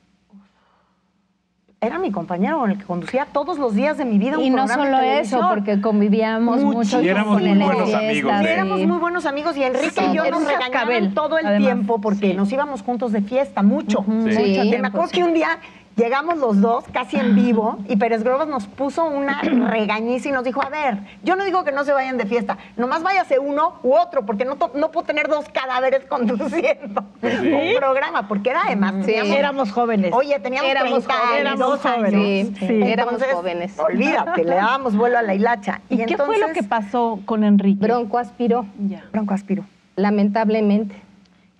Era 1.78 1.98
mi 1.98 2.10
compañero 2.10 2.58
con 2.60 2.70
el 2.70 2.78
que 2.78 2.84
conducía 2.84 3.26
todos 3.30 3.58
los 3.58 3.74
días 3.74 3.98
de 3.98 4.06
mi 4.06 4.18
vida. 4.18 4.38
un 4.38 4.44
Y 4.44 4.48
no 4.50 4.64
programa 4.64 4.86
de 4.86 5.24
solo 5.24 5.40
eso, 5.42 5.48
porque 5.50 5.80
convivíamos 5.82 6.62
mucho. 6.62 7.02
Y 7.02 7.08
éramos 7.08 7.38
muy 7.40 7.50
en 7.50 7.58
buenos 7.60 7.92
amigos 7.92 8.32
él. 8.40 8.46
éramos 8.46 8.80
muy 8.80 8.98
buenos 8.98 9.26
amigos 9.26 9.56
y 9.58 9.62
Enrique 9.62 10.06
y 10.10 10.16
yo 10.16 10.24
nos 10.30 10.40
un 10.40 10.48
regañaban 10.48 11.12
todo 11.12 11.38
el 11.38 11.44
además. 11.46 11.66
tiempo 11.66 12.00
porque 12.00 12.30
Sí. 12.30 12.34
nos 12.34 12.50
íbamos 12.50 12.80
juntos 12.82 13.12
de 13.12 13.20
fiesta, 13.20 13.62
mucho. 13.62 13.98
Sí. 14.06 14.14
Mucho. 14.14 14.78
Me 14.80 14.86
acuerdo 14.88 15.10
que 15.12 15.22
un 15.22 15.34
día 15.34 15.58
llegamos 15.96 16.36
los 16.38 16.60
dos 16.60 16.84
casi 16.92 17.16
en 17.16 17.34
vivo 17.34 17.78
y 17.88 17.96
Pérez 17.96 18.22
Grobas 18.22 18.46
nos 18.48 18.66
puso 18.66 19.04
una 19.06 19.40
regañiza 19.42 20.28
y 20.28 20.32
nos 20.32 20.44
dijo, 20.44 20.62
a 20.62 20.68
ver, 20.68 20.98
yo 21.22 21.36
no 21.36 21.44
digo 21.44 21.64
que 21.64 21.72
no 21.72 21.84
se 21.84 21.92
vayan 21.92 22.16
de 22.18 22.26
fiesta, 22.26 22.58
nomás 22.76 23.02
váyase 23.02 23.38
uno 23.38 23.74
u 23.82 23.94
otro, 23.94 24.24
porque 24.26 24.44
no, 24.44 24.56
no 24.74 24.90
puedo 24.90 25.06
tener 25.06 25.28
dos 25.28 25.46
cadáveres 25.48 26.04
conduciendo 26.08 27.04
un 27.22 27.76
programa, 27.78 28.28
porque 28.28 28.50
era 28.50 28.62
además... 28.66 28.94
Sí. 29.00 29.12
teníamos- 29.12 29.36
Éramos 29.36 29.72
jóvenes. 29.72 30.12
Oye, 30.14 30.38
teníamos 30.40 30.70
Éramos 30.70 31.04
30 31.06 31.14
jóvenes. 31.14 31.46
años, 31.46 31.56
Éramos 31.56 31.80
jóvenes. 31.80 32.14
años. 32.14 32.58
Sí, 32.58 32.66
sí. 32.66 32.82
Éramos 32.82 33.22
jóvenes. 33.32 33.78
Olvídate, 33.78 34.44
le 34.44 34.54
dábamos 34.54 34.96
vuelo 34.96 35.18
a 35.18 35.22
la 35.22 35.34
hilacha. 35.34 35.80
¿Y, 35.88 36.04
qué 36.04 36.16
fue 36.16 36.38
lo 36.38 36.52
que 36.52 36.62
pasó 36.62 37.20
con 37.24 37.42
Enrique? 37.44 37.80
Bronco 37.84 38.18
aspiró, 38.18 38.66
Ya. 38.78 39.04
Bronco 39.12 39.34
aspiró. 39.34 39.64
lamentablemente, 39.96 40.94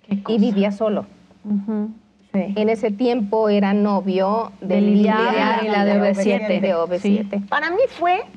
Qué 0.07 0.21
cosa. 0.21 0.35
y 0.35 0.39
vivía 0.39 0.71
solo. 0.71 1.05
Sí. 2.33 2.53
En 2.55 2.69
ese 2.69 2.91
tiempo 2.91 3.49
era 3.49 3.73
novio 3.73 4.51
de 4.61 4.75
De 4.75 4.81
Lilia 4.81 5.17
Lilia 5.17 5.59
y 5.63 5.67
la 5.69 5.85
de 5.85 5.99
OV7. 5.99 6.59
De 6.61 6.99
Sí. 6.99 7.19
OV7. 7.19 7.47
Para 7.47 7.69
mí 7.71 7.77
fue 7.89 8.17
Sí, 8.17 8.27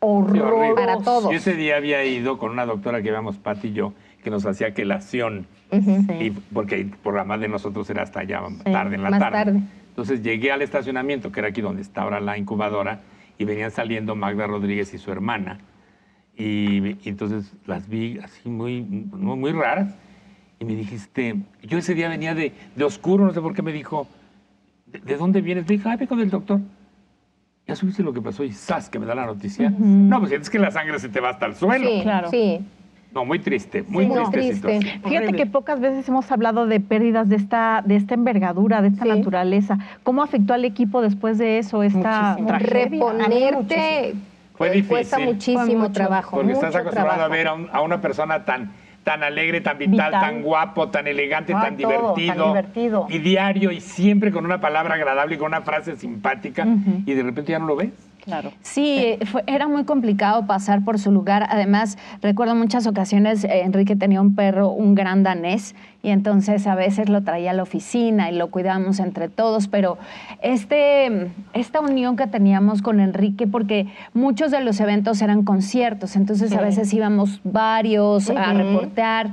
horrible. 0.00 0.42
horroroso. 0.42 0.74
Para 0.74 0.96
todos. 0.98 1.24
Yo 1.30 1.36
ese 1.36 1.54
día 1.54 1.76
había 1.76 2.04
ido 2.04 2.38
con 2.38 2.50
una 2.50 2.66
doctora 2.66 3.02
que 3.02 3.08
íbamos, 3.08 3.36
Pati 3.38 3.68
y 3.68 3.72
yo, 3.72 3.92
que 4.24 4.30
nos 4.30 4.44
hacía 4.46 4.74
quelación. 4.74 5.46
y 6.20 6.30
porque 6.52 6.74
el 6.74 6.90
programa 6.90 7.38
de 7.38 7.48
nosotros 7.48 7.88
era 7.88 8.02
hasta 8.02 8.20
allá 8.20 8.42
tarde 8.64 8.96
en 8.96 9.02
la 9.02 9.08
más 9.10 9.20
tarde. 9.20 9.32
tarde. 9.44 9.60
Entonces 9.88 10.22
llegué 10.22 10.52
al 10.52 10.60
estacionamiento, 10.60 11.32
que 11.32 11.40
era 11.40 11.48
aquí 11.48 11.60
donde 11.62 11.80
está 11.80 12.02
ahora 12.02 12.20
la 12.20 12.36
incubadora, 12.36 13.00
y 13.38 13.44
venían 13.44 13.70
saliendo 13.70 14.14
Magda 14.14 14.46
Rodríguez 14.46 14.92
y 14.92 14.98
su 14.98 15.10
hermana. 15.10 15.58
Y, 16.36 16.88
y 16.88 17.08
entonces 17.08 17.54
las 17.66 17.88
vi 17.88 18.18
así 18.18 18.48
muy, 18.50 18.82
muy, 18.82 19.36
muy 19.38 19.52
raras. 19.52 19.94
Y 20.62 20.64
me 20.64 20.76
dijiste, 20.76 21.34
yo 21.64 21.76
ese 21.78 21.92
día 21.92 22.08
venía 22.08 22.36
de, 22.36 22.52
de 22.76 22.84
oscuro, 22.84 23.24
no 23.24 23.32
sé 23.32 23.40
por 23.40 23.52
qué 23.52 23.62
me 23.62 23.72
dijo, 23.72 24.06
¿de, 24.86 25.00
de 25.00 25.16
dónde 25.16 25.40
vienes? 25.40 25.64
Me 25.68 25.76
dijo, 25.76 25.88
ay, 25.88 25.96
vengo 25.96 26.14
del 26.14 26.30
doctor. 26.30 26.60
¿Ya 27.66 27.74
supiste 27.74 28.04
lo 28.04 28.12
que 28.12 28.20
pasó? 28.20 28.44
Y 28.44 28.52
¡zas! 28.52 28.88
que 28.88 29.00
me 29.00 29.06
da 29.06 29.16
la 29.16 29.26
noticia. 29.26 29.70
No, 29.76 30.20
pues 30.20 30.30
es 30.30 30.48
que 30.48 30.60
la 30.60 30.70
sangre 30.70 31.00
se 31.00 31.08
te 31.08 31.18
va 31.18 31.30
hasta 31.30 31.46
el 31.46 31.56
suelo. 31.56 31.88
Sí, 31.88 32.00
Claro. 32.02 32.30
sí. 32.30 32.60
No, 33.12 33.24
muy 33.24 33.40
triste, 33.40 33.82
muy 33.88 34.04
Sí, 34.04 34.10
no, 34.14 34.30
triste. 34.30 34.80
Fíjate 35.04 35.32
que 35.32 35.46
pocas 35.46 35.80
veces 35.80 36.08
hemos 36.08 36.30
hablado 36.30 36.66
de 36.66 36.78
pérdidas 36.78 37.28
de 37.28 37.36
esta, 37.36 37.82
de 37.84 37.96
esta 37.96 38.14
envergadura, 38.14 38.82
de 38.82 38.88
esta 38.88 39.02
Sí. 39.02 39.08
naturaleza. 39.08 39.78
¿Cómo 40.04 40.22
afectó 40.22 40.54
al 40.54 40.64
equipo 40.64 41.02
después 41.02 41.38
de 41.38 41.58
eso 41.58 41.82
esta 41.82 42.36
Muchísimo. 42.38 42.46
tragedia? 42.46 42.84
Reponerte 42.84 44.14
Fue 44.54 44.78
eh, 44.78 44.84
cuesta 44.84 45.16
difícil. 45.16 45.34
muchísimo 45.34 45.64
Fue 45.66 45.74
mucho, 45.88 45.92
trabajo. 45.92 46.36
Porque 46.36 46.52
estás 46.52 46.74
acostumbrado 46.76 47.16
trabajo. 47.18 47.32
a 47.32 47.36
ver 47.36 47.48
a, 47.48 47.54
un- 47.54 47.68
a 47.72 47.80
una 47.82 48.00
persona 48.00 48.44
tan, 48.44 48.70
tan 49.04 49.22
alegre, 49.22 49.60
tan 49.60 49.78
vital, 49.78 49.92
Vital. 49.94 50.10
tan 50.12 50.42
guapo, 50.42 50.88
tan 50.88 51.06
elegante, 51.06 51.52
Ah, 51.54 51.62
tan, 51.62 51.76
todo, 51.76 51.90
tan 51.90 52.00
divertido, 52.16 52.46
divertido. 52.48 53.06
Y 53.10 53.18
diario 53.18 53.72
y 53.72 53.80
siempre 53.80 54.30
con 54.30 54.44
una 54.44 54.60
palabra 54.60 54.94
agradable 54.94 55.34
y 55.34 55.38
con 55.38 55.48
una 55.48 55.62
frase 55.62 55.96
simpática. 55.96 56.66
Y 57.06 57.14
de 57.14 57.22
repente 57.22 57.52
ya 57.52 57.58
no 57.58 57.66
lo 57.66 57.76
ves. 57.76 57.90
Claro. 58.24 58.52
Sí, 58.62 59.18
fue- 59.26 59.42
era 59.48 59.66
muy 59.66 59.82
complicado 59.84 60.46
pasar 60.46 60.84
por 60.84 60.98
su 61.00 61.10
lugar. 61.10 61.46
Además, 61.50 61.98
recuerdo 62.22 62.54
muchas 62.54 62.86
ocasiones, 62.86 63.42
eh, 63.42 63.62
Enrique 63.64 63.96
tenía 63.96 64.20
un 64.20 64.34
perro, 64.36 64.68
un 64.70 64.94
gran 64.94 65.24
danés, 65.24 65.74
y 66.04 66.10
entonces 66.10 66.66
a 66.68 66.74
veces 66.76 67.08
lo 67.08 67.22
traía 67.22 67.50
a 67.50 67.54
la 67.54 67.62
oficina 67.64 68.30
y 68.30 68.36
lo 68.36 68.48
cuidábamos 68.50 69.00
entre 69.00 69.28
todos, 69.28 69.66
pero 69.68 69.98
este, 70.40 71.30
esta 71.52 71.80
unión 71.80 72.16
que 72.16 72.26
teníamos 72.26 72.82
con 72.82 73.00
Enrique, 73.00 73.46
porque 73.46 73.86
muchos 74.14 74.50
de 74.50 74.60
los 74.60 74.80
eventos 74.80 75.20
eran 75.22 75.42
conciertos, 75.44 76.16
entonces 76.16 76.52
a 76.52 76.60
veces 76.60 76.92
íbamos 76.92 77.40
varios 77.44 78.30
a 78.30 78.52
reportear. 78.52 79.32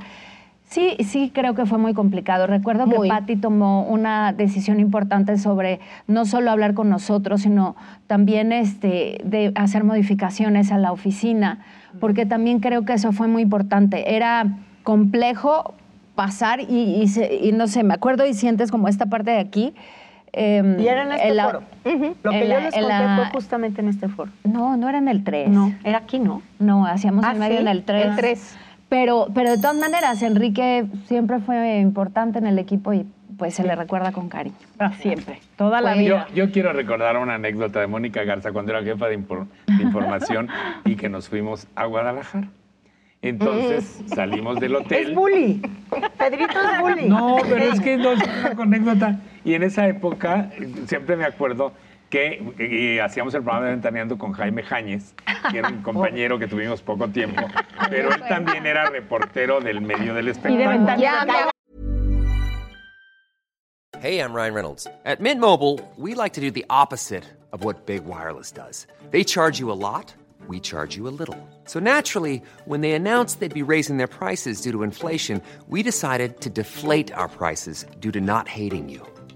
Sí, 0.70 0.98
sí, 1.04 1.32
creo 1.34 1.56
que 1.56 1.66
fue 1.66 1.80
muy 1.80 1.96
complicado. 1.96 2.46
Recuerdo 2.46 2.86
Muy. 2.86 3.08
que 3.08 3.14
Patti 3.16 3.36
tomó 3.38 3.84
una 3.88 4.34
decisión 4.34 4.80
importante 4.80 5.38
sobre 5.40 5.80
no 6.06 6.26
solo 6.26 6.52
hablar 6.52 6.76
con 6.76 6.90
nosotros, 6.90 7.42
sino 7.42 7.76
también 8.06 8.52
este, 8.52 9.20
de 9.24 9.52
hacer 9.56 9.84
modificaciones 9.84 10.72
a 10.72 10.78
la 10.78 10.92
oficina, 10.92 11.58
porque 12.00 12.28
también 12.28 12.60
creo 12.60 12.86
que 12.86 12.94
eso 12.94 13.12
fue 13.14 13.28
muy 13.28 13.42
importante. 13.42 14.16
Era 14.16 14.46
complejo 14.84 15.74
pasar 16.14 16.60
y, 16.62 16.66
y 17.02 17.08
se- 17.08 17.34
y 17.42 17.52
no 17.52 17.66
sé, 17.68 17.84
me 17.84 17.96
acuerdo 17.96 18.28
y 18.28 18.36
sientes 18.36 18.70
como 18.70 18.88
esta 18.88 19.08
parte 19.08 19.32
de 19.32 19.40
aquí. 19.40 19.74
em, 20.34 20.80
Y 20.80 20.88
era 20.88 21.02
en 21.02 21.12
este 21.14 21.34
la- 21.34 21.46
foro. 21.46 21.64
Lo 22.22 22.30
que 22.30 22.38
en 22.44 22.48
yo 22.48 22.54
la- 22.54 22.60
les 22.60 22.74
conté 22.76 22.88
la- 22.88 23.16
fue 23.16 23.26
justamente 23.34 23.82
en 23.82 23.88
este 23.88 24.08
foro. 24.08 24.32
No, 24.44 24.78
no 24.78 24.88
era 24.88 25.00
en 25.00 25.08
el 25.08 25.24
3. 25.24 25.50
No, 25.50 25.74
era 25.84 25.98
aquí, 25.98 26.20
¿no? 26.20 26.44
No, 26.60 26.86
hacíamos 26.86 27.26
Ah, 27.26 27.32
el 27.32 27.40
medio 27.40 27.56
¿sí? 27.58 27.62
en 27.64 27.68
el 27.68 27.84
3. 27.84 28.06
El 28.06 28.16
3. 28.16 28.58
Pero, 28.90 29.28
pero 29.36 29.52
de 29.52 29.58
todas 29.58 29.76
maneras, 29.78 30.22
Enrique 30.24 30.86
siempre 31.06 31.40
fue 31.40 31.78
importante 31.80 32.40
en 32.40 32.48
el 32.48 32.58
equipo 32.60 32.92
y 32.94 33.06
pues 33.38 33.54
se 33.54 33.64
le 33.64 33.74
recuerda 33.76 34.12
con 34.12 34.28
cariño. 34.28 34.56
Ah, 34.80 34.92
siempre. 35.00 35.40
Toda 35.56 35.80
la 35.80 35.94
vida. 35.94 36.28
Yo, 36.30 36.46
yo 36.46 36.52
quiero 36.52 36.74
recordar 36.74 37.16
una 37.18 37.36
anécdota 37.36 37.80
de 37.80 37.88
Mónica 37.88 38.24
Garza 38.24 38.52
cuando 38.52 38.72
era 38.74 38.84
jefa 38.84 39.08
de, 39.08 39.18
impor- 39.20 39.48
de 39.68 39.84
información 39.84 40.50
y 40.86 40.96
que 40.96 41.08
nos 41.08 41.30
fuimos 41.30 41.68
a 41.76 41.86
Guadalajara. 41.86 42.48
Entonces 43.22 44.02
salimos 44.08 44.60
del 44.60 44.76
hotel. 44.76 45.10
Es 45.10 45.16
bully. 45.16 45.62
Pedrito 46.18 46.54
es 46.54 46.82
bully. 46.82 47.10
No, 47.10 47.38
pero 47.48 47.64
es 47.72 47.80
que 47.82 47.98
no 47.98 48.12
es 48.14 48.20
una 48.54 48.64
anécdota. 48.64 49.20
Y 49.44 49.54
en 49.54 49.64
esa 49.64 49.88
época, 49.88 50.50
siempre 50.86 51.16
me 51.18 51.26
acuerdo 51.26 51.74
que 52.10 52.54
eh, 52.58 53.02
hacíamos 53.02 53.34
el 53.36 53.44
programa 53.44 53.66
de 53.68 53.72
Ventaneando 53.74 54.18
con 54.18 54.34
Jaime 54.34 54.64
Jáñez, 54.64 55.14
que 55.52 55.60
era 55.60 55.70
un 55.70 55.82
compañero 55.84 56.40
que 56.40 56.48
tuvimos 56.48 56.82
poco 56.82 57.08
tiempo, 57.08 57.42
pero 57.90 58.14
él 58.14 58.22
también 58.28 58.66
era 58.66 58.90
reportero 58.90 59.60
del 59.62 59.82
medio 59.82 60.14
del 60.14 60.28
espectáculo. 60.30 60.70
ventana. 60.70 60.98
Ya 61.02 61.26
me 61.26 61.34
Hey, 64.02 64.20
I'm 64.22 64.34
Ryan 64.34 64.54
Reynolds. 64.54 64.88
At 65.04 65.20
Mint 65.20 65.42
Mobile, 65.42 65.78
we 65.98 66.16
like 66.16 66.34
to 66.36 66.42
do 66.42 66.52
the 66.52 66.66
opposite 66.70 67.26
of 67.52 67.66
what 67.66 67.86
Big 67.86 68.06
Wireless 68.06 68.52
does. 68.52 68.88
They 69.12 69.26
charge 69.26 69.60
you 69.60 69.72
a 69.72 69.76
lot, 69.76 70.14
we 70.48 70.62
charge 70.62 70.96
you 70.96 71.08
a 71.10 71.12
little. 71.12 71.36
So 71.66 71.80
naturally, 71.80 72.42
when 72.66 72.80
they 72.80 72.94
announced 72.94 73.42
they'd 73.42 73.54
be 73.54 73.62
raising 73.62 73.98
their 73.98 74.08
prices 74.08 74.62
due 74.62 74.72
to 74.72 74.84
inflation, 74.84 75.42
we 75.68 75.84
decided 75.84 76.40
to 76.42 76.50
deflate 76.50 77.12
our 77.12 77.28
prices 77.28 77.86
due 78.00 78.12
to 78.14 78.22
not 78.22 78.48
hating 78.48 78.88
you. 78.88 79.06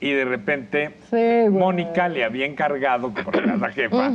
y 0.00 0.10
de 0.12 0.24
repente 0.24 0.96
Mónica 1.50 2.08
le 2.08 2.24
había 2.24 2.46
encargado, 2.46 3.12
que 3.12 3.22
porque 3.22 3.40
era 3.40 3.56
la 3.56 3.70
jefa, 3.70 4.10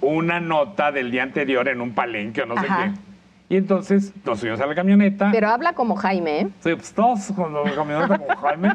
una 0.00 0.40
nota 0.40 0.90
del 0.90 1.10
día 1.10 1.22
anterior 1.22 1.68
en 1.68 1.80
un 1.80 1.92
palenque 1.92 2.42
o 2.42 2.46
no 2.46 2.56
sé 2.58 2.66
Ajá. 2.66 2.92
qué. 2.94 3.54
Y 3.54 3.56
entonces 3.56 4.12
nos 4.26 4.40
subimos 4.40 4.60
a 4.60 4.66
la 4.66 4.74
camioneta. 4.74 5.30
Pero 5.32 5.48
habla 5.48 5.72
como 5.72 5.96
Jaime, 5.96 6.40
¿eh? 6.40 6.48
Sí, 6.60 6.74
pues 6.74 6.92
todos 6.92 7.32
con 7.34 7.54
la 7.54 7.74
camioneta 7.74 8.18
con 8.18 8.36
Jaime. 8.36 8.68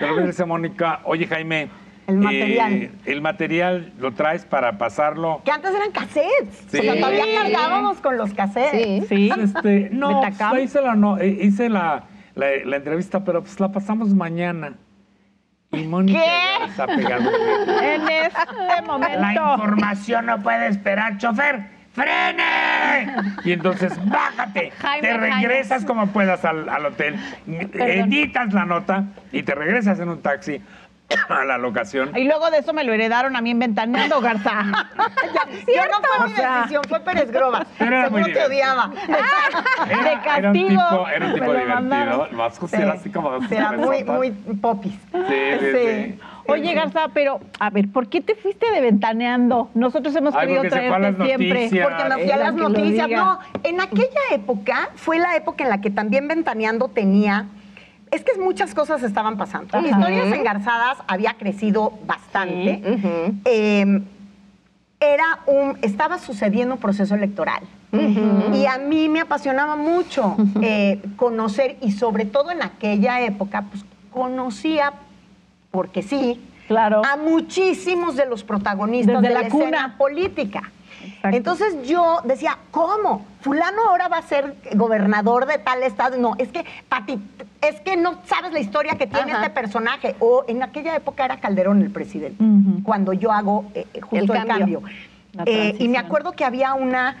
De 0.00 0.06
repente 0.06 0.26
dice 0.28 0.44
Mónica, 0.44 1.00
oye 1.04 1.26
Jaime. 1.26 1.68
El 2.06 2.18
material. 2.18 2.72
eh, 2.74 2.90
el 3.06 3.22
material 3.22 3.92
lo 3.98 4.12
traes 4.12 4.44
para 4.44 4.76
pasarlo. 4.76 5.40
Que 5.42 5.50
antes 5.50 5.74
eran 5.74 5.90
cassettes. 5.90 6.64
Sí. 6.68 6.78
O 6.80 6.82
sea, 6.82 6.96
todavía 6.96 7.24
cargábamos 7.42 7.98
con 8.00 8.18
los 8.18 8.34
cassettes. 8.34 9.08
Sí. 9.08 9.30
Sí. 9.30 9.40
Este, 9.40 9.88
no, 9.92 10.20
pues, 10.50 10.64
hice, 10.64 10.82
la, 10.82 10.94
no, 10.96 11.18
eh, 11.18 11.28
hice 11.40 11.70
la, 11.70 12.04
la, 12.34 12.46
la 12.64 12.76
entrevista, 12.76 13.24
pero 13.24 13.40
pues 13.42 13.58
la 13.58 13.72
pasamos 13.72 14.12
mañana. 14.14 14.74
Y 15.76 15.86
Mónica 15.86 16.20
¿Qué? 16.20 16.26
ya 16.60 16.66
está 16.66 16.86
pegando. 16.86 17.30
En 17.82 18.08
este 18.08 18.82
momento. 18.86 19.20
La 19.20 19.32
información 19.32 20.26
no 20.26 20.42
puede 20.42 20.68
esperar, 20.68 21.18
chofer. 21.18 21.74
¡Frene! 21.94 23.06
Y 23.44 23.52
entonces, 23.52 23.92
bájate. 24.06 24.72
Jaime, 24.80 25.08
te 25.08 25.16
regresas 25.16 25.84
como 25.84 26.08
puedas 26.08 26.44
al, 26.44 26.68
al 26.68 26.86
hotel, 26.86 27.14
editas 27.46 28.52
la 28.52 28.64
nota 28.64 29.04
y 29.30 29.44
te 29.44 29.54
regresas 29.54 30.00
en 30.00 30.08
un 30.08 30.20
taxi 30.20 30.60
a 31.28 31.44
la 31.44 31.58
locación. 31.58 32.16
Y 32.16 32.24
luego 32.24 32.50
de 32.50 32.58
eso 32.58 32.72
me 32.72 32.84
lo 32.84 32.92
heredaron 32.92 33.36
a 33.36 33.40
mí 33.40 33.50
en 33.50 33.58
Ventaneando, 33.58 34.20
Garza. 34.20 34.62
Yo 35.66 35.82
no 35.90 36.00
fue 36.02 36.28
mi 36.28 36.34
decisión, 36.34 36.82
fue 36.88 37.00
Pérez 37.00 37.30
Grobas. 37.30 37.66
Pero 37.78 37.96
era 37.96 38.10
muy 38.10 38.32
te 38.32 38.44
odiaba. 38.44 38.90
Era, 39.06 39.86
de 39.86 39.92
era 39.92 40.12
un 40.14 40.20
castigo, 40.20 40.68
tipo, 40.68 41.08
era 41.08 41.26
un 41.26 41.34
tipo 41.34 41.52
divertido. 41.52 42.28
Más 42.32 42.72
era 42.72 42.92
así 42.92 43.10
como 43.10 43.38
Era 43.50 43.72
muy, 43.72 44.04
muy 44.04 44.30
popis. 44.60 44.92
Sí, 45.12 45.34
sí, 45.60 45.66
sí. 45.72 46.18
Oye, 46.46 46.74
Garza, 46.74 47.08
pero 47.14 47.40
a 47.58 47.70
ver, 47.70 47.88
¿por 47.90 48.08
qué 48.08 48.20
te 48.20 48.34
fuiste 48.34 48.70
de 48.70 48.80
Ventaneando? 48.82 49.70
Nosotros 49.74 50.14
hemos 50.14 50.34
Ay, 50.34 50.42
querido 50.42 50.62
porque 50.62 50.74
se 50.74 50.88
fue 50.88 50.96
a 50.96 50.98
traerte 50.98 51.18
las 51.18 51.26
siempre. 51.26 51.48
noticias. 51.48 51.88
Porque 51.88 52.04
me 52.04 52.22
fui 52.22 52.30
a 52.30 52.36
las 52.36 52.54
noticias. 52.54 53.10
No, 53.10 53.38
en 53.62 53.80
aquella 53.80 54.20
época 54.30 54.90
fue 54.94 55.18
la 55.18 55.36
época 55.36 55.64
en 55.64 55.70
la 55.70 55.80
que 55.80 55.90
también 55.90 56.28
Ventaneando 56.28 56.88
tenía. 56.88 57.46
Es 58.14 58.22
que 58.22 58.38
muchas 58.40 58.74
cosas 58.74 59.02
estaban 59.02 59.36
pasando. 59.36 59.76
Ajá. 59.76 59.86
Historias 59.88 60.32
engarzadas 60.32 60.98
había 61.08 61.34
crecido 61.34 61.92
bastante. 62.06 62.80
Sí. 62.84 63.40
Eh, 63.44 64.02
era 65.00 65.40
un, 65.46 65.78
estaba 65.82 66.18
sucediendo 66.18 66.74
un 66.74 66.80
proceso 66.80 67.14
electoral. 67.16 67.62
Y 68.52 68.66
a 68.66 68.78
mí 68.78 69.08
me 69.08 69.20
apasionaba 69.20 69.76
mucho 69.76 70.36
eh, 70.62 71.00
conocer, 71.16 71.76
y 71.80 71.92
sobre 71.92 72.24
todo 72.24 72.50
en 72.50 72.60
aquella 72.62 73.20
época, 73.20 73.64
pues 73.70 73.84
conocía, 74.12 74.92
porque 75.70 76.02
sí, 76.02 76.40
Claro. 76.66 77.02
a 77.04 77.16
muchísimos 77.16 78.16
de 78.16 78.26
los 78.26 78.42
protagonistas 78.42 79.20
Desde 79.20 79.28
de 79.28 79.34
la 79.34 79.42
la, 79.42 79.48
cuna. 79.50 79.64
escena 79.64 79.94
Entonces 81.24 81.86
yo 81.86 82.20
decía, 82.24 82.58
¿cómo? 82.70 83.24
Fulano 83.40 83.82
ahora 83.88 84.08
va 84.08 84.18
a 84.18 84.22
ser 84.22 84.56
gobernador 84.74 85.46
de 85.46 85.58
tal 85.58 85.82
estado. 85.82 86.16
No, 86.16 86.34
es 86.38 86.48
que, 86.48 86.64
Pati, 86.88 87.18
es 87.60 87.80
que 87.80 87.96
no 87.96 88.20
sabes 88.26 88.52
la 88.52 88.60
historia 88.60 88.96
que 88.96 89.06
tiene 89.06 89.32
Ajá. 89.32 89.42
este 89.42 89.54
personaje. 89.54 90.16
O 90.18 90.44
en 90.48 90.62
aquella 90.62 90.96
época 90.96 91.24
era 91.24 91.40
Calderón 91.40 91.82
el 91.82 91.90
presidente, 91.90 92.42
cuando 92.82 93.12
yo 93.12 93.32
hago 93.32 93.66
eh, 93.74 93.86
justo 94.00 94.34
El 94.34 94.40
el 94.40 94.46
cambio. 94.46 94.82
Eh, 95.46 95.76
y 95.78 95.88
me 95.88 95.98
acuerdo 95.98 96.32
que 96.32 96.44
había 96.44 96.74
una, 96.74 97.16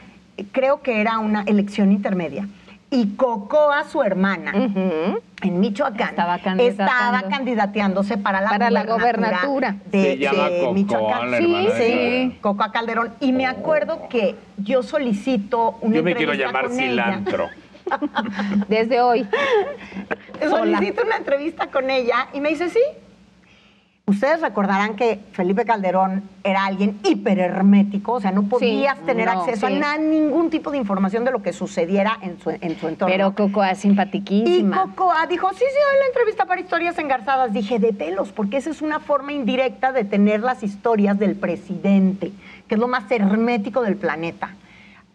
creo 0.52 0.82
que 0.82 1.00
era 1.00 1.18
una 1.18 1.42
elección 1.42 1.92
intermedia. 1.92 2.46
Y 2.94 3.16
Cocoa, 3.16 3.82
su 3.90 4.04
hermana, 4.04 4.52
en 4.54 5.60
Michoacán, 5.60 6.10
Estaba 6.10 6.36
estaba 6.36 7.22
candidateándose 7.28 8.16
para 8.18 8.40
la 8.40 8.50
Para 8.50 8.70
la 8.70 8.84
gobernatura 8.84 9.74
de, 9.86 10.02
Se 10.02 10.18
llama 10.18 10.48
de 10.48 10.58
Cocoa, 10.60 10.72
Michoacán. 10.74 11.30
la 11.32 11.38
sí, 11.38 11.44
de 11.52 11.62
sí, 11.62 11.68
Calderón. 11.68 12.30
Cocoa 12.40 12.72
Calderón. 12.72 13.14
Y 13.20 13.32
me 13.32 13.46
acuerdo 13.46 14.08
que 14.08 14.36
yo 14.58 14.84
solicito 14.84 15.76
una 15.80 15.96
Yo 15.96 16.02
me 16.04 16.14
quiero 16.14 16.32
entrevista 16.34 16.46
llamar 16.46 16.68
con 16.70 16.78
ella. 16.78 16.88
cilantro. 17.04 17.48
Desde 18.68 19.00
hoy. 19.00 19.26
Solicito 20.48 21.02
una 21.04 21.16
entrevista 21.16 21.66
con 21.66 21.90
ella 21.90 22.28
y 22.32 22.40
me 22.40 22.50
dice, 22.50 22.70
sí. 22.70 22.80
Ustedes 24.06 24.42
recordarán 24.42 24.96
que 24.96 25.18
Felipe 25.32 25.64
Calderón 25.64 26.28
era 26.42 26.66
alguien 26.66 27.00
hiperhermético, 27.04 28.12
o 28.12 28.20
sea, 28.20 28.32
no 28.32 28.42
podías 28.42 28.98
tener 29.06 29.32
no, 29.32 29.40
acceso 29.40 29.66
sí. 29.66 29.74
a 29.74 29.78
nada, 29.78 29.96
ningún 29.96 30.50
tipo 30.50 30.70
de 30.70 30.76
información 30.76 31.24
de 31.24 31.30
lo 31.30 31.40
que 31.40 31.54
sucediera 31.54 32.18
en 32.20 32.38
su, 32.38 32.50
en 32.50 32.78
su 32.78 32.88
entorno. 32.88 33.10
Pero 33.10 33.34
Cocoa 33.34 33.70
es 33.70 33.78
Y 33.78 33.82
simpatiquísima. 33.82 34.82
Cocoa 34.82 35.26
dijo, 35.26 35.48
sí, 35.52 35.60
sí, 35.60 35.64
doy 35.64 36.00
la 36.00 36.06
entrevista 36.08 36.44
para 36.44 36.60
historias 36.60 36.98
engarzadas. 36.98 37.54
Dije, 37.54 37.78
de 37.78 37.94
pelos, 37.94 38.30
porque 38.30 38.58
esa 38.58 38.68
es 38.68 38.82
una 38.82 39.00
forma 39.00 39.32
indirecta 39.32 39.90
de 39.92 40.04
tener 40.04 40.40
las 40.40 40.62
historias 40.62 41.18
del 41.18 41.34
presidente, 41.34 42.30
que 42.68 42.74
es 42.74 42.78
lo 42.78 42.88
más 42.88 43.10
hermético 43.10 43.80
del 43.80 43.96
planeta, 43.96 44.50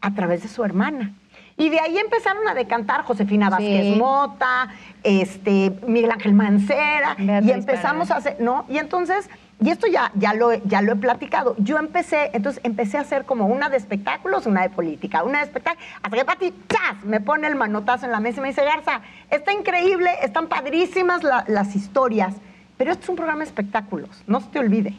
a 0.02 0.16
través 0.16 0.42
de 0.42 0.50
su 0.50 0.64
hermana. 0.64 1.14
Y 1.60 1.70
de 1.70 1.80
ahí 1.80 1.98
empezaron 1.98 2.48
a 2.48 2.54
decantar 2.56 3.04
Josefina 3.04 3.50
Vázquez 3.50 3.94
Sí. 3.94 3.96
Mota, 4.00 4.70
este, 5.04 5.78
Miguel 5.86 6.10
Ángel 6.12 6.34
Mancera, 6.34 7.16
y 7.20 7.52
empezamos 7.52 8.10
a 8.12 8.16
hacer, 8.16 8.38
¿no? 8.40 8.66
Y 8.70 8.78
entonces, 8.78 9.30
y 9.62 9.70
esto 9.70 9.86
ya, 9.86 10.10
ya, 10.16 10.34
lo, 10.34 10.54
he- 10.54 10.62
ya 10.64 10.82
lo 10.82 10.94
he 10.94 10.96
platicado, 10.96 11.56
yo 11.58 11.78
empecé, 11.78 12.32
entonces 12.34 12.62
empecé 12.64 12.98
a 12.98 13.02
hacer 13.02 13.26
como 13.26 13.46
una 13.48 13.68
de 13.70 13.76
espectáculos, 13.76 14.46
una 14.46 14.62
de 14.62 14.70
política, 14.70 15.24
una 15.24 15.40
de 15.40 15.44
espectáculos, 15.46 15.86
hasta 16.02 16.16
que 16.18 16.24
Pati, 16.26 16.54
¡chas! 16.70 17.04
me 17.04 17.20
pone 17.20 17.46
el 17.48 17.56
manotazo 17.58 18.06
en 18.06 18.14
la 18.14 18.22
mesa 18.22 18.40
y 18.40 18.42
me 18.44 18.48
dice, 18.48 18.64
Garza, 18.64 19.02
está 19.30 19.52
increíble, 19.52 20.10
están 20.24 20.48
padrísimas 20.48 21.24
la- 21.24 21.44
las 21.50 21.76
historias, 21.76 22.36
pero 22.78 22.92
esto 22.94 23.04
es 23.04 23.10
un 23.10 23.16
programa 23.18 23.40
de 23.40 23.48
espectáculos, 23.48 24.24
no 24.28 24.40
se 24.40 24.48
te 24.48 24.60
olvide. 24.60 24.94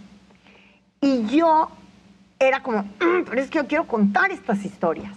Y 1.01 1.25
yo 1.27 1.71
era 2.39 2.63
como, 2.63 2.83
"Mm, 2.83 3.25
pero 3.31 3.41
es 3.41 3.49
que 3.49 3.57
yo 3.59 3.67
quiero 3.67 3.85
contar 3.87 4.31
estas 4.31 4.63
historias. 4.67 5.13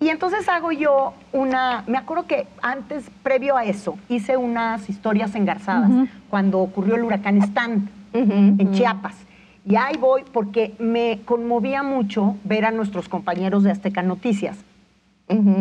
Y 0.00 0.10
entonces 0.10 0.48
hago 0.48 0.70
yo 0.70 1.14
una, 1.32 1.82
me 1.86 1.98
acuerdo 1.98 2.26
que 2.26 2.46
antes, 2.62 3.10
previo 3.22 3.56
a 3.56 3.64
eso, 3.64 3.98
hice 4.08 4.36
unas 4.36 4.88
historias 4.88 5.34
engarzadas 5.34 5.90
cuando 6.30 6.60
ocurrió 6.60 6.94
el 6.94 7.04
huracán 7.04 7.38
Stan 7.38 7.88
en 8.12 8.72
Chiapas. 8.72 9.16
Y 9.64 9.76
ahí 9.76 9.96
voy 9.98 10.22
porque 10.32 10.74
me 10.78 11.20
conmovía 11.24 11.82
mucho 11.82 12.36
ver 12.44 12.64
a 12.64 12.70
nuestros 12.70 13.08
compañeros 13.08 13.64
de 13.64 13.72
Azteca 13.72 14.02
Noticias 14.02 14.56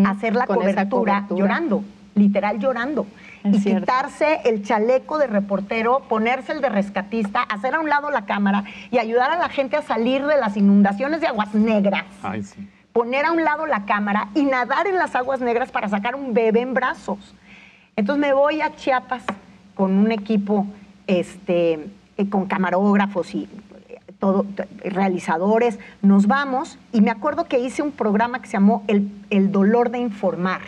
hacer 0.05 0.35
la 0.35 0.45
cobertura, 0.45 0.85
cobertura. 0.88 1.39
llorando, 1.39 1.83
literal 2.15 2.59
llorando. 2.59 3.05
Es 3.43 3.57
y 3.57 3.59
cierto. 3.59 3.81
quitarse 3.81 4.39
el 4.45 4.63
chaleco 4.63 5.17
de 5.17 5.27
reportero, 5.27 6.03
ponerse 6.07 6.51
el 6.53 6.61
de 6.61 6.69
rescatista, 6.69 7.41
hacer 7.41 7.75
a 7.75 7.79
un 7.79 7.89
lado 7.89 8.09
la 8.11 8.25
cámara 8.25 8.63
y 8.91 8.97
ayudar 8.97 9.31
a 9.31 9.38
la 9.38 9.49
gente 9.49 9.75
a 9.77 9.81
salir 9.81 10.25
de 10.25 10.38
las 10.38 10.57
inundaciones 10.57 11.21
de 11.21 11.27
aguas 11.27 11.53
negras. 11.53 12.05
Ay, 12.23 12.43
sí. 12.43 12.67
Poner 12.97 13.27
a 13.27 13.31
un 13.31 13.43
lado 13.43 13.67
la 13.67 13.85
cámara 13.85 14.29
y 14.33 14.41
nadar 14.41 14.87
en 14.87 14.95
las 14.95 15.13
aguas 15.13 15.39
negras 15.39 15.69
para 15.69 15.87
sacar 15.87 16.15
un 16.15 16.33
bebé 16.33 16.61
en 16.61 16.73
brazos. 16.73 17.35
Entonces 17.95 18.19
me 18.19 18.33
voy 18.33 18.59
a 18.59 18.75
Chiapas 18.75 19.21
con 19.75 19.91
un 19.91 20.11
equipo 20.11 20.65
este, 21.05 21.91
eh, 22.17 22.27
con 22.27 22.47
camarógrafos 22.47 23.35
y 23.35 23.43
eh, 23.43 23.99
todo, 24.17 24.47
realizadores, 24.83 25.77
nos 26.01 26.25
vamos 26.25 26.79
y 26.91 27.01
me 27.01 27.11
acuerdo 27.11 27.45
que 27.45 27.59
hice 27.59 27.83
un 27.83 27.91
programa 27.91 28.41
que 28.41 28.47
se 28.47 28.53
llamó 28.53 28.83
El, 28.87 29.11
El 29.29 29.51
dolor 29.51 29.91
de 29.91 29.99
informar. 29.99 30.61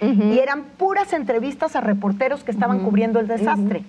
Y 0.00 0.36
eran 0.40 0.64
puras 0.78 1.12
entrevistas 1.12 1.76
a 1.76 1.80
reporteros 1.80 2.42
que 2.42 2.50
estaban 2.50 2.80
cubriendo 2.80 3.20
el 3.20 3.28
desastre. 3.28 3.84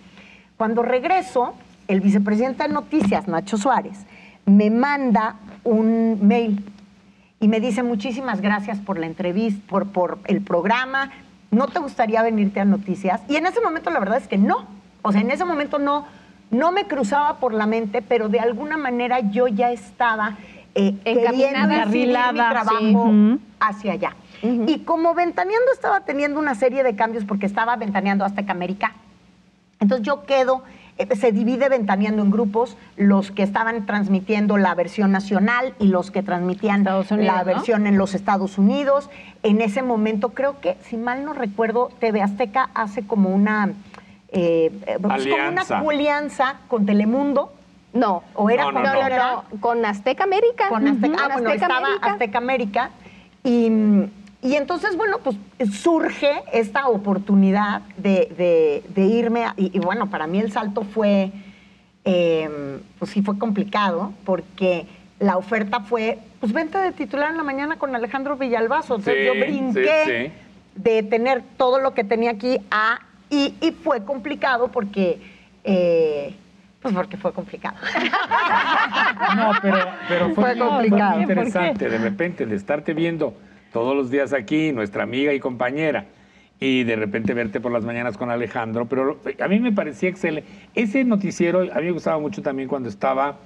Cuando 0.58 0.84
regreso, 0.84 1.56
el 1.88 2.02
vicepresidente 2.02 2.68
de 2.68 2.70
Noticias, 2.70 3.28
Nacho 3.28 3.58
Suárez, 3.58 4.06
me 4.46 4.70
manda 4.70 5.38
un 5.64 6.20
mail 6.22 6.64
y 7.40 7.48
me 7.48 7.60
dice 7.60 7.84
muchísimas 7.84 8.42
gracias 8.42 8.80
por 8.80 9.00
la 9.00 9.06
entrevista, 9.06 9.62
por, 9.68 9.88
por 9.88 10.20
el 10.26 10.42
programa. 10.42 11.12
¿No 11.52 11.68
te 11.68 11.80
gustaría 11.80 12.22
venirte 12.22 12.60
a 12.60 12.66
Noticias? 12.66 13.22
Y 13.28 13.38
en 13.38 13.46
ese 13.46 13.62
momento 13.62 13.90
la 13.90 14.00
verdad 14.00 14.18
es 14.18 14.28
que 14.28 14.38
no. 14.38 14.68
O 15.02 15.12
sea, 15.12 15.22
en 15.22 15.32
ese 15.32 15.46
momento 15.46 15.80
no, 15.80 16.06
no 16.52 16.72
me 16.72 16.86
cruzaba 16.86 17.38
por 17.38 17.54
la 17.54 17.66
mente, 17.66 18.02
pero 18.02 18.30
de 18.30 18.40
alguna 18.40 18.78
manera 18.78 19.20
yo 19.20 19.48
ya 19.48 19.72
estaba 19.72 20.38
eh, 20.76 20.96
queriendo 21.04 21.68
decidir 21.68 22.08
mi 22.08 22.38
trabajo 22.38 23.10
sí. 23.12 23.40
Hacia 23.60 23.94
allá. 23.94 24.16
Y 24.42 24.80
como 24.80 25.14
Ventaneando 25.16 25.72
estaba 25.74 26.02
teniendo 26.02 26.40
una 26.40 26.56
serie 26.56 26.84
de 26.84 26.96
cambios 26.96 27.26
porque 27.26 27.46
estaba 27.46 27.76
Ventaneando 27.76 28.24
Azteca 28.24 28.52
América, 28.54 28.94
entonces 29.80 30.06
yo 30.06 30.24
quedo, 30.26 30.64
se 31.16 31.32
divide 31.32 31.70
Ventaneando 31.70 32.22
en 32.24 32.32
grupos, 32.32 32.76
los 32.98 33.32
que 33.32 33.44
estaban 33.44 33.86
transmitiendo 33.86 34.58
la 34.58 34.76
versión 34.76 35.12
nacional 35.12 35.74
y 35.80 35.88
los 35.88 36.12
que 36.12 36.24
transmitían 36.24 36.82
Unidos, 36.82 37.12
la 37.12 37.40
¿no? 37.40 37.46
versión 37.46 37.88
en 37.88 37.98
los 37.98 38.16
Estados 38.16 38.58
Unidos. 38.58 39.10
En 39.44 39.62
ese 39.62 39.82
momento, 39.82 40.30
creo 40.30 40.60
que, 40.60 40.78
si 40.84 40.98
mal 40.98 41.24
no 41.24 41.34
recuerdo, 41.34 41.90
TV 42.00 42.22
Azteca 42.22 42.70
hace 42.74 43.06
como 43.06 43.30
una, 43.30 43.70
eh, 44.30 44.72
eh, 44.88 44.98
pues 45.02 45.26
como 45.28 45.48
una 45.50 45.90
alianza 45.90 46.56
con 46.68 46.86
Telemundo. 46.86 47.54
No. 47.94 48.24
¿O 48.36 48.50
era 48.50 48.66
No, 48.66 48.74
con 48.74 48.84
no, 48.84 48.94
No, 48.94 49.44
no. 49.54 49.60
Con 49.62 49.86
Azteca 49.86 50.24
América. 50.26 50.68
con 50.70 50.88
Azteca, 50.88 51.08
Ujú. 51.14 51.24
ah, 51.24 51.30
bueno, 51.34 51.50
Azteca 51.50 51.66
estaba 51.66 51.88
América. 51.88 52.12
Azteca 52.12 52.38
América. 52.38 52.90
Y, 53.44 53.70
y 54.42 54.56
entonces, 54.56 54.96
bueno, 54.96 55.18
pues 55.24 55.36
surge 55.74 56.32
esta 56.54 56.88
oportunidad 56.88 57.82
de, 57.98 58.32
de- 58.38 58.84
de 58.94 59.02
irme. 59.08 59.46
a- 59.46 59.54
y, 59.58 59.76
y 59.76 59.80
bueno, 59.80 60.10
para 60.10 60.28
mí 60.28 60.40
el 60.40 60.52
salto 60.52 60.84
fue, 60.84 61.32
eh, 62.06 62.80
pues 62.98 63.12
sí 63.12 63.22
fue 63.22 63.38
complicado, 63.38 64.14
porque 64.26 64.86
la 65.20 65.36
oferta 65.38 65.82
fue, 65.82 66.20
pues 66.40 66.54
vente 66.54 66.78
de 66.78 66.92
titular 66.94 67.30
en 67.32 67.38
la 67.38 67.44
mañana 67.44 67.76
con 67.78 67.94
Alejandro 67.96 68.38
Villalbazo. 68.38 68.96
Entonces 68.96 69.16
Sí, 69.20 69.26
yo 69.26 69.46
brinqué 69.46 70.32
sí. 70.32 70.82
de 70.82 71.04
tener 71.04 71.44
todo 71.58 71.80
lo 71.80 71.94
que 71.94 72.04
tenía 72.06 72.32
aquí 72.32 72.60
a. 72.72 73.00
Y, 73.30 73.54
y 73.62 73.72
fue 73.72 74.04
complicado 74.06 74.70
porque. 74.70 75.20
eh, 75.66 76.34
pues 76.82 76.94
porque 76.96 77.18
fue 77.18 77.34
complicado. 77.34 77.76
No, 79.36 79.52
pero, 79.62 79.78
pero 80.08 80.26
fue, 80.34 80.56
Fue 80.56 80.58
complicado. 80.58 81.12
muy 81.16 81.22
interesante 81.24 81.90
de 81.90 81.98
repente 81.98 82.46
de 82.46 82.56
estarte 82.56 82.94
viendo 82.94 83.34
todos 83.72 83.96
los 83.96 84.12
días 84.12 84.34
aquí, 84.34 84.72
nuestra 84.72 85.04
amiga 85.04 85.34
y 85.34 85.40
compañera, 85.40 86.06
y 86.60 86.84
de 86.84 86.96
repente 86.96 87.34
verte 87.34 87.60
por 87.60 87.72
las 87.72 87.84
mañanas 87.84 88.18
con 88.18 88.30
Alejandro. 88.30 88.88
Pero 88.88 89.20
a 89.40 89.48
mí 89.48 89.60
me 89.60 89.72
parecía 89.72 90.10
excelente. 90.10 90.50
Ese 90.76 91.04
noticiero, 91.04 91.62
a 91.62 91.80
mí 91.80 91.86
me 91.86 91.92
gustaba 91.92 92.20
mucho 92.20 92.42
también 92.42 92.68
cuando 92.68 92.90
estaba 92.90 93.40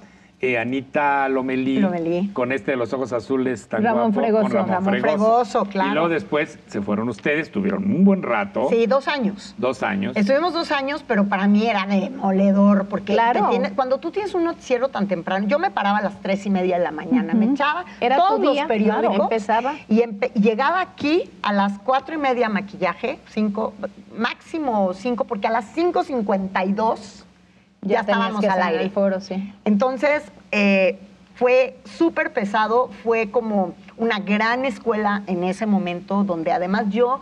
eh, 0.52 0.58
Anita 0.58 1.28
Lomelí, 1.28 1.78
Lomelí. 1.78 2.28
con 2.32 2.52
este 2.52 2.72
de 2.72 2.76
los 2.76 2.92
ojos 2.92 3.12
azules 3.12 3.68
tan 3.68 3.82
Ramón 3.82 4.12
guapo, 4.12 4.20
Fregoso. 4.20 4.42
con 4.42 4.52
Ramón, 4.52 4.70
Ramón 4.70 4.90
Fregoso. 4.90 5.16
Fregoso, 5.18 5.64
claro. 5.66 5.90
Y 5.90 5.92
luego 5.94 6.08
después 6.08 6.58
se 6.66 6.80
fueron 6.82 7.08
ustedes, 7.08 7.50
tuvieron 7.50 7.84
un 7.84 8.04
buen 8.04 8.22
rato, 8.22 8.68
Sí, 8.70 8.86
dos 8.86 9.08
años. 9.08 9.54
dos 9.58 9.82
años. 9.82 10.16
Estuvimos 10.16 10.52
dos 10.52 10.70
años, 10.72 11.04
pero 11.06 11.24
para 11.26 11.46
mí 11.46 11.66
era 11.66 11.86
demoledor, 11.86 12.86
porque 12.88 13.12
Claro. 13.14 13.48
tiene- 13.50 13.72
cuando 13.72 13.98
tú 13.98 14.10
tienes 14.10 14.34
un 14.34 14.44
noticiero 14.44 14.88
tan 14.88 15.06
temprano, 15.08 15.46
yo 15.46 15.58
me 15.58 15.70
paraba 15.70 15.98
a 15.98 16.02
las 16.02 16.20
tres 16.20 16.44
y 16.46 16.50
media 16.50 16.78
de 16.78 16.84
la 16.84 16.90
mañana, 16.92 17.34
me 17.34 17.46
echaba 17.46 17.84
Era 18.00 18.16
todos 18.16 18.40
tu 18.42 18.50
día, 18.52 18.62
los 18.62 18.68
periódicos, 18.68 19.08
claro, 19.08 19.22
empezaba. 19.24 19.74
y 19.88 20.00
empe- 20.00 20.32
llegaba 20.34 20.80
aquí 20.80 21.30
a 21.42 21.52
las 21.52 21.78
cuatro 21.78 22.14
y 22.14 22.18
media 22.18 22.48
maquillaje, 22.48 23.18
cinco, 23.28 23.72
máximo 24.16 24.92
cinco, 24.94 25.24
porque 25.24 25.46
a 25.46 25.50
las 25.50 25.64
5.52 25.74 27.23
ya, 27.84 28.00
estábamos 28.00 28.40
que 28.40 28.48
al 28.48 28.62
aire. 28.62 28.82
el 28.84 28.90
foro, 28.90 29.20
sí. 29.20 29.52
Entonces, 29.64 30.22
eh, 30.52 30.98
fue 31.34 31.76
súper 31.84 32.32
pesado, 32.32 32.90
fue 33.02 33.30
como 33.30 33.74
una 33.96 34.18
gran 34.20 34.64
escuela 34.64 35.22
en 35.26 35.44
ese 35.44 35.66
momento, 35.66 36.24
donde 36.24 36.52
además 36.52 36.84
yo 36.90 37.20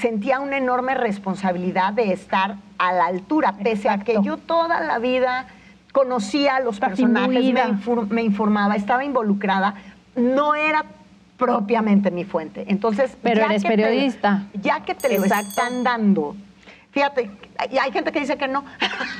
sentía 0.00 0.40
una 0.40 0.56
enorme 0.58 0.94
responsabilidad 0.94 1.92
de 1.92 2.12
estar 2.12 2.56
a 2.78 2.92
la 2.92 3.06
altura, 3.06 3.54
pese 3.62 3.88
a 3.88 3.98
que 3.98 4.16
yo 4.22 4.36
toda 4.36 4.80
la 4.80 4.98
vida 4.98 5.46
conocía 5.92 6.56
a 6.56 6.60
los 6.60 6.78
personajes, 6.80 7.52
me, 7.52 7.64
infor- 7.64 8.08
me 8.08 8.22
informaba, 8.22 8.76
estaba 8.76 9.04
involucrada, 9.04 9.74
no 10.16 10.54
era 10.54 10.84
propiamente 11.36 12.10
mi 12.10 12.24
fuente. 12.24 12.64
Entonces, 12.68 13.16
Pero 13.22 13.40
ya 13.40 13.46
eres 13.46 13.62
que 13.62 13.68
te- 13.70 13.76
periodista. 13.76 14.44
ya 14.54 14.80
que 14.80 14.94
te 14.94 15.18
lo 15.18 15.24
están 15.24 15.82
dando, 15.82 16.36
fíjate, 16.92 17.30
y 17.70 17.78
hay 17.78 17.90
gente 17.90 18.12
que 18.12 18.20
dice 18.20 18.36
que 18.36 18.46
no, 18.46 18.64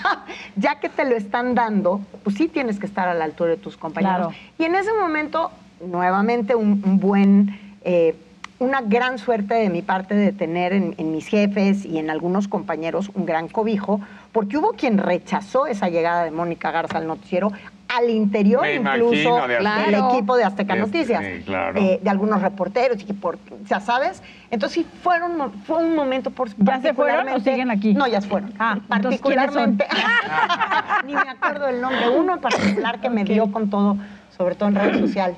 ya 0.56 0.78
que 0.78 0.88
te 0.88 1.04
lo 1.04 1.16
están 1.16 1.54
dando, 1.54 2.00
pues 2.22 2.36
sí 2.36 2.48
tienes 2.48 2.78
que 2.78 2.86
estar 2.86 3.08
a 3.08 3.14
la 3.14 3.24
altura 3.24 3.50
de 3.50 3.56
tus 3.56 3.76
compañeros. 3.76 4.28
Claro. 4.28 4.32
Y 4.58 4.64
en 4.64 4.74
ese 4.76 4.92
momento 4.92 5.50
nuevamente 5.84 6.54
un, 6.54 6.82
un 6.84 6.98
buen, 6.98 7.58
eh, 7.82 8.14
una 8.58 8.80
gran 8.80 9.18
suerte 9.18 9.54
de 9.54 9.68
mi 9.68 9.82
parte 9.82 10.14
de 10.14 10.32
tener 10.32 10.72
en, 10.72 10.94
en 10.98 11.10
mis 11.10 11.26
jefes 11.26 11.84
y 11.84 11.98
en 11.98 12.10
algunos 12.10 12.46
compañeros 12.46 13.10
un 13.14 13.26
gran 13.26 13.48
cobijo, 13.48 14.00
porque 14.32 14.56
hubo 14.58 14.72
quien 14.72 14.98
rechazó 14.98 15.66
esa 15.66 15.88
llegada 15.88 16.24
de 16.24 16.30
Mónica 16.30 16.70
Garza 16.70 16.98
al 16.98 17.06
noticiero 17.06 17.52
al 17.94 18.08
interior 18.08 18.62
Me 18.62 18.76
incluso 18.76 19.46
de 19.46 19.56
del 19.58 19.94
equipo 20.10 20.34
de 20.36 20.44
Azteca 20.44 20.72
De- 20.74 20.80
Noticias, 20.80 21.22
sí, 21.22 21.42
claro. 21.44 21.78
eh, 21.78 22.00
de 22.02 22.08
algunos 22.08 22.40
reporteros, 22.40 23.02
y 23.02 23.04
que 23.04 23.12
por, 23.12 23.38
ya 23.68 23.80
sabes, 23.80 24.22
entonces 24.50 24.76
sí 24.82 24.86
fueron, 25.02 25.52
fue 25.64 25.84
un 25.84 25.94
momento 25.94 26.30
por 26.30 26.48
¿Ya 26.56 26.80
se 26.80 26.94
fueron 26.94 27.28
o 27.28 27.32
particularmente- 27.32 27.50
siguen 27.50 27.70
aquí? 27.70 27.92
No, 27.92 28.06
ya 28.06 28.22
se 28.22 28.28
fueron. 28.28 28.54
Ah, 28.58 28.78
particularmente, 28.88 29.84
ni 31.06 31.12
me 31.12 31.20
acuerdo 31.20 31.66
del 31.66 31.82
nombre, 31.82 32.08
uno 32.08 32.32
en 32.34 32.40
particular 32.40 32.98
que 33.02 33.10
me 33.10 33.24
dio 33.24 33.52
con 33.52 33.68
todo, 33.68 33.98
sobre 34.38 34.54
todo 34.54 34.70
en 34.70 34.74
redes 34.76 34.98
sociales. 34.98 35.36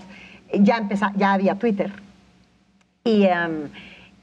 Eh, 0.51 0.59
Ya 0.63 0.77
empezó, 0.77 1.07
ya 1.17 1.33
había 1.33 1.57
Twitter. 1.57 1.91
Y, 3.03 3.25
em, 3.25 3.69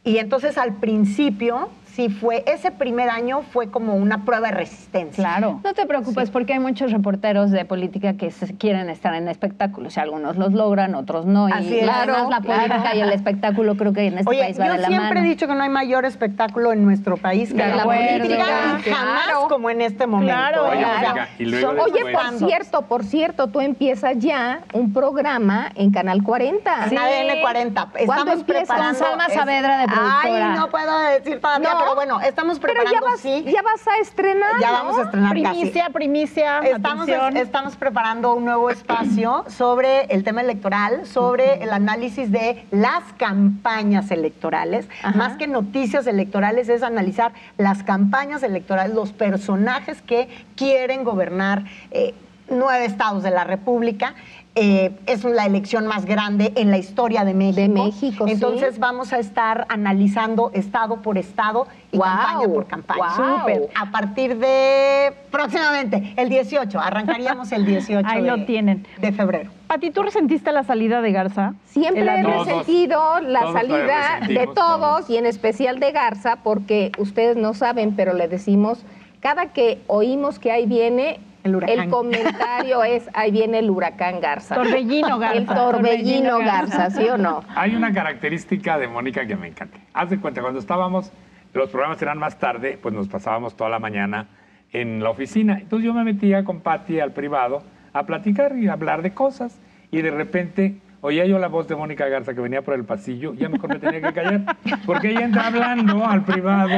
y 0.06 0.18
entonces 0.20 0.58
al 0.58 0.76
principio, 0.76 1.68
sí 1.94 2.10
fue, 2.10 2.44
ese 2.48 2.72
primer 2.72 3.10
año 3.10 3.42
fue 3.52 3.70
como 3.70 3.96
una 3.96 4.24
prueba 4.26 4.48
de 4.50 4.54
resistencia. 4.56 5.24
Claro. 5.24 5.60
No 5.64 5.74
te 5.74 5.86
preocupes 5.86 6.30
porque 6.30 6.54
hay 6.54 6.60
muchos 6.60 6.92
reporteros 6.92 7.52
de 7.52 7.66
política 7.66 8.14
que 8.14 8.32
se- 8.32 8.56
quieren 8.58 8.89
estar 8.89 9.14
en 9.14 9.28
espectáculos. 9.28 9.98
Y 9.98 10.00
algunos 10.00 10.38
los 10.38 10.54
logran, 10.54 10.96
otros 10.96 11.26
no. 11.26 11.50
Y 11.50 11.52
Así 11.52 11.80
es. 11.80 11.89
además 11.89 12.30
la 12.30 12.39
Claro, 12.42 12.44
política 12.46 12.82
claro. 12.82 12.98
y 12.98 13.02
el 13.02 13.12
espectáculo 13.12 13.76
creo 13.76 13.94
que 13.94 14.08
en 14.08 14.18
este 14.20 14.30
Oye, 14.30 14.39
país 14.44 14.60
va 14.60 14.66
yo 14.68 14.72
de 14.74 14.78
la 14.80 14.88
siempre 14.88 15.16
mano. 15.16 15.26
he 15.26 15.30
dicho 15.30 15.48
que 15.48 15.54
no 15.56 15.64
hay 15.64 15.70
mayor 15.70 16.06
espectáculo 16.06 16.72
en 16.74 16.86
nuestro 16.86 17.18
país 17.18 17.50
que 17.54 17.62
De 17.62 17.76
la 17.76 17.82
acuerdo. 17.84 18.18
política, 18.20 18.46
Claro. 18.84 18.98
jamás 18.98 19.28
como 19.50 19.70
en 19.70 19.82
este 19.82 20.08
momento. 20.08 20.34
Claro. 20.34 20.70
Oye, 20.70 20.86
O 20.86 20.88
sea, 21.00 21.10
Mónica, 21.10 21.30
y 21.39 21.46
luego 21.46 21.68
somos 21.70 21.86
Oye, 21.86 22.04
después- 22.04 22.16
por 22.39 22.48
cierto, 22.48 22.82
por 22.84 23.04
cierto, 23.04 23.48
tú 23.48 23.60
empiezas 23.62 24.18
ya 24.20 24.62
un 24.74 24.94
programa 24.94 25.72
en 25.76 25.92
Canal 25.92 26.24
40. 26.24 26.86
En 26.89 26.98
ADN 26.98 27.42
40. 27.42 27.88
¿Cuándo 28.06 28.32
Estamos 28.32 28.44
preparando. 28.46 29.00
Con 29.00 29.08
Salma 29.08 29.30
Saavedra 29.30 29.78
de 29.80 29.86
productora. 29.88 30.52
Ay, 30.54 30.58
no 30.58 30.70
puedo 30.70 31.00
decir 31.02 31.39
todavía, 31.42 31.70
No. 31.74 31.81
Pero 31.84 31.96
bueno, 31.96 32.22
estamos 32.22 32.60
Pero 32.60 32.74
preparando, 32.74 33.06
ya 33.06 33.12
vas, 33.12 33.20
sí. 33.20 33.44
ya 33.46 33.62
vas 33.62 33.88
a 33.88 33.98
estrenar, 34.00 34.52
Ya 34.60 34.68
¿no? 34.68 34.74
vamos 34.74 34.98
a 35.00 35.02
estrenar 35.04 35.42
casi. 35.42 35.56
Primicia, 35.60 35.90
primicia, 35.90 36.60
Estamos, 36.60 37.04
atención. 37.10 37.38
estamos 37.38 37.76
preparando 37.76 38.34
un 38.34 38.46
nuevo 38.46 38.70
espacio 38.70 39.46
sobre 39.48 40.06
el 40.06 40.24
tema 40.24 40.42
electoral, 40.42 41.06
sobre 41.06 41.64
el 41.64 41.72
análisis 41.72 42.32
de 42.32 42.66
las 42.72 43.04
campañas 43.18 44.12
electorales. 44.12 44.88
Más 45.16 45.38
que 45.38 45.48
noticias 45.48 46.08
electorales, 46.08 46.70
es 46.70 46.84
analizar 46.84 47.34
las 47.58 47.84
campañas 47.84 48.44
electorales, 48.44 48.96
los 48.96 49.12
personajes 49.12 50.02
que 50.02 50.30
quieren 50.56 51.04
gobernar 51.04 51.64
eh, 51.92 52.14
nueve 52.50 52.86
estados 52.86 53.24
de 53.24 53.32
la 53.32 53.44
República. 53.44 54.14
Eh, 54.54 54.91
es 55.06 55.24
la 55.24 55.45
elección 55.45 55.88
más 55.88 56.06
grande 56.06 56.52
en 56.58 56.72
la 56.72 56.78
historia 56.78 57.24
de 57.24 57.34
México. 57.34 57.62
De 57.62 57.70
México, 57.70 58.26
sí. 58.26 58.34
Entonces 58.34 58.80
vamos 58.80 59.14
a 59.14 59.20
estar 59.20 59.66
analizando 59.70 60.52
estado 60.54 61.02
por 61.02 61.18
estado 61.18 61.68
y 61.93 61.97
campaña 61.97 62.47
por 62.54 62.68
campaña. 62.68 63.16
Súper. 63.16 63.70
A 63.80 63.91
partir 63.91 64.38
de 64.38 65.14
próximamente, 65.32 66.14
el 66.18 66.28
18. 66.28 66.78
Arrancaríamos 66.82 67.49
el 67.54 67.66
18 67.66 68.06
Ahí 68.06 68.24
de, 68.24 68.28
lo 68.28 68.43
tienen. 68.43 68.86
de 68.99 69.14
febrero. 69.14 69.52
Pati, 69.68 69.89
¿tú 69.89 70.04
resentiste 70.04 70.52
la 70.52 70.64
salida 70.64 70.99
de 70.99 71.14
Garza? 71.14 71.54
Siempre 71.68 72.04
he. 72.04 72.22
Todos, 72.22 72.45
resentido 72.45 73.20
la 73.22 73.54
salida 73.54 74.20
de 74.28 74.47
todos, 74.47 74.56
todos. 74.56 75.10
y 75.10 75.16
en 75.16 75.28
especial 75.28 75.80
de 75.80 75.93
Garza, 75.93 76.39
porque 76.43 76.91
ustedes 76.97 77.38
no 77.38 77.54
saben, 77.54 77.95
pero 77.95 78.12
le 78.12 78.28
decimos, 78.28 78.84
cada 79.22 79.54
que 79.54 79.82
oímos 79.88 80.39
que 80.39 80.52
ahí 80.52 80.66
viene, 80.66 81.22
El 81.44 81.56
huracán. 81.56 81.89
comentario 81.89 82.84
es, 82.86 83.10
ahí 83.14 83.32
viene 83.32 83.60
el 83.60 83.70
huracán 83.70 84.20
Garza. 84.20 84.56
Torbellino 84.56 85.20
Garza. 85.20 85.38
El 85.38 85.46
torbellino 85.46 85.72
Torbellino 85.72 86.39
Garza, 86.39 86.89
¿sí 86.89 87.08
o 87.10 87.18
no? 87.18 87.44
Hay 87.56 87.76
una 87.76 87.94
característica 87.94 88.78
de 88.78 88.88
Mónica 88.88 89.26
que 89.26 89.36
me 89.36 89.48
encanta. 89.48 89.78
Haz 89.94 90.10
de 90.10 90.20
cuenta, 90.20 90.42
cuando 90.42 90.60
estábamos, 90.60 91.12
los 91.54 91.70
programas 91.70 92.02
eran 92.02 92.18
más 92.18 92.38
tarde, 92.39 92.78
pues 92.82 92.94
nos 92.94 93.08
pasábamos 93.08 93.56
toda 93.56 93.70
la 93.70 93.80
mañana 93.80 94.28
en 94.72 95.04
la 95.04 95.10
oficina. 95.10 95.60
Entonces 95.60 95.86
yo 95.86 95.94
me 95.94 96.04
metía 96.04 96.44
con 96.44 96.62
Patti 96.62 97.00
al 97.00 97.12
privado 97.12 97.64
a 97.94 98.06
platicar 98.06 98.56
y 98.58 98.68
a 98.68 98.74
hablar 98.74 99.02
de 99.02 99.14
cosas. 99.14 99.60
Y 99.92 100.02
de 100.02 100.12
repente 100.12 100.78
oía 101.02 101.26
yo 101.26 101.39
la 101.39 101.47
voz 101.47 101.68
de 101.68 101.76
Mónica 101.76 102.08
Garza 102.08 102.34
que 102.34 102.41
venía 102.41 102.62
por 102.62 102.74
el 102.76 102.86
pasillo, 102.86 103.34
ya 103.34 103.49
mejor 103.49 103.70
me 103.70 103.80
tenía 103.80 104.02
que 104.02 104.14
callar. 104.14 104.56
Porque 104.86 105.10
ella 105.12 105.22
entra 105.26 105.47
hablando 105.47 106.06
al 106.06 106.24
privado 106.24 106.70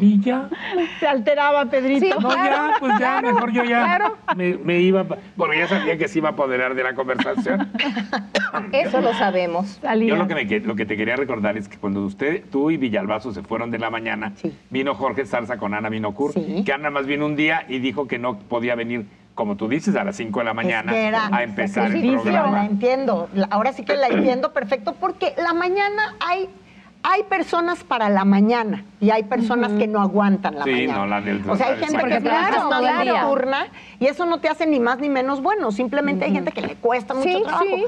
y 0.00 0.20
ya. 0.20 0.48
Se 1.00 1.06
alteraba, 1.06 1.64
Pedrito. 1.66 2.06
Sí, 2.06 2.12
No, 2.20 2.30
ya, 2.34 2.72
pues 2.80 2.92
ya, 2.98 3.20
mejor 3.22 3.52
yo 3.52 3.64
ya 3.64 3.84
claro. 3.84 4.16
me, 4.36 4.56
me 4.58 4.80
iba, 4.80 5.04
porque 5.36 5.58
ya 5.58 5.68
sabía 5.68 5.96
que 5.96 6.08
se 6.08 6.18
iba 6.18 6.30
a 6.30 6.32
apoderar 6.32 6.74
de 6.74 6.82
la 6.82 6.94
conversación. 6.94 7.70
Eso 8.72 9.00
lo 9.00 9.12
sabemos. 9.14 9.78
Salía. 9.80 10.10
Yo 10.10 10.16
lo 10.16 10.26
que, 10.28 10.34
me 10.34 10.46
que- 10.46 10.60
lo 10.60 10.74
que 10.74 10.86
te 10.86 10.96
quería 10.96 11.16
recordar 11.16 11.56
es 11.56 11.68
que 11.68 11.76
cuando 11.78 12.02
usted, 12.04 12.42
tú 12.50 12.70
y 12.70 12.76
Villalbazo 12.76 13.32
se 13.32 13.42
fueron 13.42 13.70
de 13.70 13.78
la 13.78 13.90
mañana, 13.90 14.32
Sí. 14.36 14.52
vino 14.70 14.94
Jorge 14.94 15.24
Zarza 15.26 15.56
con 15.56 15.74
Ana 15.74 15.90
Minocur, 15.90 16.32
Sí. 16.32 16.62
que 16.64 16.72
Ana 16.72 16.90
más 16.90 17.06
vino 17.06 17.26
un 17.26 17.36
día 17.36 17.64
y 17.68 17.78
dijo 17.78 18.06
que 18.08 18.18
no 18.18 18.38
podía 18.38 18.74
venir, 18.74 19.06
como 19.34 19.56
tú 19.56 19.68
dices, 19.68 19.96
a 19.96 20.04
las 20.04 20.16
5 20.16 20.38
de 20.40 20.44
la 20.44 20.54
mañana 20.54 20.92
a 21.32 21.42
empezar 21.42 21.86
el 21.86 21.92
sacrificio, 21.92 22.30
La 22.32 22.42
programa. 22.42 22.66
entiendo. 22.66 23.28
Ahora 23.50 23.72
sí 23.72 23.84
que 23.84 23.96
la 23.96 24.06
entiendo 24.08 24.52
perfecto 24.52 24.94
porque 24.98 25.34
la 25.36 25.52
mañana 25.54 26.14
hay. 26.26 26.48
Hay 27.04 27.24
personas 27.24 27.82
para 27.82 28.08
la 28.08 28.24
mañana 28.24 28.84
y 29.00 29.10
hay 29.10 29.24
personas 29.24 29.72
que 29.72 29.88
no 29.88 30.00
aguantan 30.00 30.54
la 30.56 30.62
Sí, 30.62 30.70
mañana. 30.70 30.94
no, 30.98 31.06
la 31.08 31.20
del- 31.20 31.50
o 31.50 31.56
sea, 31.56 31.66
hay 31.70 31.78
gente 31.84 32.00
que 32.00 32.20
Claro, 32.20 32.68
todo 32.70 32.78
día. 32.78 33.22
nocturna 33.22 33.66
y 33.98 34.06
eso 34.06 34.24
no 34.24 34.38
te 34.38 34.48
hace 34.48 34.68
ni 34.68 34.78
más 34.78 35.00
ni 35.00 35.08
menos 35.08 35.42
bueno. 35.42 35.72
Simplemente 35.72 36.26
hay 36.26 36.30
gente 36.32 36.52
que 36.52 36.60
le 36.62 36.76
cuesta 36.76 37.12
mucho 37.12 37.28
Sí, 37.28 37.42
trabajo. 37.42 37.64
sí. 37.64 37.84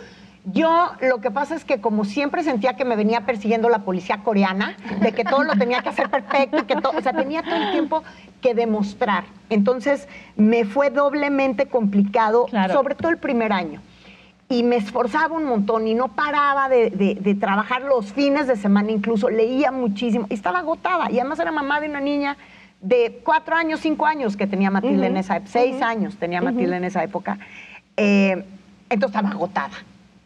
Yo 0.47 0.91
lo 1.01 1.21
que 1.23 1.31
pasa 1.31 1.55
es 1.55 1.65
que 1.65 1.81
como 1.81 2.05
siempre 2.05 2.43
sentía 2.43 2.75
que 2.77 2.85
me 2.85 2.97
venía 2.97 3.23
persiguiendo 3.25 3.71
la 3.71 3.79
policía 3.81 4.19
coreana, 4.23 4.77
de 5.01 5.13
que 5.13 5.25
todo 5.25 5.43
lo 5.43 5.55
tenía 5.57 5.83
que 5.83 5.89
hacer 5.89 6.11
perfecto, 6.11 6.67
que 6.67 6.77
todo, 6.77 6.99
o 6.99 7.01
sea, 7.01 7.15
tenía 7.15 7.43
todo 7.43 7.57
el 7.57 7.73
tiempo 7.73 8.03
que 8.43 8.55
demostrar. 8.55 9.25
Entonces 9.49 10.07
me 10.37 10.67
fue 10.67 10.91
doblemente 10.91 11.67
complicado, 11.67 12.45
Claro. 12.47 12.75
sobre 12.75 12.95
todo 12.95 13.11
el 13.11 13.17
primer 13.17 13.55
año. 13.55 13.81
Y 14.51 14.63
me 14.65 14.77
esforzaba 14.77 15.35
un 15.35 15.45
montón 15.47 15.89
y 15.89 15.95
no 15.95 16.09
paraba 16.09 16.69
de, 16.69 16.91
de- 16.91 17.15
de 17.19 17.35
trabajar 17.35 17.81
los 17.81 18.13
fines 18.13 18.47
de 18.47 18.57
semana, 18.57 18.91
incluso 18.91 19.31
leía 19.31 19.73
muchísimo 19.73 20.27
y 20.29 20.35
estaba 20.35 20.59
agotada. 20.59 21.11
Y 21.11 21.19
además 21.19 21.39
era 21.39 21.53
mamá 21.53 21.81
de 21.81 21.89
una 21.89 22.01
niña 22.01 22.37
de 22.83 23.23
cuatro 23.25 23.57
años, 23.57 23.81
cinco 23.81 24.05
años 24.05 24.37
que 24.37 24.47
tenía 24.47 24.71
Matilde 24.71 25.07
en 25.07 25.17
esa 25.17 25.37
época, 25.37 25.51
seis 25.51 25.81
años 25.81 26.17
tenía 26.19 26.43
Matilde 26.43 26.77
en 26.77 26.85
esa 26.85 27.03
época. 27.03 27.39
Eh, 27.97 28.45
entonces 28.91 29.17
estaba 29.17 29.31
agotada, 29.31 29.71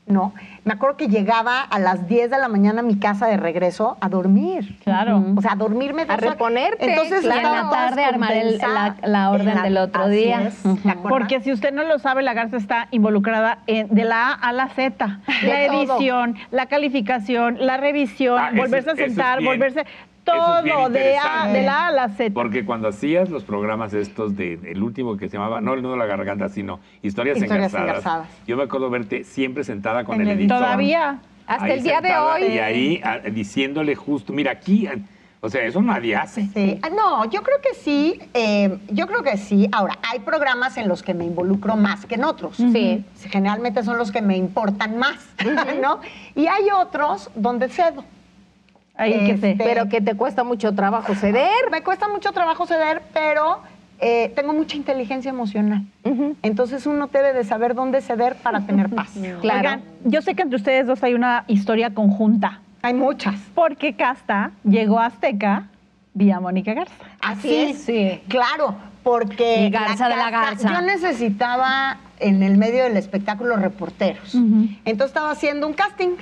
¿no? 0.08 0.32
Me 0.64 0.72
acuerdo 0.74 0.96
que 0.96 1.08
llegaba 1.08 1.60
a 1.60 1.78
las 1.78 2.08
10 2.08 2.30
de 2.30 2.38
la 2.38 2.48
mañana 2.48 2.80
a 2.80 2.82
mi 2.82 2.98
casa 2.98 3.26
de 3.26 3.36
regreso 3.36 3.96
a 4.00 4.08
dormir. 4.08 4.76
Claro. 4.84 5.22
O 5.36 5.40
sea, 5.40 5.52
a 5.52 5.56
dormirme 5.56 6.02
A 6.08 6.16
reponerte, 6.16 6.90
Entonces, 6.90 7.20
claro. 7.20 7.36
estaba 7.40 7.56
Y 7.56 7.60
en 7.60 7.64
la 7.64 7.70
tarde 7.70 8.04
armar 8.04 8.32
el- 8.32 8.58
la- 8.58 8.96
la 9.02 9.30
orden 9.30 9.54
la- 9.54 9.62
del 9.62 9.76
otro 9.78 10.02
así 10.04 10.12
día. 10.16 10.42
es. 10.48 10.62
¿te 10.62 10.68
acuerdas? 10.90 11.02
Porque 11.08 11.40
si 11.40 11.52
usted 11.52 11.72
no 11.72 11.84
lo 11.84 11.98
sabe, 11.98 12.22
la 12.22 12.34
Garza 12.34 12.56
está 12.56 12.88
involucrada 12.90 13.58
en- 13.66 13.88
de 13.94 14.04
la 14.04 14.28
A 14.28 14.32
a 14.34 14.52
la 14.52 14.68
Z. 14.68 15.20
De 15.42 15.48
la 15.48 15.66
todo. 15.72 15.96
edición, 15.96 16.36
la 16.50 16.66
calificación, 16.66 17.56
la 17.60 17.76
revisión, 17.76 18.38
Ah, 18.38 18.50
volverse 18.56 18.90
a 18.90 18.96
sentar, 18.96 19.42
volverse... 19.42 19.84
es 20.32 20.72
Todo, 20.74 20.88
de, 20.90 21.16
a, 21.16 21.48
de 21.48 21.62
la 21.62 21.84
A 21.84 21.86
a 21.88 21.92
la 21.92 22.08
Z. 22.08 22.32
Porque 22.34 22.64
cuando 22.64 22.88
hacías 22.88 23.28
los 23.30 23.44
programas 23.44 23.92
estos 23.94 24.36
de 24.36 24.54
el 24.64 24.82
último 24.82 25.16
que 25.16 25.28
se 25.28 25.36
llamaba, 25.36 25.60
no 25.60 25.74
el 25.74 25.82
nudo 25.82 25.92
de 25.92 25.98
la 25.98 26.06
garganta, 26.06 26.48
sino 26.48 26.80
historias, 27.02 27.36
Historias 27.38 27.72
engarzadas, 27.72 27.88
engarzadas. 27.88 28.28
yo 28.46 28.56
me 28.56 28.62
acuerdo 28.64 28.90
verte 28.90 29.24
siempre 29.24 29.64
sentada 29.64 30.04
con 30.04 30.16
En 30.16 30.22
el 30.22 30.28
el- 30.28 30.38
editor. 30.40 30.58
Todavía. 30.58 31.18
Hasta 31.46 31.64
ahí 31.64 31.72
el 31.72 31.82
día 31.82 32.00
de 32.00 32.16
hoy. 32.16 32.42
Y 32.44 32.58
ahí 32.58 33.00
ah, 33.02 33.18
diciéndole 33.30 33.94
justo, 33.96 34.34
mira 34.34 34.52
aquí, 34.52 34.86
o 35.40 35.48
sea, 35.48 35.62
eso 35.64 35.80
nadie 35.80 36.14
hace. 36.14 36.46
Sí. 36.52 36.78
Ah, 36.82 36.90
No, 36.90 37.24
yo 37.30 37.42
creo 37.42 37.56
que 37.62 37.72
sí, 37.74 38.20
eh, 38.34 38.76
yo 38.90 39.06
creo 39.06 39.22
que 39.22 39.38
sí. 39.38 39.66
Ahora, 39.72 39.98
hay 40.12 40.18
programas 40.18 40.76
en 40.76 40.88
los 40.88 41.02
que 41.02 41.14
me 41.14 41.24
involucro 41.24 41.74
más 41.76 42.04
que 42.04 42.16
en 42.16 42.24
otros. 42.24 42.56
Sí. 42.58 43.02
Generalmente 43.30 43.82
son 43.82 43.96
los 43.96 44.12
que 44.12 44.20
me 44.20 44.36
importan 44.36 44.98
más, 44.98 45.26
¿no? 45.80 46.00
Y 46.34 46.48
hay 46.48 46.64
otros 46.76 47.30
donde 47.34 47.68
cedo. 47.70 48.04
Que 48.98 49.38
sé. 49.38 49.50
Este, 49.52 49.64
Pero 49.64 49.88
que 49.88 50.00
te 50.00 50.14
cuesta 50.14 50.44
mucho 50.44 50.74
trabajo 50.74 51.14
ceder. 51.14 51.70
Me 51.70 51.82
cuesta 51.82 52.08
mucho 52.08 52.32
trabajo 52.32 52.66
ceder, 52.66 53.02
pero 53.14 53.60
eh, 54.00 54.32
tengo 54.36 54.52
mucha 54.52 54.76
inteligencia 54.76 55.28
emocional. 55.30 55.82
Entonces 56.42 56.86
uno 56.86 57.06
debe 57.08 57.32
de 57.32 57.44
saber 57.44 57.74
dónde 57.74 58.00
ceder 58.00 58.34
para 58.36 58.60
tener 58.66 58.88
paz. 58.88 59.10
Claro. 59.40 59.58
Oigan, 59.58 59.82
yo 60.04 60.20
sé 60.22 60.34
que 60.34 60.42
entre 60.42 60.56
ustedes 60.56 60.86
dos 60.86 61.02
hay 61.02 61.14
una 61.14 61.44
historia 61.46 61.94
conjunta. 61.94 62.60
Hay 62.82 62.94
muchas. 62.94 63.34
Porque 63.54 63.94
Casta 63.94 64.52
llegó 64.64 64.98
a 65.00 65.06
Azteca 65.06 65.64
vía 66.14 66.40
Mónica 66.40 66.74
Garza. 66.74 66.94
Así 67.20 67.54
es. 67.54 67.78
sí. 67.82 68.20
Claro, 68.28 68.74
porque 69.04 69.62
Y 69.66 69.70
Garza 69.70 70.08
de 70.08 70.16
la 70.16 70.30
casta- 70.30 70.40
Garza. 70.68 70.72
yo 70.72 70.80
necesitaba 70.86 71.98
en 72.20 72.42
el 72.42 72.56
medio 72.58 72.82
del 72.84 72.96
espectáculo 72.96 73.56
reporteros. 73.56 74.34
Entonces 74.34 75.06
estaba 75.08 75.30
haciendo 75.30 75.66
un 75.68 75.72
casting 75.74 76.16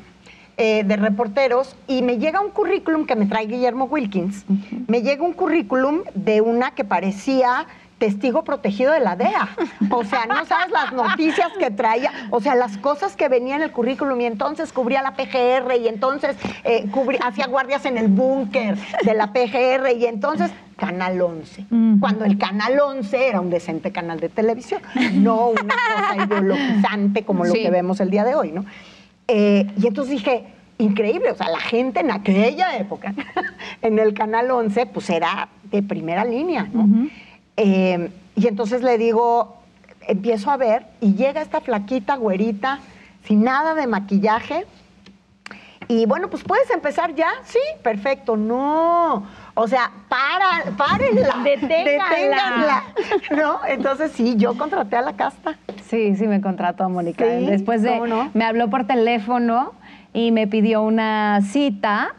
eh, 0.58 0.84
de 0.84 0.96
reporteros 0.96 1.76
y 1.86 2.02
me 2.02 2.18
llega 2.18 2.40
un 2.40 2.50
currículum 2.50 3.06
que 3.06 3.14
me 3.16 3.26
trae 3.26 3.46
Guillermo 3.46 3.84
Wilkins. 3.84 4.44
Me 4.88 5.02
llega 5.02 5.22
un 5.22 5.32
currículum 5.34 6.02
de 6.14 6.40
una 6.40 6.70
que 6.70 6.84
parecía 6.84 7.66
testigo 7.98 8.44
protegido 8.44 8.92
de 8.92 9.00
la 9.00 9.16
DEA. 9.16 9.48
O 9.90 10.04
sea, 10.04 10.26
no 10.26 10.44
sabes 10.44 10.70
las 10.70 10.92
noticias 10.92 11.50
que 11.58 11.70
traía, 11.70 12.10
o 12.30 12.40
sea, 12.42 12.54
las 12.54 12.76
cosas 12.76 13.16
que 13.16 13.28
venían 13.28 13.58
en 13.58 13.62
el 13.68 13.72
currículum 13.72 14.20
y 14.20 14.26
entonces 14.26 14.70
cubría 14.72 15.02
la 15.02 15.12
PGR 15.14 15.76
y 15.80 15.88
entonces 15.88 16.36
eh, 16.64 16.86
cubría- 16.90 17.20
hacía 17.24 17.46
guardias 17.46 17.86
en 17.86 17.96
el 17.96 18.08
búnker 18.08 18.76
de 19.02 19.14
la 19.14 19.32
PGR 19.32 19.92
y 19.98 20.04
entonces 20.06 20.50
Canal 20.76 21.18
11. 21.22 21.64
Cuando 22.00 22.26
el 22.26 22.36
Canal 22.36 22.78
11 22.78 23.28
era 23.28 23.40
un 23.40 23.48
decente 23.48 23.92
canal 23.92 24.20
de 24.20 24.28
televisión, 24.28 24.82
no 25.14 25.48
una 25.48 25.74
cosa 25.74 26.16
ideologizante 26.26 27.24
como 27.24 27.44
lo 27.46 27.52
que 27.54 27.70
vemos 27.70 28.00
el 28.00 28.10
día 28.10 28.24
de 28.24 28.34
hoy, 28.34 28.52
¿no? 28.52 28.66
Eh, 29.28 29.66
y 29.76 29.86
entonces 29.86 30.12
dije, 30.12 30.44
increíble, 30.78 31.30
o 31.30 31.34
sea, 31.34 31.48
la 31.48 31.60
gente 31.60 32.00
en 32.00 32.10
aquella 32.10 32.76
época, 32.76 33.14
en 33.82 33.98
el 33.98 34.14
Canal 34.14 34.50
11, 34.50 34.86
pues 34.86 35.10
era 35.10 35.48
de 35.64 35.82
primera 35.82 36.24
línea, 36.24 36.68
¿no? 36.72 37.08
Eh, 37.56 38.10
y 38.36 38.46
entonces 38.46 38.82
le 38.82 38.98
digo, 38.98 39.56
empiezo 40.06 40.50
a 40.50 40.56
ver, 40.56 40.86
y 41.00 41.14
llega 41.14 41.40
esta 41.40 41.60
flaquita, 41.60 42.16
güerita, 42.16 42.80
sin 43.24 43.42
nada 43.42 43.74
de 43.74 43.86
maquillaje, 43.86 44.66
y 45.88 46.06
bueno, 46.06 46.28
pues 46.28 46.42
puedes 46.42 46.70
empezar 46.70 47.14
ya, 47.14 47.30
sí, 47.44 47.58
perfecto, 47.82 48.36
no. 48.36 49.24
O 49.58 49.66
sea, 49.66 49.90
para, 50.10 50.76
párenla, 50.76 51.36
Deténganla. 51.44 52.04
deténganla, 52.10 52.84
¿no? 53.36 53.60
Entonces 53.66 54.12
sí, 54.12 54.36
yo 54.36 54.56
contraté 54.58 54.96
a 54.96 55.00
la 55.02 55.14
casta. 55.14 55.56
Sí, 55.88 56.14
sí 56.14 56.26
me 56.26 56.42
contrató 56.42 56.84
a 56.84 56.88
Mónica. 56.88 57.24
Sí, 57.24 57.46
Después 57.46 57.80
de, 57.80 57.92
¿cómo 57.92 58.06
no? 58.06 58.30
me 58.34 58.44
habló 58.44 58.68
por 58.68 58.86
teléfono 58.86 59.72
y 60.12 60.30
me 60.30 60.46
pidió 60.46 60.82
una 60.82 61.40
cita 61.40 62.14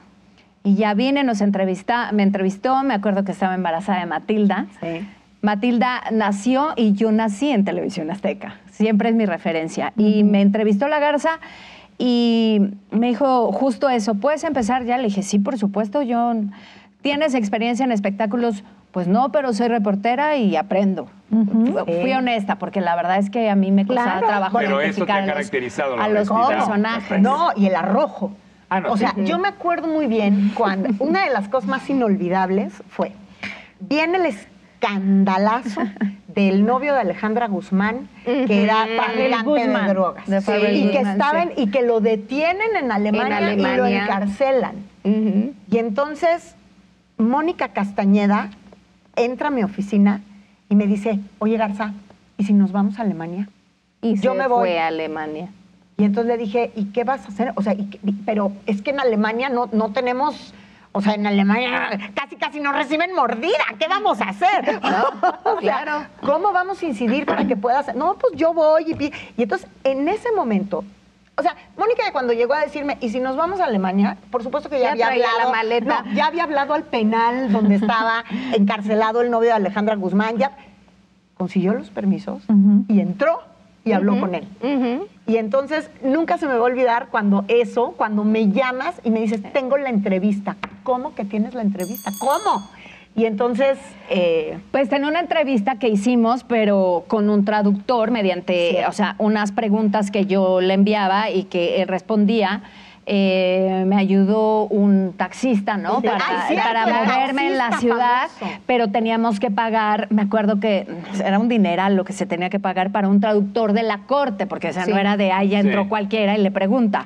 y 0.64 0.76
ya 0.76 0.96
vine, 0.96 1.24
nos 1.24 1.42
entrevista, 1.42 2.12
me 2.12 2.24
entrevistó, 2.24 2.84
me 2.84 2.96
acuerdo 2.96 3.24
que 3.24 3.34
estaba 3.34 3.54
embarazada 3.54 4.00
de 4.00 4.08
Matilda. 4.08 4.66
Sí. 4.82 5.08
Matilda 5.44 6.06
nació 6.12 6.74
y 6.76 6.94
yo 6.94 7.12
nací 7.12 7.52
en 7.52 7.64
Televisión 7.66 8.10
Azteca. 8.10 8.56
Siempre 8.72 9.10
es 9.10 9.16
mi 9.16 9.28
referencia. 9.28 9.94
Y 9.96 10.24
me 10.24 10.42
entrevistó 10.42 10.88
la 10.88 11.00
Garza 11.00 11.40
y 12.00 12.62
me 12.90 13.10
dijo 13.10 13.52
justo 13.52 13.90
eso, 13.90 14.16
¿puedes 14.16 14.44
empezar 14.44 14.86
ya? 14.86 14.98
Le 14.98 15.06
dije, 15.06 15.22
sí, 15.22 15.38
por 15.38 15.60
supuesto, 15.60 16.02
yo... 16.02 16.34
¿Tienes 17.08 17.36
experiencia 17.36 17.86
en 17.86 17.94
espectáculos? 17.94 18.66
Pues 18.92 19.08
no, 19.08 19.32
pero 19.32 19.54
soy 19.54 19.70
reportera 19.70 20.36
y 20.36 20.58
aprendo. 20.58 21.08
Fu- 21.30 21.86
Fui 22.02 22.12
honesta, 22.12 22.56
porque 22.58 22.82
la 22.82 22.98
verdad 22.98 23.18
es 23.18 23.30
que 23.30 23.50
a 23.50 23.56
mí 23.56 23.72
me 23.72 23.86
costaba 23.88 24.12
Claro. 24.18 24.28
trabajo 24.28 24.58
Pero 24.60 24.82
eso 24.82 25.06
te 25.06 25.12
ha 25.14 25.16
a 25.16 25.22
los- 25.22 25.30
caracterizado, 25.30 26.02
a 26.02 26.10
los 26.10 26.28
personajes. 26.30 27.22
No, 27.22 27.52
y 27.56 27.68
el 27.68 27.76
arrojo. 27.78 28.32
Ah, 28.70 28.82
no, 28.82 28.92
o 28.92 28.98
sí. 28.98 29.06
sea, 29.06 29.16
yo 29.24 29.40
me 29.40 29.48
acuerdo 29.48 29.88
muy 29.88 30.08
bien 30.08 30.52
cuando 30.54 30.90
una 31.00 31.24
de 31.24 31.30
las 31.32 31.48
cosas 31.48 31.70
más 31.70 31.90
inolvidables 31.90 32.74
fue, 32.90 33.14
viene 33.80 34.18
el 34.18 34.26
escandalazo 34.26 35.84
del 36.28 36.66
novio 36.66 36.94
de 36.94 37.00
Alejandra 37.00 37.48
Guzmán, 37.48 38.10
que 38.26 38.64
era 38.66 38.86
traficante 38.98 39.66
de 39.66 39.88
drogas. 39.94 40.28
De 40.28 40.74
y 40.74 40.90
que 40.92 41.00
estaban, 41.00 41.52
sí. 41.56 41.64
y 41.64 41.68
que 41.72 41.84
lo 41.84 42.02
detienen 42.02 42.76
en 42.78 42.92
Alemania, 42.92 43.54
y 43.54 43.78
lo 43.78 43.86
encarcelan. 43.86 44.76
Y 45.06 45.78
entonces 45.78 46.56
Mónica 47.18 47.70
Castañeda 47.70 48.50
entra 49.16 49.48
a 49.48 49.52
mi 49.52 49.64
oficina 49.64 50.22
y 50.70 50.76
me 50.76 50.86
dice, 50.86 51.20
oye 51.40 51.58
Garza, 51.58 51.94
¿y 52.38 52.44
si 52.44 52.54
nos 52.54 52.72
vamos 52.72 53.00
a 53.00 53.02
Alemania? 53.02 53.50
Y 54.02 54.16
Yo 54.20 54.34
se 54.34 54.38
me 54.38 54.48
voy. 54.48 54.60
fue 54.70 54.80
a 54.80 54.88
Alemania. 54.88 55.50
Y 55.98 56.04
entonces 56.04 56.28
le 56.28 56.38
dije, 56.38 56.72
¿y 56.76 56.86
qué 56.92 57.04
vas 57.04 57.26
a 57.26 57.30
hacer? 57.30 57.54
O 57.56 57.64
sea, 57.64 57.74
¿y 57.74 57.86
qué- 57.86 58.00
pero 58.26 58.52
es 58.68 58.82
que 58.84 58.92
en 58.92 59.00
Alemania 59.00 59.50
no, 59.50 59.68
no 59.72 59.92
tenemos, 59.94 60.54
o 60.92 61.02
sea, 61.02 61.16
en 61.16 61.26
Alemania 61.26 62.12
casi 62.14 62.36
casi 62.36 62.60
nos 62.60 62.76
reciben 62.76 63.16
mordida. 63.16 63.58
¿Qué 63.80 63.88
vamos 63.88 64.22
a 64.22 64.26
hacer? 64.30 64.80
O 65.44 65.60
sea, 65.60 65.84
claro. 65.84 66.06
¿Cómo 66.22 66.52
vamos 66.54 66.84
a 66.84 66.86
incidir 66.86 67.26
para 67.26 67.48
que 67.48 67.56
puedas? 67.56 67.96
No, 67.96 68.16
pues 68.16 68.34
yo 68.36 68.54
voy. 68.54 68.84
Y, 69.00 69.06
y 69.38 69.44
entonces, 69.44 69.68
en 69.84 70.08
ese 70.08 70.32
momento, 70.36 70.84
o 71.38 71.42
sea, 71.44 71.56
Mónica 71.78 72.04
cuando 72.12 72.34
llegó 72.34 72.54
a 72.56 72.62
decirme, 72.62 72.98
¿y 73.00 73.10
si 73.10 73.20
nos 73.20 73.36
vamos 73.38 73.60
a 73.60 73.66
Alemania? 73.66 74.18
Por 74.32 74.42
supuesto 74.44 74.70
que 74.70 74.80
ya, 74.80 74.96
Ya 74.96 75.08
había 75.08 75.30
hablado. 75.30 75.52
la 75.52 75.56
maleta. 75.58 76.02
No, 76.04 76.14
ya 76.14 76.26
había 76.28 76.44
hablado 76.44 76.74
al 76.74 76.84
penal 76.84 77.52
donde 77.52 77.76
estaba 77.82 78.24
encarcelado 78.54 79.22
el 79.22 79.30
novio 79.30 79.50
de 79.50 79.56
Alejandra 79.56 79.96
Guzmán. 79.96 80.38
Ya 80.38 80.58
consiguió 81.38 81.74
los 81.74 81.90
permisos 81.92 82.44
y 82.88 83.00
entró 83.00 83.42
y 83.86 83.92
habló 83.94 84.20
con 84.20 84.34
él. 84.36 84.48
Y 85.28 85.38
entonces 85.38 85.90
nunca 86.04 86.38
se 86.38 86.48
me 86.48 86.54
va 86.54 86.60
a 86.60 86.64
olvidar 86.64 87.08
cuando 87.10 87.46
eso, 87.48 87.94
cuando 87.96 88.24
me 88.24 88.50
llamas 88.50 88.96
y 89.04 89.12
me 89.12 89.20
dices, 89.22 89.42
tengo 89.54 89.78
la 89.78 89.90
entrevista. 89.90 90.58
¿Cómo 90.84 91.14
que 91.16 91.24
tienes 91.24 91.54
la 91.54 91.62
entrevista? 91.62 92.12
¿Cómo? 92.20 92.68
Y 93.18 93.26
entonces, 93.26 93.80
eh, 94.12 94.60
Pues 94.70 94.92
en 94.94 95.04
una 95.04 95.20
entrevista 95.20 95.80
que 95.80 95.90
hicimos, 95.90 96.44
pero 96.44 97.04
con 97.08 97.32
un 97.32 97.46
traductor 97.46 98.12
mediante, 98.12 98.70
Sí. 98.74 98.78
o 98.88 98.92
sea, 98.92 99.16
unas 99.18 99.52
preguntas 99.52 100.12
que 100.12 100.28
yo 100.28 100.62
le 100.62 100.76
enviaba 100.76 101.32
y 101.32 101.44
que 101.46 101.82
él 101.82 101.88
respondía. 101.90 102.62
eh, 103.10 103.86
me 103.88 103.96
ayudó 103.96 104.66
un 104.66 105.14
taxista, 105.16 105.78
¿no? 105.78 106.02
Sí. 106.02 106.08
Para, 106.08 106.26
Ay, 106.28 106.36
cierto, 106.50 106.68
para 106.68 106.86
moverme 107.06 107.48
en 107.48 107.58
la 107.58 107.72
ciudad, 107.80 108.28
famoso. 108.38 108.60
pero 108.66 108.90
teníamos 108.90 109.40
que 109.40 109.50
pagar, 109.50 110.08
me 110.10 110.24
acuerdo 110.24 110.60
que 110.60 110.86
era 111.24 111.40
un 111.40 111.48
dineral 111.48 111.96
lo 111.96 112.04
que 112.04 112.12
se 112.12 112.26
tenía 112.26 112.50
que 112.50 112.60
pagar 112.60 112.92
para 112.92 113.08
un 113.08 113.22
traductor 113.22 113.72
de 113.72 113.84
la 113.84 114.00
corte, 114.00 114.46
porque 114.46 114.68
o 114.68 114.74
sea, 114.74 114.84
Sí. 114.84 114.92
no 114.92 114.98
era 114.98 115.16
de 115.16 115.32
ahí 115.32 115.48
ya 115.48 115.62
entró 115.62 115.84
Sí. 115.84 115.88
cualquiera 115.88 116.38
y 116.38 116.42
le 116.42 116.52
pregunta. 116.52 117.06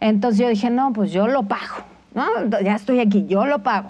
Entonces 0.00 0.38
yo 0.38 0.48
dije, 0.50 0.68
no, 0.68 0.92
pues 0.92 1.12
yo 1.12 1.26
lo 1.28 1.44
pago, 1.44 1.76
¿no? 2.14 2.26
Ya 2.62 2.74
estoy 2.74 3.00
aquí, 3.00 3.24
yo 3.26 3.46
lo 3.46 3.60
pago. 3.60 3.88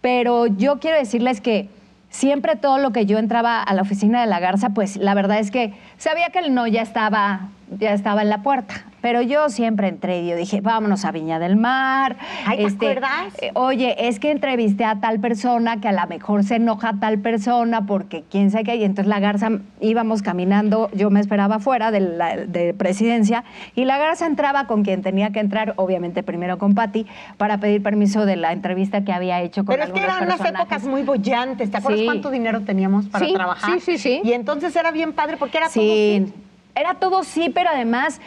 Pero 0.00 0.46
yo 0.46 0.78
quiero 0.78 0.98
decirles 0.98 1.40
que 1.40 1.68
siempre 2.10 2.56
todo 2.56 2.78
lo 2.78 2.92
que 2.92 3.06
yo 3.06 3.18
entraba 3.18 3.62
a 3.62 3.74
la 3.74 3.82
oficina 3.82 4.20
de 4.20 4.26
la 4.26 4.40
Garza, 4.40 4.70
pues 4.70 4.96
la 4.96 5.14
verdad 5.14 5.38
es 5.38 5.50
que 5.50 5.74
sabía 5.98 6.30
que 6.30 6.38
el 6.38 6.54
no 6.54 6.66
ya 6.66 6.82
estaba, 6.82 7.48
ya 7.78 7.92
estaba 7.92 8.22
en 8.22 8.28
la 8.30 8.42
puerta. 8.42 8.74
Pero 9.00 9.22
yo 9.22 9.48
siempre 9.48 9.86
entré 9.86 10.22
y 10.22 10.28
yo 10.28 10.34
dije, 10.36 10.60
vámonos 10.60 11.04
a 11.04 11.12
Viña 11.12 11.38
del 11.38 11.54
Mar. 11.54 12.16
Ay, 12.44 12.58
¿te 12.58 12.66
acuerdas? 12.66 13.32
eh, 13.40 13.52
Oye, 13.54 14.08
es 14.08 14.18
que 14.18 14.32
entrevisté 14.32 14.84
a 14.84 14.96
tal 15.00 15.20
persona 15.20 15.80
que 15.80 15.86
a 15.86 15.92
lo 15.92 16.04
mejor 16.08 16.42
se 16.42 16.56
enoja 16.56 16.94
tal 16.98 17.20
persona 17.20 17.86
porque 17.86 18.24
quién 18.28 18.50
sabe 18.50 18.64
qué. 18.64 18.76
Y 18.76 18.82
entonces 18.82 19.08
la 19.08 19.20
Garza 19.20 19.50
íbamos 19.80 20.22
caminando, 20.22 20.90
yo 20.94 21.10
me 21.10 21.20
esperaba 21.20 21.56
afuera 21.56 21.92
de, 21.92 22.00
la, 22.00 22.36
de 22.38 22.74
presidencia 22.74 23.44
y 23.76 23.84
la 23.84 23.98
Garza 23.98 24.26
entraba 24.26 24.66
con 24.66 24.82
quien 24.82 25.00
tenía 25.02 25.30
que 25.30 25.38
entrar, 25.38 25.74
obviamente 25.76 26.24
primero 26.24 26.58
con 26.58 26.74
Patti, 26.74 27.06
para 27.36 27.58
pedir 27.58 27.84
permiso 27.84 28.26
de 28.26 28.34
la 28.34 28.52
entrevista 28.52 29.04
que 29.04 29.12
había 29.12 29.40
hecho 29.42 29.64
con 29.64 29.74
pero 29.76 29.84
es 29.84 29.92
que 29.92 30.00
eran 30.02 30.24
unas 30.24 30.40
épocas 30.44 30.82
muy 30.84 31.04
bollantes. 31.04 31.70
¿Te 31.70 31.76
acuerdas 31.76 32.00
Sí. 32.00 32.04
cuánto 32.04 32.30
dinero 32.30 32.62
teníamos 32.62 33.06
para 33.06 33.24
Sí, 33.26 33.32
trabajar? 33.32 33.78
sí, 33.78 33.80
sí, 33.80 33.98
sí. 33.98 34.20
Y 34.24 34.32
entonces 34.32 34.74
era 34.74 34.90
bien 34.90 35.12
padre 35.12 35.36
porque 35.36 35.58
era 35.58 35.68
sí. 35.68 36.32
Era 36.78 36.94
todo 36.94 37.24
sí, 37.24 37.50
pero 37.52 37.70
además 37.70 38.20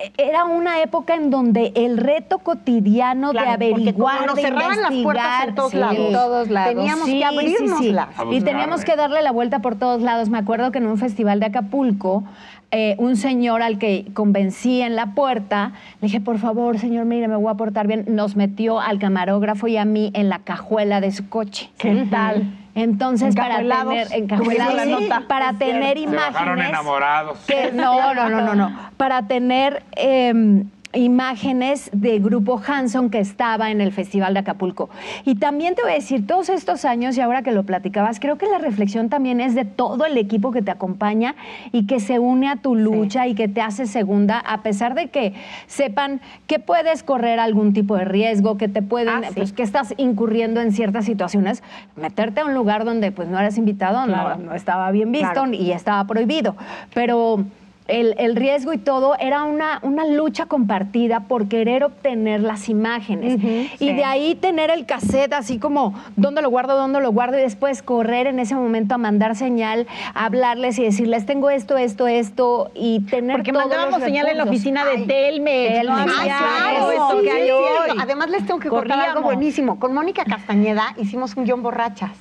eh, 0.00 0.12
era 0.18 0.44
una 0.44 0.82
época 0.82 1.14
en 1.14 1.30
donde 1.30 1.72
el 1.76 1.98
reto 1.98 2.38
cotidiano 2.38 3.30
Claro, 3.30 3.46
de 3.46 3.52
averiguar, 3.54 4.26
nos 4.26 4.34
de 4.36 4.42
cerraban 4.42 4.80
las 4.82 4.92
puertas 5.02 5.42
en 5.42 5.48
investigar, 5.50 5.54
todos 5.54 5.70
sí, 5.70 5.76
lados. 5.76 5.98
En 5.98 6.12
todos 6.12 6.48
lados. 6.50 6.74
Teníamos 6.74 7.04
Sí, 7.06 7.18
que 7.18 7.24
abrirnoslas. 7.24 7.78
sí, 7.80 7.88
A 7.90 8.04
sí. 8.06 8.08
buscarle. 8.08 8.36
Y 8.36 8.40
teníamos 8.40 8.84
que 8.84 8.96
darle 8.96 9.22
la 9.22 9.30
vuelta 9.30 9.60
por 9.60 9.76
todos 9.76 10.02
lados. 10.02 10.28
Me 10.30 10.38
acuerdo 10.38 10.72
que 10.72 10.78
en 10.78 10.86
un 10.86 10.98
festival 10.98 11.38
de 11.40 11.46
Acapulco, 11.46 12.24
eh, 12.72 12.96
un 12.98 13.14
señor 13.16 13.62
al 13.62 13.78
que 13.78 14.06
convencí 14.14 14.80
en 14.82 14.96
la 14.96 15.14
puerta, 15.14 15.72
le 16.00 16.06
dije, 16.08 16.20
por 16.20 16.38
favor, 16.38 16.78
señor, 16.80 17.04
mire, 17.04 17.28
me 17.28 17.36
voy 17.36 17.52
a 17.52 17.54
portar 17.54 17.86
bien. 17.86 18.04
Nos 18.08 18.34
metió 18.34 18.80
al 18.80 18.98
camarógrafo 18.98 19.68
y 19.68 19.76
a 19.76 19.84
mí 19.84 20.10
en 20.14 20.28
la 20.28 20.40
cajuela 20.40 21.00
de 21.00 21.12
su 21.12 21.28
coche. 21.28 21.70
¿Qué 21.78 22.06
tal? 22.10 22.52
Entonces, 22.74 23.36
para 23.36 23.58
tener, 23.58 24.08
encajuelados, 24.12 24.98
Sí, 24.98 25.08
para 25.28 25.52
tener 25.54 25.96
imágenes 25.96 26.68
enamorados. 26.68 27.38
que 27.46 27.70
no, 27.72 28.12
no, 28.14 28.28
no, 28.28 28.40
no, 28.40 28.54
no. 28.54 28.72
Para 28.96 29.26
tener 29.28 29.84
eh, 29.96 30.64
imágenes 30.94 31.90
de 31.92 32.18
Grupo 32.18 32.60
Hanson 32.66 33.10
que 33.10 33.18
estaba 33.18 33.70
en 33.70 33.80
el 33.80 33.92
Festival 33.92 34.34
de 34.34 34.40
Acapulco. 34.40 34.90
Y 35.24 35.36
también 35.36 35.74
te 35.74 35.82
voy 35.82 35.92
a 35.92 35.94
decir, 35.94 36.26
todos 36.26 36.48
estos 36.48 36.84
años, 36.84 37.16
y 37.16 37.20
ahora 37.20 37.42
que 37.42 37.52
lo 37.52 37.64
platicabas, 37.64 38.20
creo 38.20 38.38
que 38.38 38.46
la 38.46 38.58
reflexión 38.58 39.08
también 39.08 39.40
es 39.40 39.54
de 39.54 39.64
todo 39.64 40.04
el 40.04 40.16
equipo 40.18 40.50
que 40.52 40.62
te 40.62 40.70
acompaña 40.70 41.34
y 41.72 41.86
que 41.86 42.00
se 42.00 42.18
une 42.18 42.48
a 42.48 42.56
tu 42.56 42.74
lucha 42.74 43.26
y 43.26 43.34
que 43.34 43.48
te 43.48 43.60
hace 43.60 43.86
segunda, 43.86 44.38
a 44.38 44.62
pesar 44.62 44.94
de 44.94 45.08
que 45.08 45.34
sepan 45.66 46.20
que 46.46 46.58
puedes 46.58 47.02
correr 47.02 47.40
algún 47.40 47.72
tipo 47.72 47.96
de 47.96 48.04
riesgo, 48.04 48.56
que 48.56 48.68
te 48.68 48.82
pueden, 48.82 49.08
Ah, 49.24 49.28
sí. 49.28 49.34
pues 49.36 49.52
que 49.52 49.62
estás 49.62 49.94
incurriendo 49.96 50.60
en 50.60 50.72
ciertas 50.72 51.04
situaciones, 51.04 51.62
meterte 51.96 52.40
a 52.40 52.44
un 52.44 52.54
lugar 52.54 52.84
donde 52.84 53.12
pues 53.12 53.28
no 53.28 53.38
eras 53.38 53.58
invitado, 53.58 54.04
Claro. 54.06 54.36
no, 54.38 54.46
no 54.50 54.54
estaba 54.54 54.90
bien 54.90 55.12
visto 55.12 55.32
Claro. 55.32 55.52
y 55.52 55.72
estaba 55.72 56.04
prohibido. 56.06 56.56
Pero 56.94 57.44
el, 57.86 58.14
el 58.18 58.34
riesgo 58.34 58.72
y 58.72 58.78
todo 58.78 59.14
era 59.18 59.44
una, 59.44 59.78
una 59.82 60.06
lucha 60.06 60.46
compartida 60.46 61.20
por 61.20 61.48
querer 61.48 61.84
obtener 61.84 62.40
las 62.40 62.68
imágenes. 62.68 63.42
y 63.42 63.76
sí. 63.78 63.92
de 63.92 64.04
ahí 64.04 64.34
tener 64.34 64.70
el 64.70 64.86
cassette 64.86 65.34
así 65.34 65.58
como, 65.58 65.94
¿dónde 66.16 66.40
lo 66.40 66.48
guardo? 66.48 66.76
¿Dónde 66.76 67.00
lo 67.00 67.12
guardo? 67.12 67.38
Y 67.38 67.42
después 67.42 67.82
correr 67.82 68.26
en 68.26 68.38
ese 68.38 68.54
momento 68.54 68.94
a 68.94 68.98
mandar 68.98 69.36
señal, 69.36 69.86
a 70.14 70.24
hablarles 70.24 70.78
y 70.78 70.84
decirles, 70.84 71.26
tengo 71.26 71.50
esto, 71.50 71.76
esto, 71.76 72.06
esto, 72.06 72.70
y 72.74 73.00
tener 73.00 73.36
Porque 73.36 73.52
todos 73.52 73.66
mandábamos 73.66 73.98
los 73.98 74.06
señal 74.06 74.28
en 74.28 74.38
la 74.38 74.44
oficina 74.44 74.84
de 74.84 74.98
Telmex. 75.04 75.84
No 75.84 76.04
claro, 76.04 77.20
sí. 77.22 77.98
Además, 78.00 78.30
les 78.30 78.46
tengo 78.46 78.60
que 78.60 78.68
contar 78.68 78.92
algo 78.92 79.04
Corríamos. 79.04 79.24
buenísimo. 79.24 79.78
Con 79.78 79.92
Mónica 79.92 80.24
Castañeda 80.24 80.94
hicimos 80.96 81.36
un 81.36 81.44
guion 81.44 81.62
borrachas. 81.62 82.12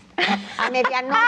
A 0.58 0.70
medianoche. 0.70 1.20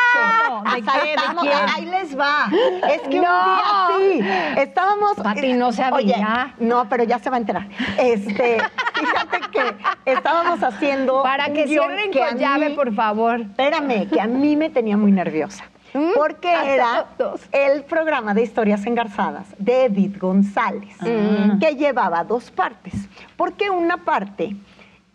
¿De 0.73 0.79
estábamos- 1.09 1.43
quién? 1.43 1.57
Ahí 1.75 1.85
les 1.85 2.17
va. 2.17 2.49
Es 2.91 3.01
que 3.01 3.19
No. 3.19 3.97
un 3.97 4.17
día 4.19 4.53
sí. 4.55 4.59
Estábamos. 4.61 5.13
Pati, 5.15 5.53
no 5.53 5.71
sabía. 5.71 5.95
Oye, 5.95 6.65
no, 6.65 6.87
pero 6.89 7.03
ya 7.03 7.19
se 7.19 7.29
va 7.29 7.37
a 7.37 7.39
enterar. 7.39 7.67
Este, 7.97 8.57
fíjate 8.93 9.39
que 9.51 10.11
estábamos 10.11 10.61
haciendo. 10.63 11.23
Para 11.23 11.51
que 11.51 11.67
cierren 11.67 12.11
que 12.11 12.19
con 12.19 12.37
llave, 12.37 12.69
mí- 12.69 12.75
por 12.75 12.93
favor. 12.93 13.41
Espérame, 13.41 14.07
que 14.09 14.21
a 14.21 14.27
mí 14.27 14.55
me 14.55 14.69
tenía 14.69 14.97
muy 14.97 15.11
nerviosa. 15.11 15.65
Mm, 15.93 16.09
Porque 16.13 16.51
era 16.75 17.05
el 17.53 17.83
programa 17.85 18.33
de 18.33 18.43
historias 18.43 18.85
engarzadas 18.85 19.47
de 19.57 19.85
Edith 19.85 20.17
González, 20.19 20.93
Mm. 21.01 21.57
que 21.59 21.75
llevaba 21.75 22.23
dos 22.25 22.51
partes. 22.51 22.93
Porque 23.37 23.69
una 23.69 23.97
parte, 24.03 24.55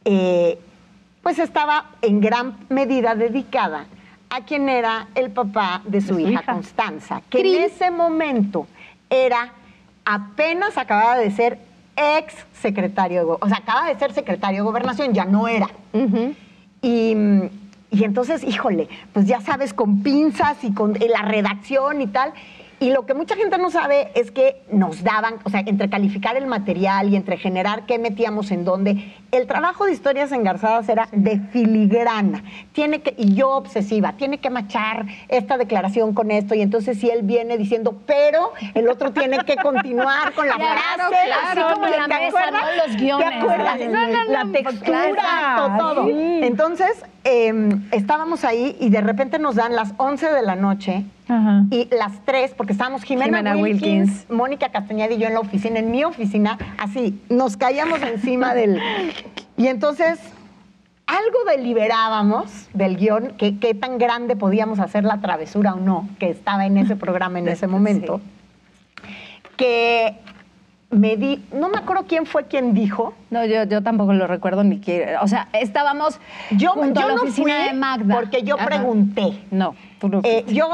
eh, 0.06 0.58
pues 1.22 1.38
estaba 1.38 1.86
en 2.02 2.20
gran 2.20 2.56
medida 2.68 3.14
dedicada 3.14 3.86
a 4.30 4.42
quien 4.42 4.68
era 4.68 5.08
el 5.14 5.30
papá 5.30 5.82
de 5.84 6.00
su, 6.00 6.14
su 6.14 6.20
hija, 6.20 6.30
hija. 6.30 6.52
Constanza, 6.52 7.22
que 7.28 7.40
en 7.40 7.64
ese 7.64 7.90
momento 7.90 8.66
era 9.08 9.52
apenas 10.04 10.78
acababa 10.78 11.16
de 11.16 11.30
ser 11.30 11.58
ex 11.96 12.34
secretario 12.60 13.24
de 13.24 13.36
o 13.40 13.48
sea, 13.48 13.58
acaba 13.58 13.86
de 13.88 13.98
ser 13.98 14.12
secretario 14.12 14.58
de 14.58 14.64
gobernación, 14.64 15.12
ya 15.12 15.24
no 15.24 15.48
era. 15.48 15.68
Y, 16.82 17.14
y 17.90 18.04
entonces, 18.04 18.42
híjole, 18.44 18.88
pues 19.12 19.26
ya 19.26 19.40
sabes, 19.40 19.74
con 19.74 20.02
pinzas 20.02 20.62
y 20.64 20.72
con 20.72 20.94
la 20.94 21.22
redacción 21.22 22.00
y 22.00 22.06
tal. 22.06 22.32
Y 22.80 22.90
lo 22.90 23.04
que 23.04 23.12
mucha 23.12 23.36
gente 23.36 23.58
no 23.58 23.70
sabe 23.70 24.10
es 24.14 24.30
que 24.30 24.62
nos 24.72 25.04
daban, 25.04 25.34
o 25.44 25.50
sea, 25.50 25.60
entre 25.66 25.90
calificar 25.90 26.36
el 26.36 26.46
material 26.46 27.10
y 27.10 27.16
entre 27.16 27.36
generar 27.36 27.84
qué 27.84 27.98
metíamos 27.98 28.50
en 28.50 28.64
dónde, 28.64 29.14
el 29.32 29.46
trabajo 29.46 29.84
de 29.84 29.92
historias 29.92 30.32
engarzadas 30.32 30.88
era 30.88 31.06
de 31.12 31.38
filigrana. 31.52 32.42
Tiene 32.72 33.02
que, 33.02 33.14
y 33.18 33.34
yo 33.34 33.50
obsesiva, 33.50 34.14
tiene 34.14 34.38
que 34.38 34.48
machar 34.48 35.04
esta 35.28 35.58
declaración 35.58 36.14
con 36.14 36.30
esto. 36.30 36.54
Y 36.54 36.62
entonces 36.62 36.98
si 36.98 37.10
él 37.10 37.20
viene 37.22 37.58
diciendo, 37.58 38.00
pero 38.06 38.52
el 38.74 38.88
otro 38.88 39.12
tiene 39.12 39.38
que 39.44 39.56
continuar 39.56 40.32
con 40.32 40.48
la 40.48 40.54
Claro, 40.60 41.10
frase. 41.10 41.26
claro, 41.26 41.66
así 41.66 41.74
como 41.74 41.86
en 41.86 41.92
la 42.00 42.08
¿te 42.08 42.14
mesa, 42.14 42.26
acuerdas? 42.28 42.62
no 42.62 42.86
los 42.86 42.96
guiones. 42.96 43.28
¿Te 43.28 43.34
acuerdas? 43.36 43.78
No, 43.80 44.06
no, 44.06 44.24
no, 44.24 44.32
la 44.32 44.52
textura, 44.52 45.10
claro. 45.14 45.76
todo. 45.78 46.06
Sí. 46.06 46.40
Entonces, 46.42 47.04
eh, 47.24 47.52
estábamos 47.92 48.44
ahí 48.44 48.76
y 48.80 48.88
de 48.88 49.02
repente 49.02 49.38
nos 49.38 49.54
dan 49.56 49.76
las 49.76 49.92
11 49.98 50.30
de 50.32 50.42
la 50.42 50.56
noche 50.56 51.04
Ajá. 51.30 51.64
y 51.70 51.88
las 51.94 52.24
3, 52.24 52.54
porque 52.56 52.72
estábamos 52.72 53.04
Jimena, 53.04 53.38
Jimena 53.38 53.56
Wilkins, 53.56 54.08
Wilkins. 54.08 54.30
Mónica 54.30 54.70
Castañeda 54.70 55.14
y 55.14 55.18
yo 55.18 55.28
en 55.28 55.34
la 55.34 55.40
oficina, 55.40 55.78
en 55.78 55.90
mi 55.92 56.02
oficina, 56.02 56.58
así, 56.76 57.22
nos 57.28 57.56
caíamos 57.56 58.02
encima 58.02 58.52
del... 58.54 58.80
Y 59.56 59.68
entonces, 59.68 60.18
algo 61.06 61.38
deliberábamos 61.48 62.68
del 62.74 62.96
guion, 62.96 63.34
que 63.38 63.58
qué 63.58 63.74
tan 63.74 63.98
grande 63.98 64.34
podíamos 64.34 64.80
hacer 64.80 65.04
la 65.04 65.20
travesura 65.20 65.74
o 65.74 65.80
no, 65.80 66.08
que 66.18 66.30
estaba 66.30 66.66
en 66.66 66.76
ese 66.76 66.96
programa 66.96 67.38
en 67.38 67.48
ese 67.48 67.68
momento, 67.68 68.20
que 69.56 70.18
me 70.90 71.16
di, 71.16 71.42
no 71.52 71.68
me 71.68 71.78
acuerdo 71.78 72.04
quién 72.08 72.26
fue 72.26 72.44
quien 72.46 72.74
dijo, 72.74 73.14
No, 73.30 73.44
yo, 73.44 73.64
yo 73.64 73.82
tampoco 73.82 74.12
lo 74.12 74.26
recuerdo 74.26 74.64
ni 74.64 74.78
que. 74.80 75.14
O 75.22 75.28
sea, 75.28 75.48
estábamos 75.52 76.18
yo, 76.50 76.70
junto 76.70 77.00
yo 77.00 77.06
a 77.06 77.08
la 77.10 77.14
no 77.16 77.22
oficina 77.22 77.54
fui 77.58 77.64
de 77.68 77.72
Magda. 77.74 78.14
porque 78.14 78.42
yo 78.42 78.56
Ajá. 78.56 78.66
pregunté. 78.66 79.32
No, 79.50 79.74
tú 80.00 80.08
no 80.08 80.20
Eh, 80.24 80.44
yo, 80.48 80.68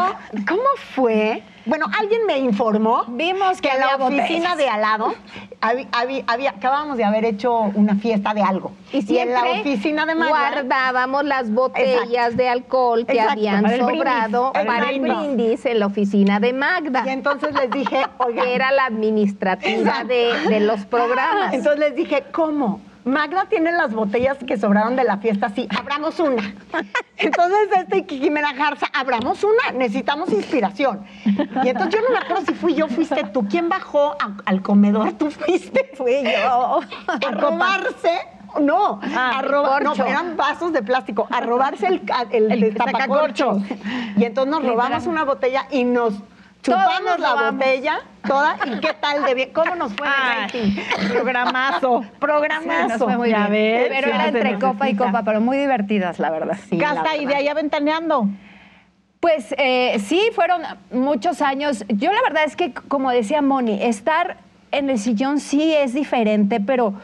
¿cómo 0.48 0.62
fue? 0.94 1.42
Bueno, 1.66 1.86
alguien 1.98 2.24
me 2.26 2.38
informó. 2.38 3.04
Vimos 3.08 3.60
que 3.60 3.68
en 3.68 3.80
la 3.80 3.96
oficina 3.96 4.50
botellas. 4.54 4.56
de 4.56 4.68
al 4.68 4.80
lado 4.80 5.14
había, 5.60 6.24
había- 6.26 6.50
acabábamos 6.50 6.96
de 6.96 7.04
haber 7.04 7.24
hecho 7.24 7.52
una 7.74 7.96
fiesta 7.96 8.32
de 8.34 8.42
algo. 8.42 8.72
Y, 8.92 9.18
en 9.18 9.32
la 9.32 9.42
oficina 9.42 10.06
de 10.06 10.14
Magda. 10.14 10.30
guardábamos 10.30 11.24
las 11.24 11.50
botellas 11.52 12.36
de 12.36 12.48
alcohol 12.48 13.04
que 13.04 13.14
Exacto, 13.14 13.32
habían 13.32 13.62
para 13.62 13.74
el 13.74 13.82
brindis. 13.82 13.98
sobrado 13.98 14.52
para 14.52 14.90
el 14.90 15.00
brindis. 15.00 15.66
en 15.66 15.80
la 15.80 15.86
oficina 15.86 16.38
de 16.40 16.52
Magda. 16.52 17.02
Y 17.04 17.08
entonces 17.10 17.52
les 17.54 17.70
dije, 17.70 18.04
oigan. 18.18 18.44
que 18.44 18.54
era 18.54 18.70
la 18.70 18.84
administrativa 18.86 20.04
de, 20.04 20.32
de 20.48 20.60
los 20.60 20.84
programas. 20.86 21.52
Entonces 21.52 21.80
les 21.80 21.96
dije, 21.96 22.24
¿cómo? 22.32 22.80
Magda 23.06 23.46
tiene 23.48 23.70
las 23.72 23.94
botellas 23.94 24.36
que 24.46 24.56
sobraron 24.58 24.96
de 24.96 25.04
la 25.04 25.18
fiesta, 25.18 25.48
sí, 25.54 25.68
abramos 25.78 26.18
una. 26.18 26.54
Entonces, 27.16 27.68
este 27.78 28.04
y 28.14 28.18
Jimena 28.18 28.52
Garza, 28.52 28.86
abramos 28.92 29.42
una, 29.44 29.70
necesitamos 29.78 30.30
inspiración. 30.32 31.04
Y 31.24 31.68
entonces 31.68 31.94
yo 31.94 32.06
no 32.06 32.10
me 32.12 32.18
acuerdo 32.18 32.44
si 32.46 32.52
fui 32.54 32.74
yo, 32.74 32.88
fuiste 32.88 33.22
tú. 33.32 33.46
¿Quién 33.48 33.68
bajó 33.68 34.12
a- 34.20 34.36
al 34.44 34.60
comedor? 34.60 35.12
Tú 35.12 35.30
fuiste. 35.30 35.92
Fui 35.94 36.22
yo. 36.24 36.80
A 37.06 37.30
robarse. 37.30 38.10
No, 38.60 39.00
Ah, 39.14 39.38
a 39.38 39.42
robar, 39.42 39.82
no, 39.82 39.92
eran 39.94 40.36
vasos 40.36 40.72
de 40.72 40.82
plástico, 40.82 41.26
a 41.30 41.40
robarse 41.40 41.86
el, 41.88 42.02
el, 42.32 42.50
El 42.52 42.62
el 42.64 42.74
tapacorchos. 42.74 43.58
Y 44.16 44.24
entonces 44.24 44.50
nos 44.50 44.64
robamos 44.64 45.06
una 45.06 45.24
botella 45.24 45.66
y 45.70 45.84
nos 45.84 46.14
chupamos 46.66 47.18
la 47.18 47.50
botella 47.50 48.00
toda. 48.26 48.56
¿Y 48.66 48.80
qué 48.80 48.92
tal 49.00 49.24
de 49.24 49.34
bien? 49.34 49.52
¿Cómo 49.52 49.74
nos 49.74 49.92
fue 49.94 50.06
rating? 50.06 50.76
programazo. 51.08 52.04
Programazo. 52.18 52.88
Nos 52.88 52.98
fue 52.98 53.16
muy 53.16 53.30
Ya 53.30 53.46
bien. 53.48 53.52
ves, 53.52 53.88
pero 53.90 54.08
era 54.08 54.28
entre 54.28 54.58
copa 54.58 54.88
y 54.88 54.96
copa, 54.96 55.22
pero 55.24 55.40
muy 55.40 55.56
divertidas, 55.58 56.18
la 56.18 56.30
verdad. 56.30 56.56
Sí, 56.68 56.76
la 56.76 56.94
Casta, 56.94 57.16
y 57.16 57.20
de 57.20 57.26
verdad. 57.26 57.40
allá 57.40 57.54
ventaneando. 57.54 58.28
Pues 59.20 59.54
eh, 59.58 59.98
sí, 60.04 60.20
fueron 60.34 60.62
muchos 60.92 61.40
años. 61.42 61.84
Yo 61.88 62.12
la 62.12 62.20
verdad 62.22 62.44
es 62.44 62.54
que, 62.56 62.72
como 62.74 63.10
decía 63.10 63.42
Moni, 63.42 63.82
estar 63.82 64.36
en 64.72 64.90
el 64.90 64.98
sillón 64.98 65.40
sí 65.40 65.72
es 65.74 65.94
diferente, 65.94 66.60
pero 66.60 66.94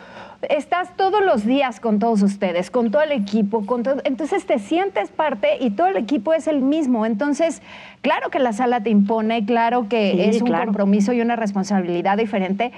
estás 0.49 0.95
todos 0.97 1.23
los 1.25 1.45
días 1.47 1.81
con 1.81 1.99
todos 1.99 2.23
ustedes, 2.23 2.71
con 2.71 2.91
todo 2.91 3.03
el 3.03 3.13
equipo, 3.13 3.65
con 3.65 3.83
todo, 3.85 4.03
entonces 4.05 4.45
te 4.45 4.59
sientes 4.59 5.11
parte 5.11 5.57
y 5.61 5.71
todo 5.71 5.87
el 5.87 5.97
equipo 5.97 6.33
es 6.35 6.49
el 6.49 6.61
mismo. 6.63 7.07
Entonces, 7.07 7.63
claro 8.03 8.31
que 8.31 8.39
la 8.39 8.53
sala 8.53 8.83
te 8.83 8.91
impone, 8.91 9.45
claro 9.47 9.89
que 9.89 10.13
Sí, 10.13 10.21
es 10.21 10.43
un 10.43 10.49
claro. 10.49 10.67
compromiso 10.67 11.13
y 11.13 11.21
una 11.21 11.37
responsabilidad 11.37 12.19
diferente. 12.19 12.73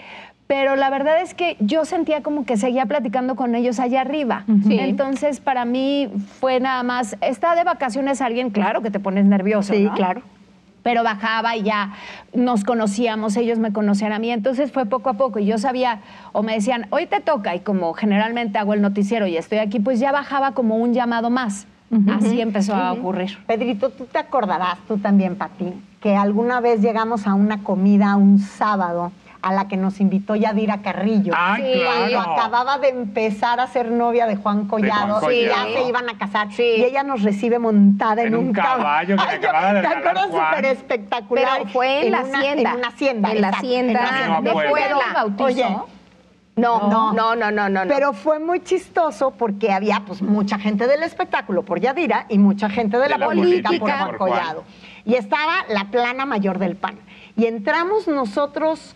Pero 0.47 0.77
la 0.77 0.91
verdad 0.91 1.23
es 1.23 1.33
que 1.33 1.57
yo 1.59 1.87
sentía 1.87 2.23
como 2.23 2.45
que 2.45 2.59
seguía 2.59 2.85
platicando 2.85 3.35
con 3.35 3.55
ellos 3.55 3.81
allá 3.81 4.03
arriba. 4.03 4.45
Sí. 4.67 4.79
Entonces, 4.79 5.41
para 5.41 5.65
mí 5.65 6.11
fue 6.39 6.61
nada 6.61 6.83
más, 6.83 7.17
está 7.23 7.55
de 7.57 7.65
vacaciones 7.65 8.21
alguien, 8.21 8.51
claro 8.51 8.83
que 8.83 8.91
te 8.91 9.01
pones 9.01 9.25
nervioso. 9.25 9.73
Sí, 9.73 9.85
¿no? 9.85 9.95
claro. 9.95 10.21
pero 10.83 11.03
bajaba 11.03 11.57
y 11.57 11.63
ya 11.63 11.95
nos 12.35 12.63
conocíamos, 12.63 13.39
ellos 13.39 13.59
me 13.59 13.73
conocían 13.73 14.13
a 14.13 14.19
mí, 14.19 14.31
entonces 14.31 14.71
fue 14.71 14.85
poco 14.85 15.09
a 15.09 15.15
poco 15.15 15.39
y 15.39 15.47
yo 15.47 15.57
sabía, 15.57 16.01
o 16.33 16.43
me 16.43 16.53
decían, 16.53 16.89
hoy 16.91 17.07
te 17.07 17.21
toca, 17.21 17.55
y 17.55 17.61
como 17.61 17.95
generalmente 17.95 18.59
hago 18.59 18.75
el 18.75 18.83
noticiero 18.83 19.27
y 19.27 19.39
estoy 19.39 19.59
aquí, 19.61 19.81
pues 19.81 19.99
ya 19.99 20.13
bajaba 20.13 20.53
como 20.53 20.77
un 20.77 20.93
llamado 20.93 21.31
más. 21.31 21.67
Así 22.17 22.41
empezó 22.41 22.75
a 22.75 22.93
ocurrir. 22.93 23.39
Pedrito, 23.47 23.91
tú 23.91 24.07
te 24.07 24.19
acordarás, 24.19 24.79
tú 24.89 24.99
también, 24.99 25.37
Pati, 25.37 25.73
que 26.01 26.17
alguna 26.17 26.61
vez 26.61 26.81
llegamos 26.81 27.27
a 27.27 27.35
una 27.35 27.63
comida 27.63 28.17
un 28.17 28.39
sábado 28.39 29.13
a 29.43 29.53
la 29.53 29.69
que 29.69 29.77
nos 29.77 30.01
invitó 30.01 30.37
Yadira 30.37 30.81
Carrillo. 30.81 31.35
Ay, 31.37 31.63
Sí. 31.75 31.81
claro. 31.81 32.13
Cuando 32.15 32.33
acababa 32.33 32.79
de 32.79 32.89
empezar 32.89 33.61
a 33.61 33.67
ser 33.67 33.91
novia 33.91 34.27
de 34.27 34.37
Juan 34.37 34.67
Collado, 34.67 35.17
Juan 35.21 35.35
y 35.35 35.43
ya 35.45 35.65
se 35.65 35.87
iban 35.87 36.09
a 36.09 36.17
casar. 36.17 36.51
Sí. 36.51 36.63
Y 36.79 36.83
ella 36.85 37.03
nos 37.03 37.23
recibe 37.23 37.59
montada 37.59 38.23
en, 38.23 38.29
En 38.29 38.37
un 38.37 38.53
caballo 38.55 39.17
que 39.19 39.23
le 39.23 39.31
Ay, 39.49 39.75
de 39.75 39.81
¿Te 39.83 39.87
acuerdas? 39.87 40.27
Súper 40.31 40.65
espectacular. 40.65 41.45
Pero 41.59 41.69
fue 41.71 42.07
en, 42.07 42.13
la 42.13 42.21
una- 42.23 42.39
hacienda. 42.39 42.71
En 42.73 42.79
una 42.79 42.89
hacienda. 42.89 43.33
En 43.33 43.41
la 43.43 43.49
exacto, 43.49 43.67
hacienda 43.67 43.93
en 43.93 43.95
la 44.31 44.39
hacienda. 44.39 45.25
de? 45.37 45.43
Oye, 45.45 45.67
No, 46.57 46.89
No. 46.89 47.13
no, 47.13 47.35
no, 47.35 47.51
no, 47.51 47.69
no. 47.69 47.83
Pero 47.89 48.13
fue 48.13 48.39
muy 48.39 48.61
chistoso 48.63 49.33
porque 49.33 49.73
había 49.73 50.03
pues 50.07 50.23
mucha 50.23 50.59
gente 50.59 50.87
del 50.87 51.03
espectáculo 51.03 51.63
por 51.65 51.81
Yadira 51.81 52.27
y 52.29 52.39
mucha 52.39 52.69
gente 52.71 52.97
de 52.99 53.09
la, 53.09 53.19
la 53.19 53.27
política, 53.27 54.07
por. 54.07 54.19
Collado. 54.19 54.65
Y 55.05 55.15
estaba 55.15 55.65
la 55.69 55.87
plana 55.87 56.27
mayor 56.27 56.59
del 56.59 56.77
PAN. 56.77 56.97
Y 57.37 57.47
entramos 57.47 58.07
nosotros, 58.07 58.95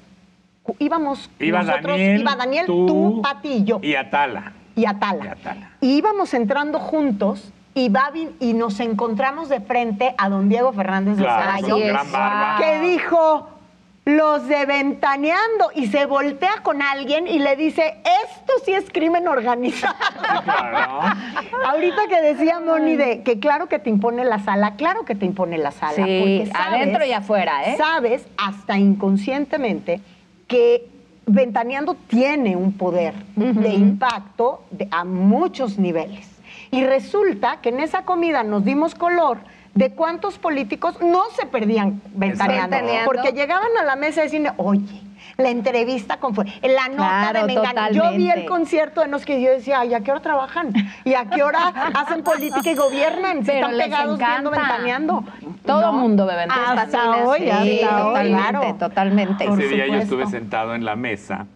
íbamos 0.79 1.31
Iba 1.41 1.63
nosotros, 1.63 1.97
Daniel, 1.99 2.21
iba 2.21 2.37
Daniel, 2.37 2.67
tú, 2.67 2.87
tú 2.87 3.23
Pati 3.23 3.49
y 3.49 3.65
yo. 3.65 3.81
Y 3.83 3.95
Atala. 3.97 4.53
y 4.77 4.87
Atala. 4.87 5.25
y 5.25 5.29
Atala. 5.29 5.71
Y 5.81 5.97
íbamos 5.97 6.35
entrando 6.35 6.79
juntos 6.79 7.53
y, 7.75 7.89
Babi- 7.91 8.31
y 8.39 8.55
nos 8.55 8.79
encontramos 8.79 9.49
de 9.49 9.61
frente 9.61 10.15
a 10.17 10.29
don 10.29 10.49
Diego 10.49 10.73
Fernández 10.73 11.17
de 11.17 11.25
Claro, 11.25 11.67
Ceballos, 11.67 12.59
que 12.61 12.81
dijo 12.81 13.49
los 14.09 14.49
de 14.49 14.65
Ventaneando 14.65 15.71
y 15.75 15.89
se 15.89 16.07
voltea 16.07 16.63
con 16.63 16.81
alguien 16.81 17.29
y 17.29 17.39
le 17.41 17.57
dice, 17.57 17.99
esto 18.25 18.55
sí 18.65 18.73
es 18.73 18.87
crimen 18.91 19.29
organizado. 19.29 19.95
Claro. 20.45 21.01
Ahorita 21.67 22.07
que 22.09 22.23
decía 22.23 22.59
Moni 22.59 22.97
de 22.97 23.23
que 23.23 23.39
claro 23.39 23.69
que 23.69 23.79
te 23.79 23.91
impone 23.91 24.25
la 24.25 24.39
sala, 24.39 24.77
claro 24.77 25.05
que 25.05 25.15
te 25.15 25.27
impone 25.27 25.59
la 25.59 25.73
sala. 25.73 25.93
Sí, 25.97 26.01
porque 26.01 26.51
sabes- 26.51 26.81
adentro 26.81 27.05
y 27.05 27.13
afuera, 27.13 27.65
¿eh? 27.69 27.77
Sabes, 27.77 28.27
hasta 28.39 28.79
inconscientemente, 28.79 30.01
que 30.47 30.87
Ventaneando 31.27 31.95
tiene 31.95 32.57
un 32.57 32.73
poder 32.73 33.13
de 33.37 33.69
impacto 33.75 34.65
de- 34.71 34.89
a 34.91 35.05
muchos 35.05 35.79
niveles. 35.79 36.27
Y 36.71 36.83
resulta 36.85 37.59
que 37.61 37.69
en 37.69 37.81
esa 37.81 38.07
comida 38.07 38.43
nos 38.43 38.65
dimos 38.65 38.95
color 38.95 39.37
de 39.79 39.93
cuántos 39.93 40.39
políticos 40.41 40.99
no 41.01 41.23
se 41.39 41.47
perdían 41.47 42.03
ventaneando, 42.13 42.77
Ventaneando. 42.77 43.05
porque 43.13 43.31
llegaban 43.33 43.69
a 43.81 43.85
la 43.85 43.95
mesa 43.95 44.23
y 44.23 44.25
decían, 44.25 44.53
oye, 44.57 45.03
la 45.37 45.51
entrevista 45.51 46.17
con... 46.17 46.35
La 46.35 46.89
nota 46.89 47.31
Claro, 47.31 47.47
de 47.47 47.55
Mengano. 47.55 47.91
Yo 47.93 48.11
vi 48.17 48.29
el 48.29 48.45
concierto 48.45 49.03
de 49.03 49.07
los 49.07 49.25
que 49.25 49.41
yo 49.41 49.51
decía, 49.53 49.85
¿y 49.85 49.95
a 49.95 50.01
qué 50.01 50.11
hora 50.11 50.21
trabajan? 50.21 50.73
¿Y 51.05 51.15
a 51.15 51.27
qué 51.31 51.45
hora 51.45 51.69
hacen 51.95 52.25
política 52.25 52.69
y 52.69 52.75
gobiernan? 52.75 53.45
Pero 53.47 53.69
están 53.69 53.79
pegados 53.79 54.19
viendo, 54.19 54.51
ventaneando. 54.51 55.25
Todo 55.65 55.81
No. 55.83 55.93
mundo 55.93 56.27
bebe 56.27 56.43
en 56.43 56.49
tus 56.49 56.59
Hasta 56.59 57.25
hoy, 57.25 57.39
Sí, 57.43 57.49
hasta 57.51 57.63
hoy, 57.63 57.79
totalmente, 58.09 58.51
claro. 58.51 58.75
totalmente. 58.81 59.47
Por 59.47 59.63
Ese 59.63 59.75
día 59.77 59.87
yo 59.87 59.95
estuve 59.95 60.27
sentado 60.27 60.75
en 60.75 60.85
la 60.85 60.97
mesa, 60.97 61.47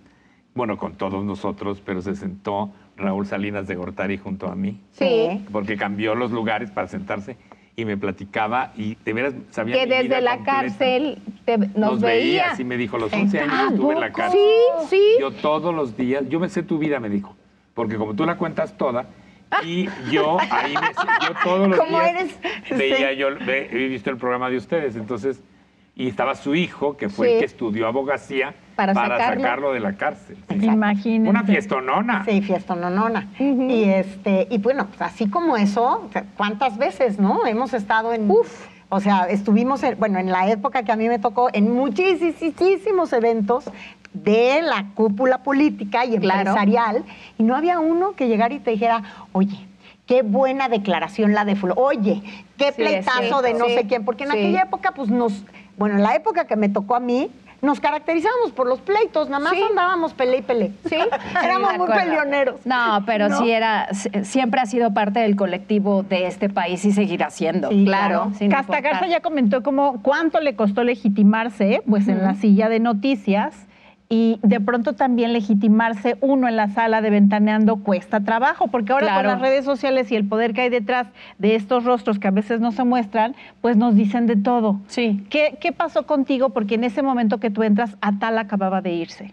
bueno, 0.54 0.78
con 0.78 0.92
todos 0.94 1.24
nosotros, 1.24 1.82
pero 1.84 2.02
se 2.02 2.14
sentó 2.14 2.70
Raúl 2.96 3.26
Salinas 3.26 3.66
de 3.66 3.74
Gortari 3.74 4.16
junto 4.16 4.46
a 4.46 4.54
mí, 4.54 4.80
Sí. 4.92 5.44
porque 5.50 5.76
cambió 5.76 6.14
los 6.14 6.30
lugares 6.30 6.70
para 6.70 6.86
sentarse 6.86 7.36
y 7.74 7.84
me 7.84 7.96
platicaba 7.96 8.72
y 8.76 8.96
de 9.04 9.12
veras 9.12 9.34
sabía 9.50 9.74
Que 9.76 9.86
desde 9.86 10.20
la 10.20 10.36
completa. 10.36 10.60
cárcel 10.60 11.18
te- 11.46 11.58
nos, 11.58 11.74
Nos 11.76 12.00
veía, 12.02 12.14
veía. 12.22 12.50
así 12.52 12.64
me 12.64 12.76
dijo, 12.76 12.98
los 12.98 13.12
11 13.12 13.40
años 13.40 13.72
estuve 13.72 13.94
en 13.94 14.00
la 14.00 14.12
cárcel. 14.12 14.38
Sí, 14.82 14.96
sí. 14.96 15.02
Yo 15.20 15.30
todos 15.30 15.74
los 15.74 15.96
días, 15.96 16.24
yo 16.28 16.38
me 16.38 16.48
sé 16.48 16.62
tu 16.62 16.78
vida, 16.78 17.00
me 17.00 17.08
dijo, 17.08 17.34
porque 17.74 17.96
como 17.96 18.14
tú 18.14 18.26
la 18.26 18.36
cuentas 18.36 18.76
toda, 18.76 19.06
y 19.64 19.86
yo 20.10 20.38
ahí 20.50 20.74
me, 20.74 21.26
yo 21.26 21.34
todos 21.42 21.68
los 21.68 21.78
¿Cómo 21.78 21.98
días 22.00 22.10
eres? 22.14 22.38
veía 22.78 23.10
Sí. 23.10 23.16
yo, 23.16 23.28
he 23.28 23.88
visto 23.88 24.10
el 24.10 24.16
programa 24.18 24.50
de 24.50 24.58
ustedes, 24.58 24.96
entonces, 24.96 25.42
y 25.96 26.08
estaba 26.08 26.34
su 26.34 26.54
hijo, 26.54 26.96
que 26.96 27.08
fue 27.08 27.34
el 27.34 27.38
que 27.40 27.44
estudió 27.46 27.86
abogacía, 27.86 28.54
Para 28.76 28.94
para, 28.94 29.18
sacarlo. 29.18 29.42
sacarlo 29.42 29.72
de 29.72 29.80
la 29.80 29.92
cárcel. 29.94 30.36
Imagínense. 30.50 31.28
Una 31.30 31.44
fiestonona. 31.44 32.24
Sí, 32.24 32.40
fiesta 32.42 32.74
nonona. 32.74 33.28
Y 33.38 33.84
este, 33.84 34.46
y 34.50 34.58
bueno, 34.58 34.86
pues 34.86 35.02
así 35.02 35.28
como 35.28 35.56
eso, 35.56 36.08
¿cuántas 36.36 36.78
veces, 36.78 37.18
no? 37.18 37.46
Hemos 37.46 37.74
estado 37.74 38.12
en. 38.14 38.30
O 38.88 39.00
sea, 39.00 39.24
estuvimos, 39.24 39.82
en- 39.82 39.98
bueno, 39.98 40.18
en 40.18 40.30
la 40.30 40.48
época 40.50 40.82
que 40.82 40.92
a 40.92 40.96
mí 40.96 41.08
me 41.08 41.18
tocó, 41.18 41.48
en 41.52 41.72
muchísimos 41.74 43.12
eventos 43.12 43.64
de 44.12 44.60
la 44.62 44.86
cúpula 44.94 45.38
política 45.38 46.04
y 46.04 46.18
Claro. 46.18 46.40
empresarial, 46.40 47.04
y 47.38 47.42
no 47.42 47.56
había 47.56 47.78
uno 47.80 48.12
que 48.12 48.28
llegara 48.28 48.52
y 48.52 48.58
te 48.58 48.70
dijera, 48.72 49.02
oye, 49.32 49.66
qué 50.06 50.20
buena 50.22 50.68
declaración 50.68 51.32
la 51.32 51.44
de 51.46 51.56
Fulo, 51.56 51.74
oye, 51.76 52.22
qué 52.58 52.66
Sí, 52.72 52.82
pleitazo 52.82 53.38
sí, 53.38 53.44
de 53.44 53.54
no 53.54 53.66
sí, 53.66 53.74
sé 53.74 53.86
quién, 53.86 54.04
porque 54.04 54.24
en 54.24 54.30
sí. 54.32 54.38
aquella 54.38 54.62
época, 54.64 54.92
pues 54.94 55.08
nos, 55.08 55.42
bueno, 55.78 55.96
en 55.96 56.02
la 56.02 56.14
época 56.14 56.46
que 56.46 56.56
me 56.56 56.68
tocó 56.68 56.94
a 56.94 57.00
mí, 57.00 57.30
nos 57.62 57.78
caracterizábamos 57.80 58.50
por 58.52 58.66
los 58.66 58.80
pleitos, 58.80 59.28
nada 59.30 59.44
más 59.44 59.52
Sí. 59.54 59.62
andábamos 59.70 60.12
pele 60.14 60.38
y 60.38 60.42
pele. 60.42 60.72
Sí, 60.88 60.96
Éramos 61.44 61.78
muy 61.78 61.88
peleoneros. 61.88 62.66
No, 62.66 63.02
pero 63.06 63.28
¿No? 63.28 63.38
sí 63.38 63.50
era, 63.50 63.88
siempre 64.24 64.60
ha 64.60 64.66
sido 64.66 64.92
parte 64.92 65.20
del 65.20 65.36
colectivo 65.36 66.02
de 66.02 66.26
este 66.26 66.48
país 66.48 66.84
y 66.84 66.92
seguirá 66.92 67.30
siendo. 67.30 67.70
Sí, 67.70 67.84
claro. 67.84 68.32
claro. 68.36 68.50
Casta. 68.50 68.80
Garza 68.80 69.06
ya 69.06 69.20
comentó 69.20 69.62
como 69.62 70.02
cuánto 70.02 70.40
le 70.40 70.56
costó 70.56 70.82
legitimarse, 70.82 71.82
pues 71.88 72.08
en 72.08 72.22
la 72.22 72.34
silla 72.34 72.68
de 72.68 72.80
noticias 72.80 73.54
y 74.14 74.38
de 74.42 74.60
pronto 74.60 74.92
también 74.92 75.32
legitimarse 75.32 76.18
uno 76.20 76.46
en 76.46 76.54
la 76.54 76.68
sala 76.68 77.00
de 77.00 77.08
ventaneando 77.08 77.76
cuesta 77.76 78.20
trabajo, 78.20 78.66
porque 78.68 78.92
ahora 78.92 79.06
Claro. 79.06 79.20
con 79.22 79.26
las 79.28 79.40
redes 79.40 79.64
sociales 79.64 80.12
y 80.12 80.16
el 80.16 80.28
poder 80.28 80.52
que 80.52 80.60
hay 80.60 80.68
detrás 80.68 81.06
de 81.38 81.54
estos 81.54 81.84
rostros 81.84 82.18
que 82.18 82.28
a 82.28 82.30
veces 82.30 82.60
no 82.60 82.72
se 82.72 82.84
muestran, 82.84 83.34
pues 83.62 83.78
nos 83.78 83.94
dicen 83.94 84.26
de 84.26 84.36
todo. 84.36 84.80
Sí. 84.86 85.24
¿Qué, 85.30 85.56
qué 85.62 85.72
pasó 85.72 86.04
contigo? 86.04 86.50
Porque 86.50 86.74
en 86.74 86.84
ese 86.84 87.00
momento 87.00 87.40
que 87.40 87.48
tú 87.48 87.62
entras, 87.62 87.96
Atala 88.02 88.42
acababa 88.42 88.82
de 88.82 88.92
irse. 88.92 89.32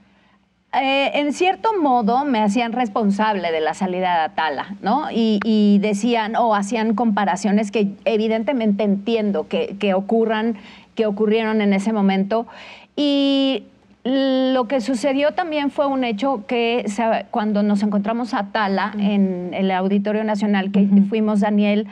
Eh, 0.71 1.11
en 1.15 1.33
cierto 1.33 1.71
modo 1.81 2.23
me 2.23 2.41
hacían 2.41 2.71
responsable 2.71 3.51
de 3.51 3.59
la 3.59 3.73
salida 3.73 4.13
de 4.19 4.21
Atala, 4.27 4.77
¿no? 4.81 5.11
Y, 5.11 5.41
y 5.43 5.79
decían 5.79 6.37
o 6.37 6.55
hacían 6.55 6.95
comparaciones 6.95 7.71
que 7.71 7.91
evidentemente 8.05 8.83
entiendo 8.83 9.49
que, 9.49 9.75
que 9.77 9.93
ocurran, 9.93 10.55
que 10.95 11.05
ocurrieron 11.05 11.59
en 11.59 11.73
ese 11.73 11.91
momento. 11.91 12.47
Y 12.95 13.65
lo 14.03 14.67
que 14.67 14.81
sucedió 14.81 15.33
también 15.33 15.71
fue 15.71 15.85
un 15.85 16.03
hecho 16.03 16.45
que 16.47 16.85
cuando 17.31 17.63
nos 17.63 17.83
encontramos 17.83 18.33
a 18.33 18.39
Atala 18.39 18.93
en 18.97 19.53
el 19.53 19.71
Auditorio 19.71 20.23
Nacional, 20.23 20.71
que 20.71 20.87
fuimos 21.09 21.41
Daniel 21.41 21.87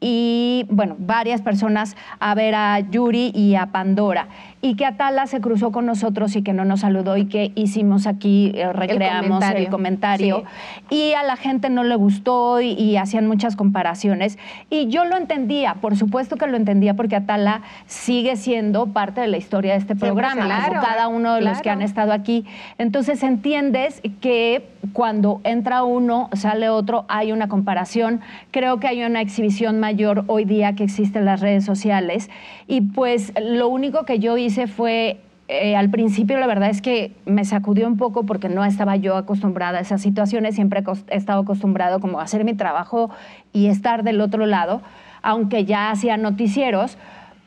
y, 0.00 0.66
bueno, 0.68 0.96
varias 0.98 1.40
personas 1.42 1.96
a 2.18 2.34
ver 2.34 2.56
a 2.56 2.80
Yuri 2.80 3.30
y 3.34 3.54
a 3.54 3.66
Pandora. 3.66 4.26
Y 4.64 4.76
que 4.76 4.86
Atala 4.86 5.26
se 5.26 5.40
cruzó 5.40 5.72
con 5.72 5.84
nosotros 5.84 6.34
y 6.36 6.42
que 6.42 6.52
no 6.52 6.64
nos 6.64 6.80
saludó 6.80 7.16
y 7.16 7.26
que 7.26 7.52
hicimos 7.56 8.06
aquí, 8.06 8.52
eh, 8.54 8.72
recreamos 8.72 9.42
el 9.44 9.68
comentario. 9.68 9.70
comentario. 9.70 10.44
Y 10.88 11.12
a 11.12 11.24
la 11.24 11.36
gente 11.36 11.68
no 11.68 11.84
le 11.84 11.96
gustó 11.96 12.60
y, 12.60 12.70
y 12.70 12.96
hacían 12.96 13.26
muchas 13.26 13.56
comparaciones. 13.56 14.38
Y 14.70 14.86
yo 14.86 15.04
lo 15.04 15.16
entendía, 15.16 15.74
por 15.74 15.96
supuesto 15.96 16.36
que 16.36 16.46
lo 16.46 16.56
entendía, 16.56 16.94
porque 16.94 17.16
Atala 17.16 17.62
sigue 17.86 18.36
siendo 18.36 18.86
parte 18.86 19.20
de 19.20 19.26
la 19.26 19.36
historia 19.36 19.72
de 19.72 19.78
este 19.78 19.96
programa, 19.96 20.44
claro, 20.44 20.68
como 20.68 20.80
cada 20.80 21.08
uno 21.08 21.34
de 21.34 21.40
los 21.42 21.58
que 21.58 21.64
claro. 21.64 21.80
han 21.80 21.82
estado 21.82 22.12
aquí. 22.12 22.44
Entonces 22.78 23.22
entiendes 23.22 24.00
que 24.20 24.64
cuando 24.92 25.40
entra 25.44 25.84
uno, 25.84 26.28
sale 26.34 26.68
otro, 26.68 27.04
hay 27.08 27.32
una 27.32 27.48
comparación. 27.48 28.20
Creo 28.50 28.78
que 28.78 28.88
hay 28.88 29.02
una 29.02 29.20
exhibición 29.20 29.80
mayor 29.80 30.24
hoy 30.26 30.44
día 30.44 30.74
que 30.74 30.84
existe 30.84 31.18
en 31.18 31.24
las 31.24 31.40
redes 31.40 31.64
sociales. 31.64 32.30
Y 32.68 32.80
pues 32.82 33.32
lo 33.40 33.68
único 33.68 34.04
que 34.04 34.18
yo 34.18 34.36
hice 34.36 34.51
fue 34.66 35.20
eh, 35.48 35.76
al 35.76 35.90
principio 35.90 36.38
la 36.38 36.46
verdad 36.46 36.70
es 36.70 36.80
que 36.80 37.12
me 37.26 37.44
sacudió 37.44 37.86
un 37.86 37.98
poco 37.98 38.24
porque 38.24 38.48
no 38.48 38.64
estaba 38.64 38.96
yo 38.96 39.16
acostumbrada 39.16 39.78
a 39.78 39.80
esas 39.82 40.00
situaciones, 40.00 40.54
siempre 40.54 40.82
he 41.08 41.16
estado 41.16 41.42
acostumbrado 41.42 42.00
como 42.00 42.20
a 42.20 42.22
hacer 42.22 42.44
mi 42.44 42.54
trabajo 42.54 43.10
y 43.52 43.66
estar 43.66 44.02
del 44.02 44.22
otro 44.22 44.46
lado, 44.46 44.80
aunque 45.20 45.66
ya 45.66 45.90
hacía 45.90 46.16
noticieros, 46.16 46.96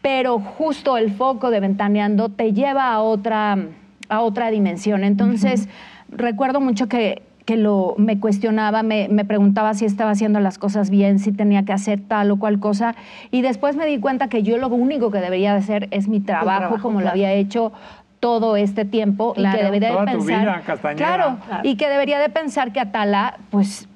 pero 0.04 0.40
justo 0.40 0.98
el 0.98 1.12
foco 1.12 1.50
de 1.50 1.62
Ventaneando 1.62 2.30
te 2.30 2.54
lleva 2.54 2.92
a 2.92 3.00
otra, 3.00 3.58
a 4.08 4.22
otra 4.22 4.52
dimensión. 4.52 5.04
Entonces, 5.04 5.68
recuerdo 6.10 6.62
mucho 6.62 6.88
que, 6.88 7.24
que 7.46 7.58
lo, 7.58 7.94
me 7.98 8.20
cuestionaba, 8.20 8.82
me, 8.84 9.08
me 9.10 9.24
preguntaba 9.24 9.74
si 9.76 9.86
estaba 9.86 10.12
haciendo 10.12 10.40
las 10.40 10.58
cosas 10.58 10.90
bien, 10.90 11.20
si 11.20 11.32
tenía 11.32 11.64
que 11.64 11.74
hacer 11.74 12.00
tal 12.02 12.32
o 12.32 12.38
cual 12.38 12.60
cosa, 12.60 12.96
y 13.32 13.42
después 13.44 13.76
me 13.76 13.86
di 13.86 14.00
cuenta 14.00 14.28
que 14.30 14.42
yo 14.44 14.58
lo 14.58 14.68
único 14.70 15.12
que 15.12 15.20
debería 15.20 15.54
de 15.54 15.60
hacer 15.60 15.88
es 15.92 16.08
mi 16.08 16.20
trabajo, 16.20 16.60
trabajo, 16.60 16.82
como 16.82 16.96
lo 17.00 17.04
claro. 17.04 17.12
había 17.14 17.34
hecho 17.34 17.72
todo 18.20 18.56
este 18.58 18.86
tiempo 18.86 19.34
y 19.36 19.42
Claro. 19.42 19.58
que 19.60 19.64
debería 19.64 19.90
Toda 19.90 20.06
de 20.06 20.12
tu 20.14 20.18
pensar 20.18 20.40
vida, 20.42 20.62
Castañeda. 20.66 21.06
claro, 21.08 21.38
y 21.64 21.78
que 21.78 21.88
debería 21.88 22.18
de 22.20 22.30
pensar 22.30 22.72
que 22.74 22.80
Atala 22.80 23.38
pues 23.52 23.88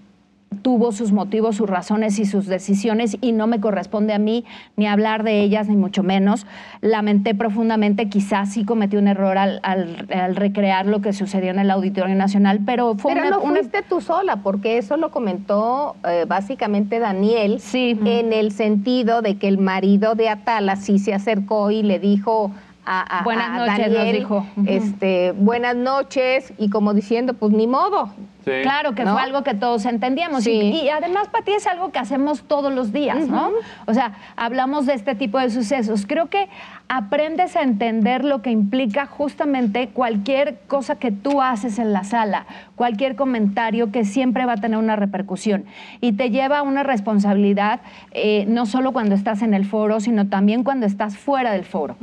tuvo 0.63 0.91
sus 0.91 1.11
motivos, 1.11 1.55
sus 1.55 1.69
razones 1.69 2.17
y 2.19 2.25
sus 2.25 2.47
decisiones 2.47 3.17
y 3.21 3.31
no 3.31 3.45
me 3.47 3.59
corresponde 3.61 4.13
a 4.13 4.19
mí 4.19 4.45
ni 4.77 4.87
hablar 4.87 5.23
de 5.23 5.41
ellas 5.41 5.67
ni 5.69 5.75
mucho 5.75 6.01
menos. 6.03 6.45
Lamenté 6.81 7.35
profundamente, 7.35 8.09
quizás 8.09 8.51
sí 8.53 8.65
cometí 8.65 8.97
un 8.97 9.07
error 9.07 9.37
al, 9.37 9.59
al- 9.63 10.07
al 10.13 10.35
recrear 10.35 10.85
lo 10.87 11.01
que 11.01 11.13
sucedió 11.13 11.51
en 11.51 11.59
el 11.59 11.69
Auditorio 11.71 12.15
Nacional, 12.15 12.61
pero 12.65 12.95
fue 12.95 13.13
Pero 13.13 13.27
una, 13.27 13.37
no 13.37 13.41
una- 13.43 13.59
fuiste 13.59 13.83
tú 13.87 14.01
sola, 14.01 14.37
porque 14.37 14.77
eso 14.79 14.97
lo 14.97 15.11
comentó 15.11 15.95
eh, 16.07 16.25
básicamente 16.27 16.99
Daniel, 16.99 17.59
Sí. 17.59 17.97
en 18.03 18.33
el 18.33 18.51
sentido 18.51 19.21
de 19.21 19.37
que 19.37 19.47
el 19.47 19.59
marido 19.59 20.15
de 20.15 20.29
Atala 20.29 20.75
sí 20.77 20.97
se 20.99 21.13
acercó 21.13 21.69
y 21.71 21.83
le 21.83 21.99
dijo 21.99 22.51
a, 22.85 23.19
a- 23.19 23.23
Buenas 23.23 23.49
a 23.49 23.57
noches, 23.67 23.87
nos 23.87 23.97
Daniel, 23.97 24.15
dijo. 24.17 24.45
Este, 24.65 25.31
buenas 25.33 25.75
noches, 25.75 26.53
y 26.57 26.69
como 26.69 26.95
diciendo, 26.95 27.33
pues 27.35 27.51
ni 27.53 27.67
modo. 27.67 28.09
Sí. 28.45 28.51
Claro, 28.61 28.93
que 28.95 29.03
¿No? 29.03 29.13
fue 29.13 29.21
algo 29.21 29.43
que 29.43 29.53
todos 29.53 29.85
entendíamos. 29.85 30.43
Sí. 30.43 30.51
Y, 30.51 30.85
y 30.85 30.89
además, 30.89 31.27
Pati, 31.29 31.51
es 31.51 31.67
algo 31.67 31.91
que 31.91 31.99
hacemos 31.99 32.43
todos 32.43 32.73
los 32.73 32.93
días, 32.93 33.27
¿no? 33.27 33.51
O 33.85 33.93
sea, 33.93 34.13
hablamos 34.35 34.85
de 34.85 34.93
este 34.93 35.13
tipo 35.15 35.39
de 35.39 35.49
sucesos. 35.49 36.05
Creo 36.07 36.29
que 36.29 36.47
aprendes 36.87 37.55
a 37.55 37.61
entender 37.61 38.23
lo 38.23 38.41
que 38.41 38.49
implica 38.49 39.05
justamente 39.05 39.89
cualquier 39.89 40.59
cosa 40.67 40.95
que 40.95 41.11
tú 41.11 41.41
haces 41.41 41.77
en 41.79 41.93
la 41.93 42.03
sala, 42.03 42.45
cualquier 42.75 43.15
comentario 43.15 43.91
que 43.91 44.05
siempre 44.05 44.45
va 44.45 44.53
a 44.53 44.57
tener 44.57 44.77
una 44.79 44.95
repercusión. 44.95 45.65
Y 46.01 46.13
te 46.13 46.31
lleva 46.31 46.59
a 46.59 46.61
una 46.63 46.83
responsabilidad, 46.83 47.81
eh, 48.11 48.45
no 48.47 48.65
solo 48.65 48.91
cuando 48.91 49.15
estás 49.15 49.41
en 49.41 49.53
el 49.53 49.65
foro, 49.65 49.99
sino 49.99 50.27
también 50.27 50.63
cuando 50.63 50.85
estás 50.85 51.17
fuera 51.17 51.51
del 51.51 51.65
foro. 51.65 51.95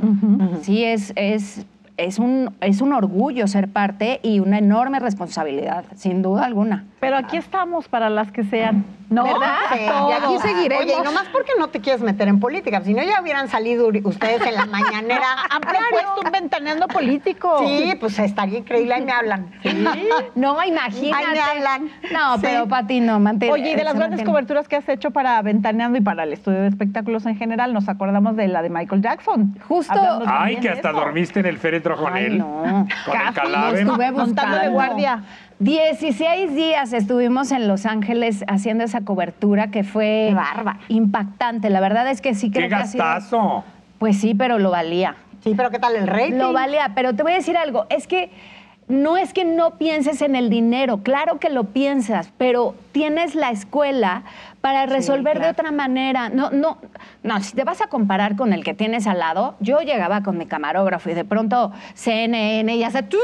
Sí, 0.61 0.83
es... 0.83 1.13
es 1.15 1.65
es 1.97 2.19
un, 2.19 2.55
es 2.61 2.81
un 2.81 2.93
orgullo 2.93 3.47
ser 3.47 3.67
parte 3.69 4.19
y 4.23 4.39
una 4.39 4.59
enorme 4.59 4.99
responsabilidad, 4.99 5.83
sin 5.95 6.21
duda 6.21 6.45
alguna. 6.45 6.85
Pero 6.99 7.17
aquí 7.17 7.37
estamos 7.37 7.87
para 7.87 8.09
las 8.09 8.31
que 8.31 8.43
sean. 8.43 8.85
¿No? 9.09 9.23
¿Verdad? 9.23 9.55
Sí, 9.71 9.79
Y 9.79 10.11
aquí 10.11 10.37
seguiremos. 10.41 10.83
Oye, 10.83 10.93
y 10.99 11.01
nomás 11.01 11.27
porque 11.31 11.51
no 11.57 11.69
te 11.69 11.79
quieres 11.79 12.01
meter 12.01 12.27
en 12.27 12.41
política, 12.41 12.81
si 12.81 12.93
no 12.93 13.01
ya 13.03 13.21
hubieran 13.21 13.47
salido 13.47 13.87
ustedes 14.03 14.45
en 14.45 14.53
la 14.55 14.65
mañanera. 14.65 15.23
Han 15.49 15.61
propuesto 15.61 16.21
un 16.25 16.31
ventaneando 16.33 16.87
político. 16.89 17.59
Sí, 17.65 17.93
pues 18.01 18.19
estaría 18.19 18.59
increíble, 18.59 18.93
ahí 18.95 19.05
me 19.05 19.13
hablan. 19.13 19.49
No, 20.35 20.61
imagínate. 20.63 21.23
Ahí 21.25 21.33
me 21.33 21.39
hablan. 21.39 21.89
No, 22.11 22.35
Sí. 22.35 22.41
pero 22.43 22.67
Pati, 22.67 22.99
no, 22.99 23.17
mantén. 23.19 23.49
Oye, 23.51 23.71
y 23.71 23.75
de 23.75 23.83
las 23.85 23.93
se 23.93 23.99
grandes 23.99 24.17
mantiene. 24.19 24.29
coberturas 24.31 24.67
que 24.67 24.75
has 24.75 24.89
hecho 24.89 25.11
para 25.11 25.41
Ventaneando 25.41 25.97
y 25.97 26.01
para 26.01 26.23
el 26.23 26.33
estudio 26.33 26.59
de 26.61 26.67
espectáculos 26.67 27.25
en 27.25 27.37
general, 27.37 27.73
nos 27.73 27.87
acordamos 27.87 28.35
de 28.35 28.49
la 28.49 28.61
de 28.61 28.69
Michael 28.69 29.01
Jackson. 29.01 29.57
Justo- 29.69 29.93
Ay, 30.27 30.57
que 30.57 30.69
hasta 30.69 30.89
eso. 30.89 30.99
dormiste 30.99 31.39
en 31.39 31.45
el 31.45 31.57
féretro 31.59 31.86
con 31.95 32.13
Ay, 32.13 32.25
él. 32.25 32.37
no. 32.39 32.87
Con 33.05 33.15
el 33.15 33.33
Casi, 33.33 33.51
lo 33.51 33.75
estuve 33.75 34.11
Montando 34.11 34.57
de 34.57 34.67
guardia. 34.69 35.23
16 35.59 36.53
días 36.55 36.93
estuvimos 36.93 37.51
en 37.51 37.67
Los 37.67 37.85
Ángeles 37.85 38.43
haciendo 38.47 38.83
esa 38.83 39.01
cobertura 39.01 39.67
que 39.71 39.83
fue 39.83 40.27
Qué 40.29 40.35
bárbaro. 40.35 40.79
impactante. 40.87 41.69
La 41.69 41.79
verdad 41.79 42.09
es 42.09 42.21
que 42.21 42.35
sí 42.35 42.51
¡Qué 42.51 42.59
creo 42.59 42.69
que 42.69 42.75
ha 42.75 42.85
sido- 42.85 43.03
gastazo! 43.03 43.63
Pues 43.99 44.19
sí, 44.19 44.35
pero 44.35 44.59
lo 44.59 44.69
valía. 44.71 45.15
Sí, 45.43 45.53
pero 45.55 45.69
¿qué 45.71 45.79
tal 45.79 45.95
el 45.95 46.07
rating? 46.07 46.33
Lo 46.37 46.53
valía, 46.53 46.91
pero 46.93 47.13
te 47.15 47.23
voy 47.23 47.31
a 47.31 47.35
decir 47.35 47.57
algo, 47.57 47.85
es 47.89 48.05
que 48.07 48.31
no 48.87 49.17
es 49.17 49.33
que 49.33 49.43
no 49.45 49.71
pienses 49.77 50.21
en 50.21 50.35
el 50.35 50.49
dinero, 50.49 50.99
claro 51.03 51.39
que 51.39 51.49
lo 51.49 51.65
piensas, 51.65 52.31
pero 52.37 52.73
tienes 52.91 53.35
la 53.35 53.49
escuela 53.49 54.23
para 54.61 54.85
resolver 54.85 55.39
de 55.39 55.49
otra 55.49 55.71
manera. 55.71 56.29
No, 56.29 56.49
no, 56.51 56.77
no, 57.23 57.41
si 57.41 57.55
te 57.55 57.63
vas 57.63 57.81
a 57.81 57.87
comparar 57.87 58.35
con 58.35 58.53
el 58.53 58.63
que 58.63 58.73
tienes 58.73 59.07
al 59.07 59.19
lado, 59.19 59.55
yo 59.59 59.79
llegaba 59.81 60.23
con 60.23 60.37
mi 60.37 60.45
camarógrafo 60.45 61.09
y 61.09 61.13
de 61.13 61.25
pronto 61.25 61.71
CNN 61.93 62.75
y 62.75 62.83
hace 62.83 63.03
tu, 63.03 63.17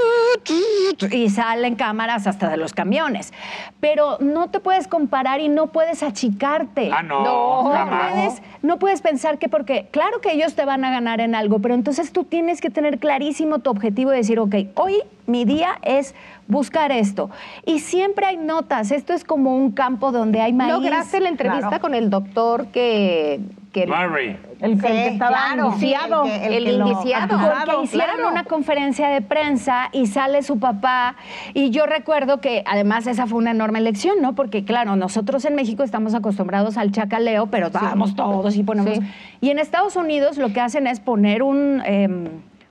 tu, 0.43 0.53
tu, 0.97 1.15
y 1.15 1.29
salen 1.29 1.75
cámaras 1.75 2.27
hasta 2.27 2.49
de 2.49 2.57
los 2.57 2.73
camiones. 2.73 3.33
Pero 3.79 4.17
no 4.19 4.49
te 4.49 4.59
puedes 4.59 4.87
comparar 4.87 5.41
y 5.41 5.49
no 5.49 5.67
puedes 5.67 6.03
achicarte. 6.03 6.91
Ah, 6.93 7.03
no, 7.03 7.71
jamás. 7.71 8.13
puedes, 8.13 8.41
no 8.61 8.79
puedes 8.79 9.01
pensar 9.01 9.37
que 9.37 9.49
porque, 9.49 9.87
claro 9.91 10.21
que 10.21 10.31
ellos 10.31 10.55
te 10.55 10.65
van 10.65 10.85
a 10.85 10.91
ganar 10.91 11.21
en 11.21 11.35
algo, 11.35 11.59
pero 11.59 11.73
entonces 11.73 12.11
tú 12.11 12.23
tienes 12.23 12.61
que 12.61 12.69
tener 12.69 12.99
clarísimo 12.99 13.59
tu 13.59 13.69
objetivo 13.69 14.13
y 14.13 14.17
decir, 14.17 14.39
ok, 14.39 14.55
hoy 14.75 15.01
mi 15.25 15.45
día 15.45 15.79
es 15.81 16.15
buscar 16.47 16.91
esto. 16.91 17.29
Y 17.65 17.79
siempre 17.79 18.25
hay 18.25 18.37
notas, 18.37 18.91
esto 18.91 19.13
es 19.13 19.23
como 19.23 19.55
un 19.55 19.71
campo 19.71 20.11
donde 20.11 20.41
hay 20.41 20.53
maíz. 20.53 20.71
Lograste 20.73 21.19
la 21.19 21.29
entrevista 21.29 21.67
Claro. 21.69 21.81
con 21.81 21.95
el 21.95 22.09
doctor 22.09 22.67
que... 22.67 23.39
que 23.71 23.87
Murray. 23.87 24.37
El 24.59 24.79
que, 24.79 24.87
Sí, 24.87 24.93
el 24.93 25.03
que 25.03 25.07
estaba 25.07 25.29
claro. 25.55 25.65
indiciado. 25.69 26.23
Sí, 26.25 26.31
el 26.31 26.41
que- 26.41 26.57
el 26.57 26.67
indiciado. 26.67 27.37
Porque 27.39 27.83
hicieron 27.85 28.15
claro. 28.15 28.29
una 28.29 28.43
conferencia 28.45 29.09
de 29.09 29.21
prensa 29.21 29.89
y 29.91 30.05
sale 30.07 30.41
su 30.43 30.59
papá. 30.59 31.15
Y 31.53 31.69
yo 31.71 31.85
recuerdo 31.85 32.39
que 32.39 32.63
además 32.65 33.07
esa 33.07 33.25
fue 33.25 33.39
una 33.39 33.51
enorme 33.51 33.79
elección, 33.79 34.21
¿no? 34.21 34.35
Porque 34.35 34.63
claro, 34.63 34.95
nosotros 34.95 35.43
en 35.45 35.55
México 35.55 35.83
estamos 35.83 36.13
acostumbrados 36.13 36.77
al 36.77 36.91
chacaleo, 36.91 37.47
pero 37.47 37.69
vamos 37.71 38.15
todos 38.15 38.55
y 38.55 38.63
ponemos. 38.63 38.95
Sí. 38.97 39.01
Y 39.41 39.49
en 39.49 39.59
Estados 39.59 39.95
Unidos 39.95 40.37
lo 40.37 40.53
que 40.53 40.61
hacen 40.61 40.87
es 40.87 40.99
poner 40.99 41.41
un, 41.43 41.81
em, 41.85 42.27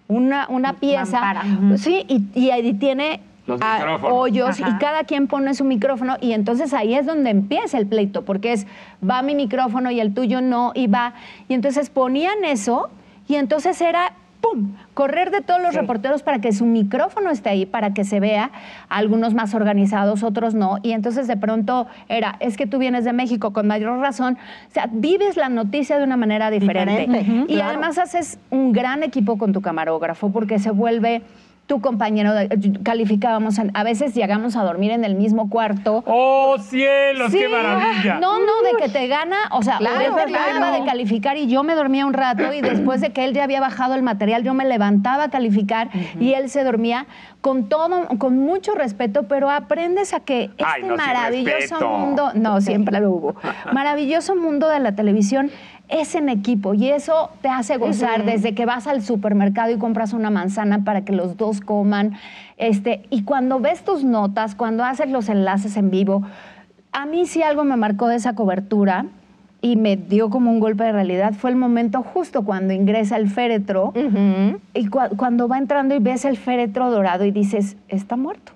una, 0.08 0.46
una 0.48 0.74
pieza. 0.74 1.42
Sí, 1.76 2.04
y, 2.08 2.22
y 2.34 2.50
ahí 2.50 2.72
tiene. 2.74 3.20
Los 3.46 3.60
ah, 3.60 3.78
micrófonos. 3.78 4.16
hoyos 4.16 4.60
y 4.60 4.62
Ajá. 4.62 4.78
cada 4.78 5.04
quien 5.04 5.26
pone 5.26 5.54
su 5.54 5.64
micrófono 5.64 6.16
y 6.20 6.32
entonces 6.32 6.72
ahí 6.72 6.94
es 6.94 7.06
donde 7.06 7.30
empieza 7.30 7.76
el 7.78 7.86
pleito 7.86 8.24
porque 8.24 8.52
es 8.52 8.66
va 9.08 9.22
mi 9.22 9.34
micrófono 9.34 9.90
y 9.90 9.98
el 10.00 10.14
tuyo 10.14 10.40
no 10.40 10.72
y 10.74 10.86
va 10.86 11.14
y 11.48 11.54
entonces 11.54 11.90
ponían 11.90 12.44
eso 12.44 12.88
y 13.26 13.34
entonces 13.34 13.80
era 13.80 14.12
¡pum! 14.42 14.74
correr 14.92 15.30
de 15.30 15.40
todos 15.40 15.62
los 15.62 15.74
reporteros 15.74 16.22
para 16.22 16.40
que 16.40 16.52
su 16.52 16.66
micrófono 16.66 17.30
esté 17.30 17.48
ahí, 17.50 17.64
para 17.64 17.94
que 17.94 18.04
se 18.04 18.20
vea, 18.20 18.50
algunos 18.88 19.32
más 19.32 19.54
organizados, 19.54 20.22
otros 20.22 20.54
no, 20.54 20.78
y 20.82 20.92
entonces 20.92 21.26
de 21.28 21.36
pronto 21.36 21.86
era, 22.08 22.36
es 22.40 22.56
que 22.56 22.66
tú 22.66 22.78
vienes 22.78 23.04
de 23.04 23.12
México 23.12 23.52
con 23.52 23.66
mayor 23.66 23.98
razón, 24.00 24.36
o 24.68 24.72
sea, 24.72 24.88
vives 24.92 25.36
la 25.36 25.48
noticia 25.48 25.96
de 25.96 26.04
una 26.04 26.16
manera 26.16 26.50
diferente. 26.50 27.04
Y 27.48 27.54
claro. 27.54 27.70
además 27.70 27.98
haces 27.98 28.38
un 28.50 28.72
gran 28.72 29.02
equipo 29.02 29.38
con 29.38 29.52
tu 29.52 29.62
camarógrafo 29.62 30.30
porque 30.30 30.58
se 30.58 30.70
vuelve 30.70 31.22
tu 31.66 31.80
compañero, 31.80 32.34
de- 32.34 32.48
calificábamos, 32.82 33.58
en- 33.58 33.70
a 33.74 33.82
veces 33.84 34.14
llegamos 34.14 34.56
a 34.56 34.62
dormir 34.64 34.90
en 34.90 35.04
el 35.04 35.14
mismo 35.14 35.48
cuarto. 35.48 36.02
¡Oh, 36.06 36.56
cielos! 36.58 37.32
¡Qué 37.32 37.48
maravilla! 37.48 38.18
No, 38.20 38.38
no, 38.40 38.62
de 38.62 38.82
que 38.82 38.88
te 38.90 39.06
gana, 39.06 39.36
o 39.52 39.62
sea, 39.62 39.78
Claro, 39.78 40.16
la 40.16 40.24
claro. 40.24 40.72
de 40.72 40.84
calificar 40.84 41.36
y 41.36 41.46
yo 41.46 41.62
me 41.62 41.74
dormía 41.74 42.04
un 42.04 42.12
rato 42.12 42.52
y 42.52 42.60
después 42.60 43.00
de 43.00 43.10
que 43.12 43.24
él 43.24 43.32
ya 43.32 43.44
había 43.44 43.60
bajado 43.60 43.94
el 43.94 44.02
material, 44.02 44.42
yo 44.42 44.54
me 44.54 44.64
levantaba 44.66 45.24
a 45.24 45.30
calificar 45.30 45.88
y 46.20 46.34
él 46.34 46.50
se 46.50 46.64
dormía 46.64 47.06
con 47.40 47.68
todo, 47.68 48.06
con 48.18 48.38
mucho 48.38 48.74
respeto, 48.74 49.24
pero 49.24 49.50
aprendes 49.50 50.12
a 50.14 50.20
que 50.20 50.44
este 50.44 50.64
Ay, 50.64 50.82
no, 50.82 50.88
sin 50.88 50.96
maravilloso 50.96 51.88
mundo, 51.88 52.30
no, 52.34 52.60
siempre 52.60 53.00
lo 53.00 53.10
hubo, 53.12 53.34
maravilloso 53.72 54.36
mundo 54.36 54.68
de 54.68 54.78
la 54.80 54.92
televisión 54.94 55.50
es 55.92 56.14
en 56.14 56.28
equipo 56.28 56.74
y 56.74 56.88
eso 56.88 57.30
te 57.42 57.48
hace 57.48 57.76
gozar 57.76 58.24
desde 58.24 58.54
que 58.54 58.64
vas 58.66 58.86
al 58.86 59.02
supermercado 59.02 59.70
y 59.70 59.78
compras 59.78 60.12
una 60.14 60.30
manzana 60.30 60.84
para 60.84 61.02
que 61.04 61.12
los 61.12 61.36
dos 61.36 61.60
coman, 61.60 62.14
este, 62.56 63.02
y 63.10 63.22
cuando 63.24 63.60
ves 63.60 63.84
tus 63.84 64.02
notas, 64.02 64.54
cuando 64.54 64.84
haces 64.84 65.10
los 65.10 65.28
enlaces 65.28 65.76
en 65.76 65.90
vivo, 65.90 66.22
a 66.92 67.06
mí 67.06 67.26
sí 67.26 67.42
algo 67.42 67.64
me 67.64 67.76
marcó 67.76 68.08
de 68.08 68.16
esa 68.16 68.34
cobertura 68.34 69.06
y 69.60 69.76
me 69.76 69.96
dio 69.96 70.28
como 70.30 70.50
un 70.50 70.58
golpe 70.60 70.82
de 70.84 70.92
realidad. 70.92 71.34
Fue 71.34 71.50
el 71.50 71.56
momento 71.56 72.02
justo 72.02 72.42
cuando 72.42 72.72
ingresa 72.72 73.16
el 73.16 73.28
féretro 73.30 73.92
y 74.74 74.86
cua- 74.88 75.16
cuando 75.16 75.46
va 75.46 75.58
entrando 75.58 75.94
y 75.94 76.00
ves 76.00 76.24
el 76.24 76.36
féretro 76.36 76.90
dorado 76.90 77.24
y 77.24 77.30
dices, 77.30 77.76
está 77.88 78.16
muerto. 78.16 78.52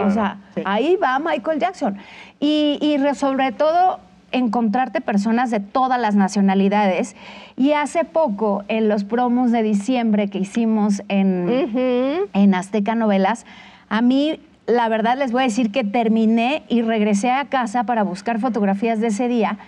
O 0.00 0.10
sea, 0.10 0.38
ahí 0.64 0.96
va 0.96 1.18
Michael 1.18 1.58
Jackson. 1.58 1.96
Y, 2.40 2.78
y 2.80 2.96
re- 2.98 3.14
sobre 3.14 3.52
todo 3.52 3.98
encontrarte 4.32 5.00
personas 5.00 5.50
de 5.50 5.60
todas 5.60 6.00
las 6.00 6.14
nacionalidades. 6.14 7.16
Y 7.56 7.72
hace 7.72 8.04
poco, 8.04 8.64
en 8.68 8.88
los 8.88 9.04
promos 9.04 9.52
de 9.52 9.62
diciembre 9.62 10.28
que 10.28 10.38
hicimos 10.38 11.02
en, 11.08 12.28
en 12.32 12.54
Azteca 12.54 12.94
Novelas, 12.94 13.46
a 13.88 14.02
mí, 14.02 14.40
la 14.66 14.88
verdad, 14.88 15.18
les 15.18 15.32
voy 15.32 15.42
a 15.42 15.44
decir 15.44 15.70
que 15.70 15.84
terminé 15.84 16.62
y 16.68 16.82
regresé 16.82 17.30
a 17.30 17.44
casa 17.46 17.84
para 17.84 18.02
buscar 18.02 18.40
fotografías 18.40 19.00
de 19.00 19.08
ese 19.08 19.28
día, 19.28 19.58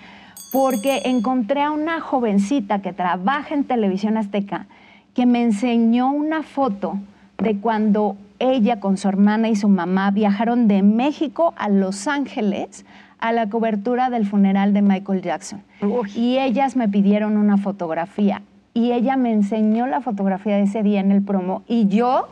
porque 0.53 1.03
encontré 1.05 1.63
a 1.63 1.71
una 1.71 2.01
jovencita 2.01 2.81
que 2.81 2.93
trabaja 2.93 3.55
en 3.55 3.65
Televisión 3.65 4.17
Azteca 4.17 4.67
que 5.15 5.27
me 5.27 5.43
enseñó 5.43 6.13
una 6.13 6.43
foto 6.43 6.99
de 7.39 7.57
cuando 7.59 8.17
ella 8.39 8.81
con 8.81 8.97
su 8.97 9.09
hermana 9.09 9.49
y 9.49 9.57
su 9.57 9.69
mamá 9.69 10.11
viajaron 10.11 10.69
de 10.69 10.83
México 10.83 11.55
a 11.57 11.69
Los 11.69 12.09
Ángeles 12.09 12.85
a 13.25 13.33
la 13.33 13.49
cobertura 13.49 14.11
del 14.11 14.27
funeral 14.27 14.75
de 14.75 14.83
Michael 14.83 15.23
Jackson. 15.23 15.63
Y 16.15 16.39
ellas 16.39 16.77
me 16.77 16.91
pidieron 16.91 17.39
una 17.39 17.57
fotografía 17.57 18.43
y 18.75 18.93
ella 18.93 19.17
me 19.17 19.33
enseñó 19.33 19.87
la 19.87 20.03
fotografía 20.03 20.57
de 20.57 20.65
ese 20.65 20.83
día 20.83 21.01
en 21.01 21.11
el 21.11 21.23
promo 21.23 21.63
y 21.67 21.87
yo 21.89 22.29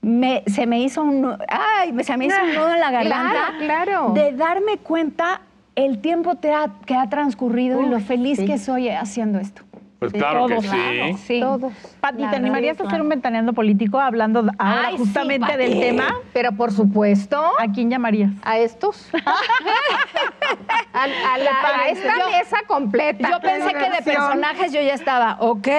me, 0.00 0.42
se 0.46 0.66
me 0.66 0.80
hizo 0.80 1.02
un 1.02 1.36
ay, 1.48 1.92
se 2.02 2.16
me 2.16 2.26
hizo 2.26 2.36
un 2.42 2.54
nudo 2.54 2.72
en 2.72 2.80
la 2.80 2.90
garganta 2.90 3.30
Claro, 3.58 3.58
claro. 3.58 4.12
de 4.14 4.32
darme 4.32 4.78
cuenta 4.78 5.42
el 5.74 5.98
tiempo 5.98 6.36
te 6.36 6.50
ha- 6.54 6.70
que 6.86 6.94
ha 6.94 7.06
transcurrido 7.10 7.82
y 7.82 7.86
lo 7.86 8.00
feliz 8.00 8.38
que 8.38 8.56
soy 8.56 8.88
haciendo 8.88 9.38
esto. 9.38 9.62
Pues 9.98 10.12
claro 10.12 10.46
que 10.46 10.56
todos, 10.56 10.66
sí. 10.66 11.14
Sí. 11.26 11.40
Todos. 11.40 11.72
Pati, 12.00 12.18
¿te 12.28 12.36
animarías 12.36 12.78
a 12.80 12.84
hacer 12.84 13.00
un 13.00 13.08
ventaneando 13.08 13.54
político 13.54 13.98
hablando 13.98 14.40
ahora 14.58 14.88
Ay, 14.88 14.98
justamente 14.98 15.56
del 15.56 15.80
tema? 15.80 16.04
Pero 16.34 16.52
por 16.52 16.70
supuesto, 16.70 17.40
¿A 17.58 17.72
quién 17.72 17.88
llamarías? 17.90 18.30
a 18.42 18.58
estos. 18.58 19.08
a, 19.14 19.18
a 21.02 21.06
la- 21.38 21.82
a 21.84 21.88
esta 21.88 22.12
Yo- 22.18 22.30
mesa 22.30 22.56
completa. 22.66 23.30
Yo 23.30 23.40
pensé 23.40 23.72
que 23.72 23.90
de 23.90 24.02
personajes 24.02 24.72
yo 24.72 24.80
ya 24.82 24.92
estaba, 24.94 25.36
ok. 25.40 25.68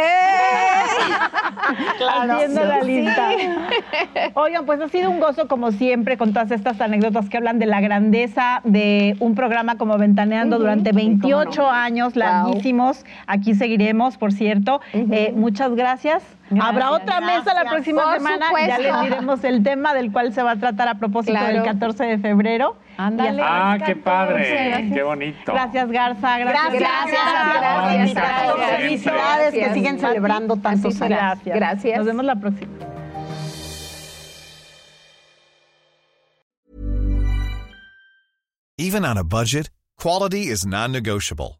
Haciendo 2.30 2.64
la 2.66 2.82
Sí. 2.82 2.88
lista. 2.88 3.30
Oigan, 4.36 4.66
pues 4.66 4.80
ha 4.82 4.88
sido 4.90 5.10
un 5.10 5.20
gozo 5.20 5.48
como 5.48 5.72
siempre 5.72 6.18
con 6.18 6.34
todas 6.34 6.52
estas 6.52 6.80
anécdotas 6.82 7.30
que 7.30 7.38
hablan 7.38 7.60
de 7.60 7.66
la 7.66 7.82
grandeza 7.82 8.62
de 8.64 9.16
un 9.20 9.36
programa 9.36 9.78
como 9.78 9.98
Ventaneando 9.98 10.58
durante 10.60 10.92
28 10.92 11.70
años 11.70 12.16
larguísimos. 12.16 13.06
Aquí 13.26 13.54
seguiremos, 13.56 14.07
por 14.16 14.32
cierto. 14.32 14.80
Eh, 14.94 15.34
muchas 15.36 15.76
gracias. 15.76 16.24
Habrá 16.62 16.92
otra 16.92 17.20
mesa 17.20 17.54
la 17.54 17.70
próxima 17.70 18.04
Por 18.04 18.14
semana. 18.14 18.38
Ya 18.40 18.76
supuesto. 18.78 18.92
les 18.94 19.02
diremos 19.10 19.44
el 19.44 19.64
tema 19.64 19.94
del 19.94 20.14
cual 20.14 20.32
se 20.34 20.42
va 20.44 20.52
a 20.52 20.56
tratar 20.56 20.88
a 20.88 20.94
propósito 20.96 21.34
Claro. 21.34 21.54
del 21.56 21.64
14 21.64 22.06
de 22.06 22.18
febrero. 22.20 22.78
Ándale. 22.98 23.42
Ah, 23.44 23.74
qué 23.80 23.96
14, 23.96 24.02
padre. 24.04 24.92
Qué 24.94 25.04
bonito. 25.04 25.52
Gracias, 25.52 25.92
Garza. 25.92 26.38
Gracias. 26.38 26.74
Gracias, 26.74 26.80
Gracias, 26.80 27.22
gracias, 27.60 28.14
gracias. 28.14 28.78
Felicidades 28.78 29.52
que 29.54 29.58
Gracias. 29.60 29.74
siguen 29.74 30.00
celebrando 30.00 30.56
tantos 30.56 31.02
años. 31.02 31.40
Gracias. 31.44 31.98
Nos 31.98 32.06
vemos 32.06 32.24
la 32.26 32.36
próxima. 32.36 32.72
Even 38.78 39.04
on 39.06 39.18
a 39.18 39.24
budget, 39.24 39.70
quality 39.98 40.48
is 40.48 40.66
non-negotiable. 40.66 41.60